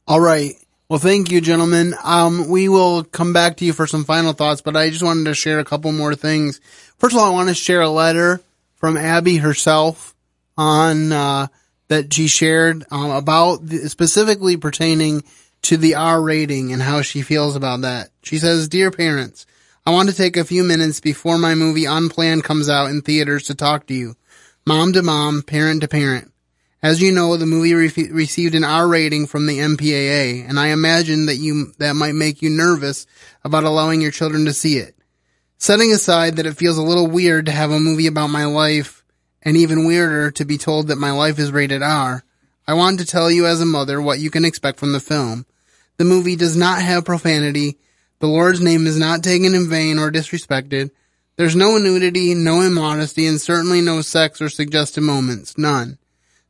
All 0.08 0.20
right. 0.22 0.54
Well, 0.90 1.00
thank 1.00 1.32
you, 1.32 1.42
gentlemen. 1.42 1.94
Um, 2.02 2.48
we 2.48 2.70
will 2.70 3.04
come 3.04 3.34
back 3.34 3.58
to 3.58 3.66
you 3.66 3.74
for 3.74 3.88
some 3.88 4.06
final 4.06 4.32
thoughts, 4.32 4.62
but 4.62 4.78
I 4.78 4.90
just 4.90 5.04
wanted 5.04 5.26
to 5.26 5.34
share 5.34 5.60
a 5.60 5.66
couple 5.66 5.92
more 5.92 6.16
things. 6.16 6.62
First 6.98 7.14
of 7.14 7.22
all, 7.22 7.30
I 7.30 7.34
want 7.34 7.50
to 7.50 7.56
share 7.56 7.82
a 7.82 7.90
letter 7.90 8.40
from 8.76 8.96
Abby 8.96 9.38
herself 9.38 10.16
on, 10.58 11.12
uh, 11.12 11.48
that 11.88 12.14
she 12.14 12.28
shared 12.28 12.86
um, 12.92 13.12
about 13.12 13.66
the, 13.66 13.90
specifically 13.90 14.58
pertaining 14.58 15.24
to 15.64 15.78
the 15.78 15.96
R 15.96 16.22
rating 16.22 16.72
and 16.72 16.82
how 16.82 17.02
she 17.02 17.22
feels 17.22 17.56
about 17.56 17.82
that. 17.82 18.10
She 18.24 18.38
says, 18.38 18.68
"Dear 18.68 18.92
parents, 18.92 19.46
I 19.86 19.92
want 19.92 20.10
to 20.10 20.16
take 20.16 20.38
a 20.38 20.44
few 20.44 20.64
minutes 20.64 21.00
before 21.00 21.38
my 21.38 21.56
movie 21.56 21.86
Unplanned 21.86 22.44
comes 22.44 22.70
out 22.70 22.90
in 22.90 23.02
theaters 23.02 23.44
to 23.44 23.56
talk 23.56 23.88
to 23.88 23.94
you, 23.94 24.16
mom 24.66 24.94
to 24.94 25.02
mom, 25.02 25.44
parent 25.44 25.82
to 25.82 25.88
parent. 25.88 26.32
As 26.84 27.02
you 27.02 27.12
know, 27.12 27.36
the 27.38 27.46
movie 27.46 27.74
re- 27.74 28.10
received 28.12 28.54
an 28.54 28.64
R 28.64 28.88
rating 28.88 29.26
from 29.26 29.48
the 29.48 29.60
MPAA, 29.60 30.48
and 30.48 30.60
I 30.60 30.68
imagine 30.68 31.26
that 31.26 31.38
you 31.38 31.74
that 31.80 31.96
might 31.96 32.14
make 32.14 32.42
you 32.42 32.50
nervous 32.50 33.08
about 33.44 33.64
allowing 33.64 34.02
your 34.02 34.12
children 34.12 34.46
to 34.46 34.54
see 34.54 34.78
it. 34.78 34.96
Setting 35.58 35.92
aside 35.92 36.36
that 36.36 36.46
it 36.46 36.58
feels 36.58 36.78
a 36.78 36.84
little 36.84 37.08
weird 37.08 37.48
to 37.48 37.52
have 37.52 37.72
a 37.72 37.80
movie 37.80 38.08
about 38.08 38.28
my 38.28 38.46
life 38.46 38.97
and 39.42 39.58
even 39.58 39.86
weirder 39.86 40.32
to 40.32 40.46
be 40.46 40.58
told 40.58 40.88
that 40.88 40.98
my 40.98 41.12
life 41.12 41.40
is 41.40 41.52
rated 41.52 41.82
R, 41.82 42.24
I 42.68 42.74
want 42.74 43.00
to 43.00 43.06
tell 43.06 43.32
you 43.32 43.46
as 43.46 43.62
a 43.62 43.66
mother 43.66 44.02
what 44.02 44.20
you 44.20 44.30
can 44.30 44.44
expect 44.44 44.80
from 44.80 44.92
the 44.92 45.00
film. 45.00 45.46
The 45.98 46.06
movie 46.06 46.36
does 46.36 46.58
not 46.58 46.82
have 46.82 47.06
profanity. 47.06 47.78
The 48.20 48.28
Lord's 48.28 48.62
name 48.62 48.88
is 48.88 48.98
not 48.98 49.24
taken 49.24 49.56
in 49.56 49.70
vain 49.70 49.98
or 50.00 50.12
disrespected. 50.12 50.92
There's 51.38 51.56
no 51.56 51.78
nudity, 51.78 52.34
no 52.34 52.62
immodesty, 52.62 53.26
and 53.28 53.40
certainly 53.40 53.80
no 53.80 54.02
sex 54.02 54.42
or 54.42 54.50
suggestive 54.50 55.04
moments. 55.04 55.58
None. 55.58 55.98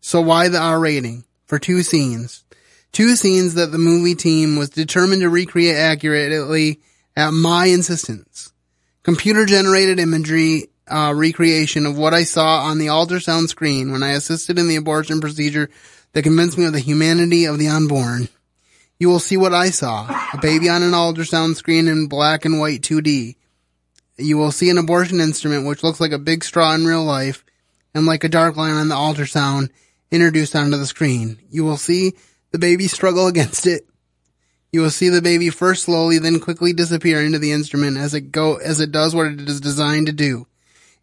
So 0.02 0.22
why 0.22 0.48
the 0.48 0.60
R 0.60 0.80
rating? 0.80 1.26
For 1.46 1.60
two 1.60 1.84
scenes. 1.84 2.44
Two 2.92 3.16
scenes 3.16 3.54
that 3.54 3.72
the 3.72 3.78
movie 3.78 4.16
team 4.16 4.56
was 4.56 4.70
determined 4.70 5.22
to 5.22 5.30
recreate 5.30 5.76
accurately 5.76 6.80
at 7.16 7.32
my 7.32 7.66
insistence. 7.66 8.54
Computer 9.04 9.46
generated 9.46 10.00
imagery 10.00 10.68
uh, 10.90 11.14
recreation 11.16 11.86
of 11.86 11.98
what 11.98 12.14
I 12.14 12.24
saw 12.24 12.62
on 12.62 12.78
the 12.78 12.88
ultrasound 12.88 13.50
screen 13.50 13.92
when 13.92 14.04
I 14.04 14.12
assisted 14.12 14.58
in 14.58 14.68
the 14.68 14.76
abortion 14.76 15.22
procedure 15.22 15.70
that 16.14 16.24
convinced 16.24 16.58
me 16.58 16.66
of 16.66 16.74
the 16.74 16.80
humanity 16.80 17.46
of 17.46 17.60
the 17.60 17.68
unborn. 17.68 18.30
You 19.00 19.10
will 19.10 19.20
see 19.20 19.38
what 19.38 19.54
I 19.54 19.70
saw. 19.70 20.08
A 20.34 20.40
baby 20.42 20.70
on 20.70 20.84
an 20.84 20.92
ultrasound 20.92 21.56
screen 21.56 21.88
in 21.88 22.08
black 22.08 22.46
and 22.46 22.60
white 22.60 22.82
2D. 22.82 23.36
You 24.18 24.38
will 24.38 24.52
see 24.52 24.70
an 24.70 24.78
abortion 24.78 25.20
instrument 25.20 25.68
which 25.68 25.84
looks 25.84 26.00
like 26.00 26.12
a 26.12 26.20
big 26.20 26.44
straw 26.44 26.74
in 26.74 26.86
real 26.86 27.04
life 27.04 27.46
and 27.94 28.06
like 28.06 28.24
a 28.24 28.30
dark 28.30 28.56
line 28.56 28.74
on 28.74 28.90
the 28.90 28.96
ultrasound 28.96 29.70
introduced 30.10 30.56
onto 30.56 30.78
the 30.78 30.86
screen. 30.86 31.38
You 31.50 31.64
will 31.64 31.78
see 31.78 32.14
the 32.52 32.60
baby 32.60 32.88
struggle 32.88 33.28
against 33.28 33.68
it. 33.68 33.88
You 34.72 34.82
will 34.82 34.92
see 34.92 35.10
the 35.10 35.22
baby 35.22 35.50
first 35.50 35.84
slowly, 35.84 36.18
then 36.20 36.40
quickly 36.40 36.74
disappear 36.74 37.22
into 37.22 37.40
the 37.40 37.52
instrument 37.52 37.98
as 37.98 38.14
it 38.14 38.32
go, 38.32 38.56
as 38.56 38.80
it 38.80 38.92
does 38.92 39.16
what 39.16 39.28
it 39.28 39.40
is 39.42 39.62
designed 39.62 40.08
to 40.08 40.14
do. 40.14 40.48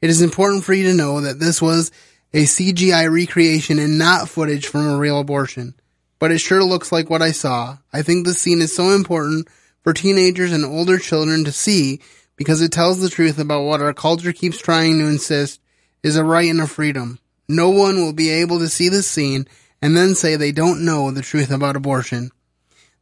It 0.04 0.10
is 0.10 0.20
important 0.20 0.64
for 0.64 0.74
you 0.74 0.90
to 0.90 0.94
know 0.94 1.22
that 1.22 1.40
this 1.40 1.62
was 1.62 1.90
a 2.34 2.42
CGI 2.42 3.10
recreation 3.10 3.78
and 3.78 3.96
not 3.96 4.28
footage 4.28 4.66
from 4.66 4.86
a 4.86 4.98
real 4.98 5.18
abortion. 5.18 5.72
But 6.18 6.30
it 6.30 6.40
sure 6.40 6.62
looks 6.62 6.92
like 6.92 7.08
what 7.08 7.22
I 7.22 7.32
saw. 7.32 7.78
I 7.90 8.02
think 8.02 8.26
this 8.26 8.38
scene 8.38 8.60
is 8.60 8.76
so 8.76 8.90
important 8.90 9.48
for 9.80 9.94
teenagers 9.94 10.52
and 10.52 10.62
older 10.62 10.98
children 10.98 11.46
to 11.46 11.52
see 11.52 12.02
because 12.36 12.60
it 12.60 12.70
tells 12.70 13.00
the 13.00 13.08
truth 13.08 13.38
about 13.38 13.62
what 13.62 13.80
our 13.80 13.94
culture 13.94 14.34
keeps 14.34 14.58
trying 14.58 14.98
to 14.98 15.06
insist 15.06 15.62
is 16.02 16.18
a 16.18 16.22
right 16.22 16.50
and 16.50 16.60
a 16.60 16.66
freedom. 16.66 17.18
No 17.48 17.70
one 17.70 17.96
will 17.96 18.12
be 18.12 18.28
able 18.28 18.58
to 18.58 18.68
see 18.68 18.90
this 18.90 19.08
scene 19.08 19.48
and 19.80 19.96
then 19.96 20.14
say 20.14 20.36
they 20.36 20.52
don't 20.52 20.84
know 20.84 21.12
the 21.12 21.22
truth 21.22 21.50
about 21.50 21.76
abortion. 21.76 22.30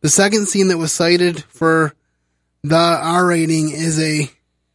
The 0.03 0.09
second 0.09 0.47
scene 0.47 0.69
that 0.69 0.79
was 0.79 0.93
cited 0.93 1.43
for 1.43 1.95
the 2.63 2.77
R 2.77 3.27
rating 3.27 3.73
is 3.73 4.01
a 4.01 4.31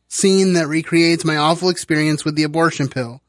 scene 0.07 0.53
that 0.53 0.67
recreates 0.67 1.25
my 1.25 1.35
awful 1.37 1.69
experience 1.69 2.23
with 2.23 2.35
the 2.35 2.43
abortion 2.43 2.87
pill. 2.87 3.21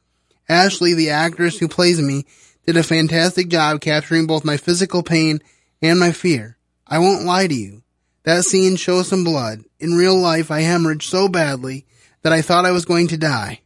Ashley, 0.47 0.93
the 0.93 1.09
actress 1.09 1.59
who 1.59 1.67
plays 1.67 2.01
me, 2.01 2.25
did 2.65 2.77
a 2.77 2.83
fantastic 2.83 3.49
job 3.49 3.81
capturing 3.81 4.27
both 4.27 4.45
my 4.45 4.57
physical 4.57 5.03
pain 5.03 5.41
and 5.81 5.99
my 5.99 6.11
fear. 6.11 6.57
I 6.87 6.99
won't 6.99 7.25
lie 7.25 7.47
to 7.47 7.53
you. 7.53 7.83
That 8.23 8.43
scene 8.43 8.75
shows 8.75 9.07
some 9.07 9.23
blood. 9.23 9.63
In 9.79 9.95
real 9.95 10.17
life, 10.17 10.51
I 10.51 10.61
hemorrhaged 10.61 11.03
so 11.03 11.27
badly 11.27 11.85
that 12.21 12.33
I 12.33 12.41
thought 12.41 12.65
I 12.65 12.71
was 12.71 12.85
going 12.85 13.07
to 13.09 13.17
die. 13.17 13.61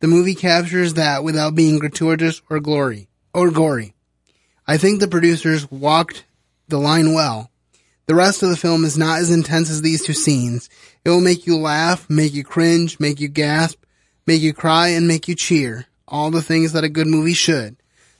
The 0.00 0.06
movie 0.06 0.34
captures 0.34 0.94
that 0.94 1.24
without 1.24 1.54
being 1.54 1.78
gratuitous 1.78 2.42
or 2.48 2.60
glory 2.60 3.08
or 3.32 3.50
gory. 3.50 3.94
I 4.66 4.76
think 4.76 5.00
the 5.00 5.08
producers 5.08 5.70
walked 5.70 6.24
the 6.68 6.78
line 6.78 7.14
well. 7.14 7.50
The 8.06 8.14
rest 8.14 8.42
of 8.42 8.50
the 8.50 8.56
film 8.56 8.84
is 8.84 8.96
not 8.96 9.18
as 9.18 9.30
intense 9.30 9.70
as 9.70 9.82
these 9.82 10.04
two 10.04 10.12
scenes. 10.12 10.68
It 11.04 11.10
will 11.10 11.20
make 11.20 11.46
you 11.46 11.56
laugh, 11.56 12.08
make 12.10 12.34
you 12.34 12.44
cringe, 12.44 13.00
make 13.00 13.20
you 13.20 13.28
gasp, 13.28 13.82
make 14.26 14.42
you 14.42 14.52
cry, 14.52 14.88
and 14.88 15.08
make 15.08 15.28
you 15.28 15.34
cheer. 15.34 15.86
All 16.06 16.30
the 16.30 16.42
things 16.42 16.72
that 16.72 16.84
a 16.84 16.88
good 16.88 17.06
movie 17.06 17.34
should. 17.34 17.76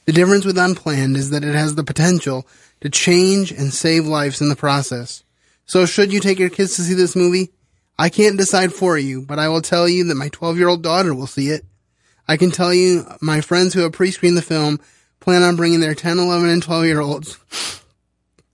The 0.06 0.12
difference 0.12 0.44
with 0.44 0.56
Unplanned 0.56 1.16
is 1.16 1.30
that 1.30 1.44
it 1.44 1.54
has 1.54 1.74
the 1.74 1.84
potential 1.84 2.46
to 2.80 2.88
change 2.88 3.50
and 3.52 3.72
save 3.72 4.06
lives 4.06 4.40
in 4.40 4.48
the 4.48 4.56
process. 4.56 5.22
So 5.66 5.84
should 5.84 6.12
you 6.12 6.20
take 6.20 6.38
your 6.38 6.48
kids 6.48 6.76
to 6.76 6.82
see 6.82 6.94
this 6.94 7.16
movie? 7.16 7.50
I 7.98 8.08
can't 8.08 8.38
decide 8.38 8.72
for 8.72 8.96
you, 8.96 9.22
but 9.22 9.38
I 9.38 9.48
will 9.48 9.60
tell 9.60 9.88
you 9.88 10.04
that 10.04 10.14
my 10.14 10.28
12 10.28 10.56
year 10.56 10.68
old 10.68 10.82
daughter 10.82 11.14
will 11.14 11.26
see 11.26 11.48
it. 11.48 11.64
I 12.26 12.36
can 12.36 12.50
tell 12.50 12.72
you 12.72 13.04
my 13.20 13.40
friends 13.40 13.74
who 13.74 13.80
have 13.80 13.92
pre-screened 13.92 14.36
the 14.36 14.42
film 14.42 14.80
plan 15.20 15.42
on 15.42 15.56
bringing 15.56 15.80
their 15.80 15.94
10, 15.94 16.18
11, 16.18 16.48
and 16.48 16.62
12 16.62 16.84
year 16.84 17.00
olds 17.00 17.38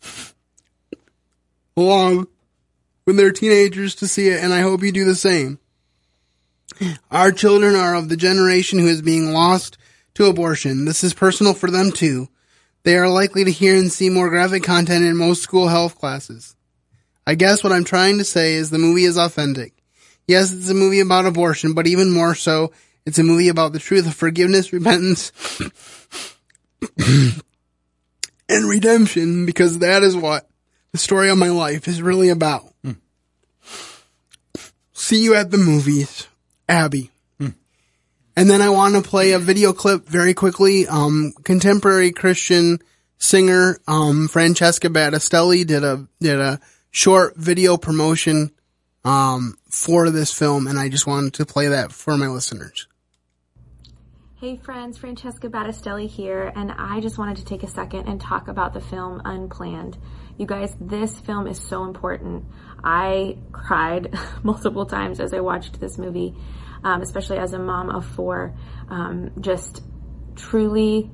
along 1.76 2.26
with 3.06 3.16
their 3.16 3.32
teenagers 3.32 3.94
to 3.96 4.08
see 4.08 4.28
it, 4.28 4.42
and 4.42 4.52
I 4.52 4.60
hope 4.60 4.82
you 4.82 4.92
do 4.92 5.04
the 5.04 5.14
same. 5.14 5.58
Our 7.10 7.30
children 7.32 7.74
are 7.74 7.94
of 7.94 8.08
the 8.08 8.16
generation 8.16 8.78
who 8.78 8.86
is 8.86 9.02
being 9.02 9.32
lost 9.32 9.76
to 10.14 10.26
abortion. 10.26 10.84
This 10.84 11.04
is 11.04 11.14
personal 11.14 11.54
for 11.54 11.70
them 11.70 11.92
too. 11.92 12.28
They 12.82 12.96
are 12.96 13.08
likely 13.08 13.44
to 13.44 13.50
hear 13.50 13.76
and 13.76 13.90
see 13.90 14.10
more 14.10 14.28
graphic 14.28 14.62
content 14.62 15.04
in 15.04 15.16
most 15.16 15.42
school 15.42 15.68
health 15.68 15.98
classes. 15.98 16.56
I 17.26 17.34
guess 17.34 17.64
what 17.64 17.72
I'm 17.72 17.84
trying 17.84 18.18
to 18.18 18.24
say 18.24 18.54
is 18.54 18.70
the 18.70 18.78
movie 18.78 19.04
is 19.04 19.16
authentic. 19.16 19.72
Yes, 20.26 20.52
it's 20.52 20.68
a 20.68 20.74
movie 20.74 21.00
about 21.00 21.26
abortion, 21.26 21.74
but 21.74 21.86
even 21.86 22.10
more 22.10 22.34
so, 22.34 22.72
it's 23.06 23.18
a 23.18 23.22
movie 23.22 23.48
about 23.48 23.72
the 23.72 23.78
truth 23.78 24.06
of 24.06 24.14
forgiveness, 24.14 24.72
repentance, 24.72 25.32
and 28.48 28.68
redemption, 28.68 29.46
because 29.46 29.78
that 29.78 30.02
is 30.02 30.16
what 30.16 30.48
the 30.94 30.98
story 30.98 31.28
of 31.28 31.36
my 31.36 31.48
life 31.48 31.88
is 31.88 32.00
really 32.00 32.28
about. 32.28 32.72
Mm. 32.84 32.98
See 34.92 35.24
you 35.24 35.34
at 35.34 35.50
the 35.50 35.58
movies, 35.58 36.28
Abby. 36.68 37.10
Mm. 37.40 37.54
And 38.36 38.48
then 38.48 38.62
I 38.62 38.70
want 38.70 38.94
to 38.94 39.02
play 39.02 39.32
a 39.32 39.40
video 39.40 39.72
clip 39.72 40.06
very 40.06 40.34
quickly. 40.34 40.86
Um, 40.86 41.34
contemporary 41.42 42.12
Christian 42.12 42.78
singer, 43.18 43.80
um, 43.88 44.28
Francesca 44.28 44.88
Battistelli 44.88 45.66
did 45.66 45.82
a, 45.82 46.06
did 46.20 46.38
a 46.38 46.60
short 46.92 47.36
video 47.36 47.76
promotion, 47.76 48.52
um, 49.04 49.58
for 49.68 50.10
this 50.10 50.32
film. 50.32 50.68
And 50.68 50.78
I 50.78 50.90
just 50.90 51.08
wanted 51.08 51.34
to 51.34 51.44
play 51.44 51.66
that 51.66 51.90
for 51.90 52.16
my 52.16 52.28
listeners. 52.28 52.86
Hey 54.36 54.58
friends, 54.58 54.96
Francesca 54.98 55.48
Battistelli 55.48 56.06
here, 56.06 56.52
and 56.54 56.70
I 56.70 57.00
just 57.00 57.18
wanted 57.18 57.38
to 57.38 57.44
take 57.46 57.64
a 57.64 57.66
second 57.66 58.06
and 58.06 58.20
talk 58.20 58.46
about 58.46 58.74
the 58.74 58.80
film 58.80 59.22
Unplanned. 59.24 59.96
You 60.36 60.46
guys, 60.46 60.76
this 60.80 61.20
film 61.20 61.46
is 61.46 61.60
so 61.60 61.84
important. 61.84 62.44
I 62.82 63.38
cried 63.52 64.12
multiple 64.42 64.84
times 64.84 65.20
as 65.20 65.32
I 65.32 65.40
watched 65.40 65.78
this 65.80 65.96
movie, 65.96 66.34
um, 66.82 67.02
especially 67.02 67.38
as 67.38 67.52
a 67.52 67.58
mom 67.58 67.88
of 67.88 68.04
four. 68.04 68.54
Um, 68.88 69.30
just 69.40 69.82
truly, 70.34 71.10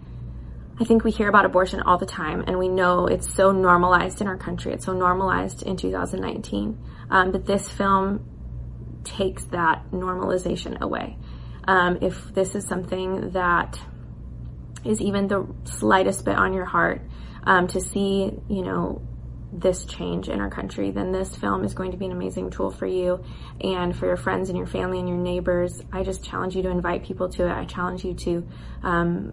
I 0.80 0.84
think 0.84 1.04
we 1.04 1.10
hear 1.10 1.28
about 1.28 1.44
abortion 1.44 1.82
all 1.82 1.98
the 1.98 2.06
time, 2.06 2.44
and 2.46 2.58
we 2.58 2.68
know 2.68 3.06
it's 3.06 3.32
so 3.34 3.52
normalized 3.52 4.22
in 4.22 4.26
our 4.26 4.38
country. 4.38 4.72
It's 4.72 4.86
so 4.86 4.94
normalized 4.94 5.62
in 5.64 5.76
2019. 5.76 6.82
Um, 7.10 7.30
but 7.30 7.44
this 7.44 7.68
film 7.68 8.24
takes 9.04 9.44
that 9.46 9.90
normalization 9.92 10.80
away. 10.80 11.18
Um, 11.64 11.98
if 12.00 12.32
this 12.32 12.54
is 12.54 12.66
something 12.66 13.32
that 13.32 13.78
is 14.82 14.98
even 15.02 15.28
the 15.28 15.46
slightest 15.64 16.24
bit 16.24 16.36
on 16.36 16.54
your 16.54 16.64
heart, 16.64 17.02
um, 17.44 17.66
to 17.68 17.80
see, 17.80 18.32
you 18.48 18.62
know, 18.62 19.02
this 19.52 19.84
change 19.84 20.28
in 20.28 20.40
our 20.40 20.50
country, 20.50 20.90
then 20.90 21.12
this 21.12 21.34
film 21.34 21.64
is 21.64 21.74
going 21.74 21.90
to 21.90 21.96
be 21.96 22.06
an 22.06 22.12
amazing 22.12 22.50
tool 22.50 22.70
for 22.70 22.86
you 22.86 23.24
and 23.60 23.96
for 23.96 24.06
your 24.06 24.16
friends 24.16 24.48
and 24.48 24.56
your 24.56 24.66
family 24.66 24.98
and 24.98 25.08
your 25.08 25.18
neighbors. 25.18 25.82
I 25.92 26.02
just 26.02 26.24
challenge 26.24 26.54
you 26.54 26.62
to 26.62 26.70
invite 26.70 27.04
people 27.04 27.28
to 27.30 27.46
it. 27.46 27.52
I 27.52 27.64
challenge 27.64 28.04
you 28.04 28.14
to 28.14 28.48
um, 28.82 29.32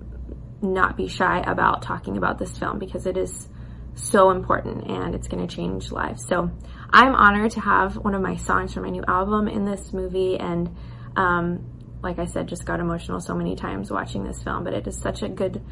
not 0.62 0.98
be 0.98 1.08
shy 1.08 1.44
about 1.46 1.84
talking 1.84 2.18
about 2.18 2.40
this 2.40 2.58
film 2.58 2.80
because 2.80 3.06
it 3.06 3.18
is 3.18 3.48
so 3.94 4.32
important 4.32 4.88
and 4.88 5.16
it's 5.16 5.28
going 5.28 5.46
to 5.46 5.56
change 5.56 5.92
lives. 5.92 6.26
So 6.28 6.50
I'm 6.90 7.16
honored 7.16 7.52
to 7.52 7.60
have 7.60 7.96
one 7.98 8.16
of 8.16 8.22
my 8.22 8.36
songs 8.36 8.74
from 8.74 8.84
my 8.84 8.90
new 8.90 9.04
album 9.08 9.48
in 9.48 9.66
this 9.66 9.94
movie 9.94 10.38
and 10.40 10.76
um, 11.16 11.66
like 12.02 12.20
I 12.20 12.26
said, 12.26 12.48
just 12.48 12.66
got 12.66 12.80
emotional 12.80 13.20
so 13.20 13.34
many 13.34 13.56
times 13.56 13.92
watching 13.92 14.24
this 14.24 14.42
film, 14.44 14.64
but 14.64 14.74
it 14.74 14.88
is 14.88 15.00
such 15.00 15.24
a 15.24 15.30
good, 15.30 15.64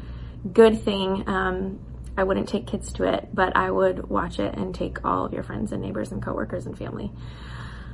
good 0.52 0.82
thing. 0.82 1.24
Um, 1.28 1.78
I 2.16 2.24
wouldn't 2.24 2.48
take 2.48 2.66
kids 2.66 2.92
to 2.94 3.04
it, 3.04 3.28
but 3.34 3.56
I 3.56 3.70
would 3.70 4.08
watch 4.08 4.38
it 4.38 4.54
and 4.54 4.74
take 4.74 5.04
all 5.04 5.26
of 5.26 5.32
your 5.32 5.42
friends 5.42 5.72
and 5.72 5.82
neighbors 5.82 6.12
and 6.12 6.22
coworkers 6.22 6.66
and 6.66 6.76
family. 6.76 7.12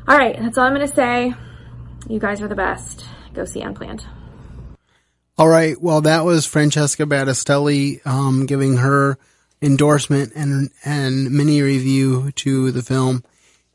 All 0.06 0.16
right, 0.16 0.38
that's 0.38 0.58
all 0.58 0.64
I'm 0.64 0.74
going 0.74 0.86
to 0.86 0.94
say. 0.94 1.34
You 2.08 2.18
guys 2.18 2.40
are 2.40 2.48
the 2.48 2.54
best. 2.54 3.04
Go 3.34 3.44
see 3.44 3.60
Unplanned. 3.60 4.04
All 5.38 5.48
right. 5.48 5.80
Well, 5.80 6.02
that 6.02 6.24
was 6.24 6.44
Francesca 6.46 7.04
Battistelli 7.04 8.06
um, 8.06 8.46
giving 8.46 8.76
her 8.76 9.18
endorsement 9.62 10.32
and 10.34 10.70
and 10.84 11.30
mini 11.30 11.62
review 11.62 12.32
to 12.32 12.70
the 12.70 12.82
film, 12.82 13.24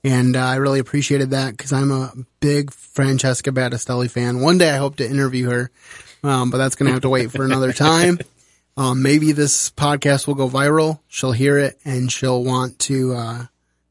and 0.03 0.35
uh, 0.35 0.45
I 0.45 0.55
really 0.57 0.79
appreciated 0.79 1.31
that 1.31 1.51
because 1.51 1.73
I'm 1.73 1.91
a 1.91 2.13
big 2.39 2.71
Francesca 2.71 3.51
Battistelli 3.51 4.09
fan. 4.09 4.39
One 4.39 4.57
day 4.57 4.69
I 4.69 4.77
hope 4.77 4.97
to 4.97 5.09
interview 5.09 5.49
her, 5.49 5.71
um, 6.23 6.51
but 6.51 6.57
that's 6.57 6.75
going 6.75 6.87
to 6.87 6.93
have 6.93 7.01
to 7.01 7.09
wait 7.09 7.31
for 7.31 7.43
another 7.43 7.73
time. 7.73 8.19
Um, 8.77 9.01
maybe 9.01 9.31
this 9.31 9.71
podcast 9.71 10.27
will 10.27 10.35
go 10.35 10.47
viral. 10.47 10.99
She'll 11.07 11.31
hear 11.31 11.57
it 11.57 11.79
and 11.83 12.11
she'll 12.11 12.43
want 12.43 12.77
to, 12.79 13.13
uh, 13.15 13.45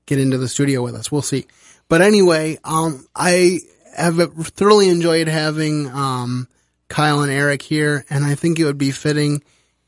get 0.07 0.21
into 0.21 0.39
the 0.39 0.49
studio 0.49 0.83
with 0.83 0.95
us. 0.95 1.11
We'll 1.11 1.23
see. 1.23 1.47
But 1.89 2.01
anyway, 2.01 2.59
um, 2.63 3.07
I 3.15 3.59
have 3.97 4.17
thoroughly 4.33 4.89
enjoyed 4.89 5.27
having, 5.27 5.89
um, 5.89 6.49
Kyle 6.89 7.21
and 7.21 7.33
Eric 7.33 7.63
here. 7.63 8.05
And 8.09 8.25
I 8.25 8.37
think 8.37 8.59
it 8.59 8.65
would 8.65 8.79
be 8.79 8.93
fitting 8.93 9.43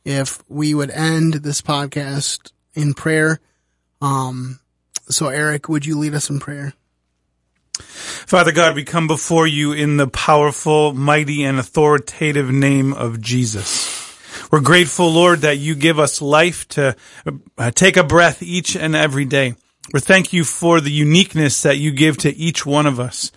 if 0.04 0.42
we 0.48 0.74
would 0.74 0.90
end 0.90 1.34
this 1.34 1.62
podcast 1.62 2.50
in 2.74 2.94
prayer. 2.94 3.40
Um, 4.00 4.60
so 5.08 5.28
Eric, 5.28 5.68
would 5.68 5.86
you 5.86 5.98
lead 5.98 6.14
us 6.14 6.30
in 6.30 6.40
prayer? 6.40 6.74
Father 7.78 8.52
God, 8.52 8.74
we 8.74 8.84
come 8.84 9.06
before 9.06 9.46
you 9.46 9.72
in 9.72 9.96
the 9.96 10.08
powerful, 10.08 10.92
mighty, 10.92 11.44
and 11.44 11.58
authoritative 11.58 12.50
name 12.50 12.92
of 12.92 13.20
Jesus. 13.20 13.97
We're 14.50 14.60
grateful, 14.60 15.12
Lord, 15.12 15.40
that 15.40 15.58
you 15.58 15.74
give 15.74 15.98
us 15.98 16.22
life 16.22 16.66
to 16.68 16.96
uh, 17.58 17.70
take 17.72 17.96
a 17.98 18.04
breath 18.04 18.42
each 18.42 18.76
and 18.76 18.96
every 18.96 19.26
day. 19.26 19.54
We 19.92 20.00
thank 20.00 20.32
you 20.32 20.44
for 20.44 20.80
the 20.80 20.90
uniqueness 20.90 21.62
that 21.62 21.78
you 21.78 21.92
give 21.92 22.16
to 22.18 22.34
each 22.34 22.64
one 22.64 22.86
of 22.86 22.98
us. 22.98 23.30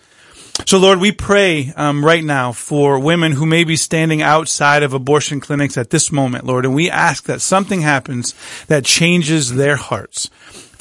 So, 0.66 0.78
Lord, 0.78 1.00
we 1.00 1.12
pray 1.12 1.72
um, 1.76 2.04
right 2.04 2.22
now 2.22 2.52
for 2.52 2.98
women 2.98 3.32
who 3.32 3.46
may 3.46 3.64
be 3.64 3.76
standing 3.76 4.22
outside 4.22 4.82
of 4.82 4.92
abortion 4.92 5.40
clinics 5.40 5.76
at 5.76 5.90
this 5.90 6.12
moment, 6.12 6.44
Lord, 6.44 6.64
and 6.64 6.74
we 6.74 6.90
ask 6.90 7.24
that 7.24 7.40
something 7.40 7.80
happens 7.80 8.34
that 8.68 8.84
changes 8.84 9.54
their 9.54 9.76
hearts. 9.76 10.28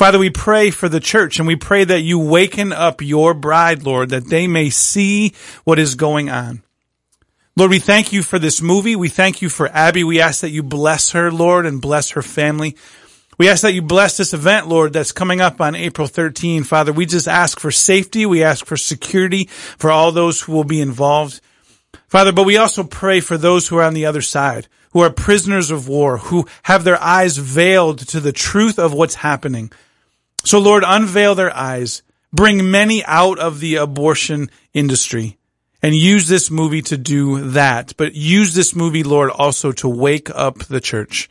Father, 0.01 0.19
we 0.19 0.29
pray 0.29 0.71
for 0.71 0.89
the 0.89 0.99
church 0.99 1.39
and 1.39 1.47
we 1.47 1.55
pray 1.55 1.83
that 1.83 2.01
you 2.01 2.19
waken 2.19 2.73
up 2.73 3.01
your 3.01 3.33
bride, 3.33 3.83
Lord, 3.83 4.09
that 4.09 4.29
they 4.29 4.47
may 4.47 4.69
see 4.69 5.33
what 5.63 5.79
is 5.79 5.95
going 5.95 6.29
on. 6.29 6.63
Lord, 7.57 7.71
we 7.71 7.79
thank 7.79 8.13
you 8.13 8.23
for 8.23 8.39
this 8.39 8.61
movie. 8.61 8.95
We 8.95 9.09
thank 9.09 9.41
you 9.41 9.49
for 9.49 9.67
Abby. 9.67 10.05
We 10.05 10.21
ask 10.21 10.39
that 10.39 10.51
you 10.51 10.63
bless 10.63 11.11
her, 11.11 11.29
Lord, 11.29 11.65
and 11.65 11.81
bless 11.81 12.11
her 12.11 12.21
family. 12.21 12.77
We 13.37 13.49
ask 13.49 13.63
that 13.63 13.73
you 13.73 13.81
bless 13.81 14.15
this 14.15 14.33
event, 14.33 14.69
Lord, 14.69 14.93
that's 14.93 15.11
coming 15.11 15.41
up 15.41 15.59
on 15.59 15.75
April 15.75 16.07
13. 16.07 16.63
Father, 16.63 16.93
we 16.93 17.05
just 17.05 17.27
ask 17.27 17.59
for 17.59 17.69
safety. 17.69 18.25
We 18.25 18.41
ask 18.41 18.65
for 18.65 18.77
security 18.77 19.45
for 19.77 19.91
all 19.91 20.13
those 20.13 20.41
who 20.41 20.53
will 20.53 20.63
be 20.63 20.79
involved. 20.79 21.41
Father, 22.07 22.31
but 22.31 22.45
we 22.45 22.55
also 22.55 22.85
pray 22.85 23.19
for 23.19 23.37
those 23.37 23.67
who 23.67 23.77
are 23.77 23.83
on 23.83 23.95
the 23.95 24.05
other 24.05 24.21
side, 24.21 24.69
who 24.93 25.01
are 25.01 25.09
prisoners 25.09 25.71
of 25.71 25.89
war, 25.89 26.19
who 26.19 26.47
have 26.63 26.85
their 26.85 27.01
eyes 27.01 27.35
veiled 27.35 27.99
to 27.99 28.21
the 28.21 28.31
truth 28.31 28.79
of 28.79 28.93
what's 28.93 29.15
happening. 29.15 29.73
So 30.45 30.57
Lord, 30.57 30.85
unveil 30.87 31.35
their 31.35 31.53
eyes, 31.53 32.01
bring 32.31 32.71
many 32.71 33.03
out 33.03 33.39
of 33.39 33.59
the 33.59 33.75
abortion 33.75 34.49
industry 34.73 35.37
and 35.81 35.95
use 35.95 36.27
this 36.27 36.51
movie 36.51 36.81
to 36.83 36.97
do 36.97 37.51
that. 37.51 37.93
But 37.97 38.15
use 38.15 38.53
this 38.53 38.75
movie, 38.75 39.03
Lord, 39.03 39.29
also 39.31 39.71
to 39.73 39.89
wake 39.89 40.29
up 40.33 40.59
the 40.59 40.81
church. 40.81 41.29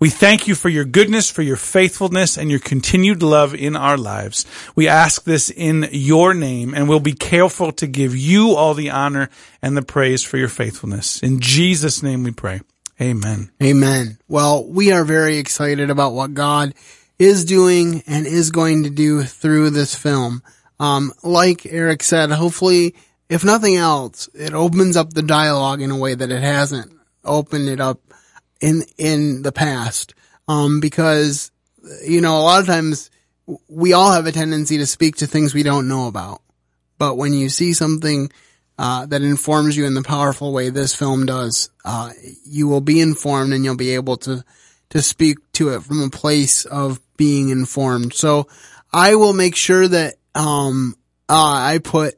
We 0.00 0.10
thank 0.10 0.46
you 0.46 0.54
for 0.54 0.68
your 0.68 0.84
goodness, 0.84 1.28
for 1.28 1.42
your 1.42 1.56
faithfulness, 1.56 2.38
and 2.38 2.50
your 2.50 2.60
continued 2.60 3.20
love 3.20 3.52
in 3.52 3.74
our 3.74 3.98
lives. 3.98 4.46
We 4.76 4.86
ask 4.86 5.24
this 5.24 5.50
in 5.50 5.88
your 5.90 6.34
name, 6.34 6.72
and 6.72 6.88
we'll 6.88 7.00
be 7.00 7.14
careful 7.14 7.72
to 7.72 7.86
give 7.88 8.16
you 8.16 8.54
all 8.54 8.74
the 8.74 8.90
honor 8.90 9.28
and 9.60 9.76
the 9.76 9.82
praise 9.82 10.22
for 10.22 10.36
your 10.36 10.48
faithfulness. 10.48 11.20
In 11.20 11.40
Jesus' 11.40 12.00
name 12.00 12.22
we 12.22 12.30
pray. 12.30 12.60
Amen. 13.00 13.50
Amen. 13.60 14.18
Well, 14.28 14.64
we 14.68 14.92
are 14.92 15.04
very 15.04 15.38
excited 15.38 15.90
about 15.90 16.12
what 16.12 16.34
God 16.34 16.74
is 17.18 17.44
doing 17.44 18.02
and 18.06 18.26
is 18.26 18.52
going 18.52 18.84
to 18.84 18.90
do 18.90 19.22
through 19.22 19.70
this 19.70 19.96
film. 19.96 20.42
Um, 20.78 21.12
like 21.24 21.66
Eric 21.66 22.04
said, 22.04 22.30
hopefully, 22.30 22.94
if 23.28 23.44
nothing 23.44 23.76
else, 23.76 24.28
it 24.34 24.54
opens 24.54 24.96
up 24.96 25.12
the 25.12 25.22
dialogue 25.22 25.82
in 25.82 25.90
a 25.90 25.96
way 25.96 26.14
that 26.14 26.30
it 26.30 26.42
hasn't 26.42 26.92
opened 27.24 27.68
it 27.68 27.80
up 27.80 28.00
in, 28.60 28.82
in 28.96 29.42
the 29.42 29.52
past. 29.52 30.14
Um, 30.46 30.80
because, 30.80 31.50
you 32.06 32.20
know, 32.20 32.38
a 32.38 32.40
lot 32.40 32.60
of 32.60 32.66
times 32.66 33.10
we 33.68 33.92
all 33.92 34.12
have 34.12 34.26
a 34.26 34.32
tendency 34.32 34.78
to 34.78 34.86
speak 34.86 35.16
to 35.16 35.26
things 35.26 35.54
we 35.54 35.62
don't 35.62 35.88
know 35.88 36.08
about. 36.08 36.40
But 36.96 37.16
when 37.16 37.32
you 37.32 37.48
see 37.48 37.74
something, 37.74 38.30
uh, 38.78 39.06
that 39.06 39.22
informs 39.22 39.76
you 39.76 39.84
in 39.86 39.94
the 39.94 40.02
powerful 40.02 40.52
way 40.52 40.70
this 40.70 40.94
film 40.94 41.26
does, 41.26 41.68
uh, 41.84 42.12
you 42.44 42.68
will 42.68 42.80
be 42.80 43.00
informed 43.00 43.52
and 43.52 43.64
you'll 43.64 43.76
be 43.76 43.94
able 43.94 44.16
to, 44.16 44.44
to 44.90 45.02
speak 45.02 45.38
to 45.52 45.70
it 45.70 45.82
from 45.82 46.00
a 46.02 46.10
place 46.10 46.64
of 46.64 47.00
being 47.16 47.48
informed. 47.48 48.14
So 48.14 48.46
I 48.92 49.16
will 49.16 49.32
make 49.32 49.56
sure 49.56 49.88
that, 49.88 50.14
um, 50.34 50.94
uh, 51.28 51.34
I 51.34 51.78
put 51.78 52.14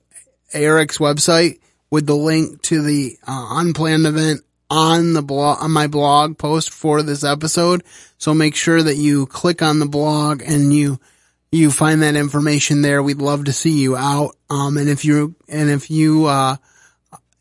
Eric's 0.52 0.98
website 0.98 1.60
with 1.90 2.06
the 2.06 2.16
link 2.16 2.62
to 2.62 2.82
the 2.82 3.16
uh, 3.26 3.48
unplanned 3.52 4.06
event 4.06 4.42
on 4.70 5.12
the 5.12 5.22
blog, 5.22 5.62
on 5.62 5.70
my 5.70 5.86
blog 5.86 6.38
post 6.38 6.70
for 6.70 7.02
this 7.02 7.24
episode. 7.24 7.82
So 8.18 8.34
make 8.34 8.54
sure 8.54 8.82
that 8.82 8.96
you 8.96 9.26
click 9.26 9.62
on 9.62 9.80
the 9.80 9.86
blog 9.86 10.42
and 10.42 10.72
you, 10.72 11.00
you 11.50 11.70
find 11.70 12.02
that 12.02 12.14
information 12.14 12.82
there. 12.82 13.02
We'd 13.02 13.18
love 13.18 13.46
to 13.46 13.52
see 13.52 13.80
you 13.80 13.96
out. 13.96 14.36
Um, 14.48 14.76
and 14.76 14.88
if 14.88 15.04
you, 15.04 15.34
and 15.48 15.68
if 15.68 15.90
you, 15.90 16.26
uh, 16.26 16.56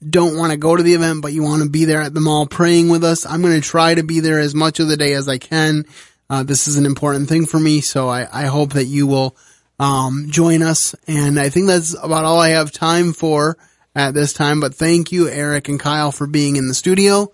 don't 0.08 0.38
want 0.38 0.52
to 0.52 0.58
go 0.58 0.76
to 0.76 0.84
the 0.84 0.94
event, 0.94 1.22
but 1.22 1.34
you 1.34 1.44
want 1.44 1.62
to 1.62 1.70
be 1.70 1.86
there 1.86 2.02
at 2.02 2.14
the 2.14 2.22
mall 2.22 2.48
praying 2.48 2.90
with 2.90 3.04
us, 3.04 3.26
I'm 3.26 3.42
going 3.42 3.60
to 3.60 3.68
try 3.68 3.94
to 3.94 4.04
be 4.04 4.22
there 4.22 4.40
as 4.40 4.56
much 4.56 4.80
of 4.80 4.88
the 4.88 4.98
day 4.98 5.14
as 5.14 5.28
I 5.28 5.38
can. 5.38 5.86
Uh, 6.30 6.44
this 6.44 6.68
is 6.68 6.78
an 6.78 6.86
important 6.86 7.28
thing 7.28 7.46
for 7.46 7.60
me, 7.60 7.82
so 7.82 8.08
I, 8.08 8.28
I 8.32 8.46
hope 8.46 8.74
that 8.74 8.86
you 8.86 9.08
will 9.08 9.36
um, 9.80 10.28
join 10.30 10.62
us. 10.62 10.94
And 11.08 11.40
I 11.40 11.50
think 11.50 11.68
that's 11.68 11.94
about 11.94 12.26
all 12.26 12.40
I 12.40 12.50
have 12.50 12.72
time 12.72 13.14
for 13.14 13.58
at 13.96 14.14
this 14.14 14.34
time. 14.34 14.60
But 14.60 14.76
thank 14.76 15.12
you, 15.12 15.30
Eric 15.30 15.70
and 15.70 15.80
Kyle, 15.80 16.12
for 16.12 16.28
being 16.28 16.58
in 16.58 16.68
the 16.68 16.74
studio. 16.74 17.32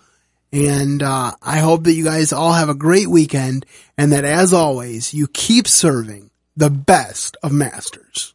And 0.54 1.02
uh, 1.04 1.34
I 1.42 1.60
hope 1.60 1.84
that 1.84 1.94
you 1.94 2.06
guys 2.06 2.32
all 2.32 2.54
have 2.54 2.70
a 2.70 2.76
great 2.76 3.08
weekend, 3.08 3.66
and 3.98 4.14
that 4.14 4.24
as 4.24 4.54
always, 4.54 5.14
you 5.14 5.28
keep 5.28 5.68
serving 5.68 6.30
the 6.56 6.70
best 6.70 7.36
of 7.44 7.52
masters. 7.52 8.35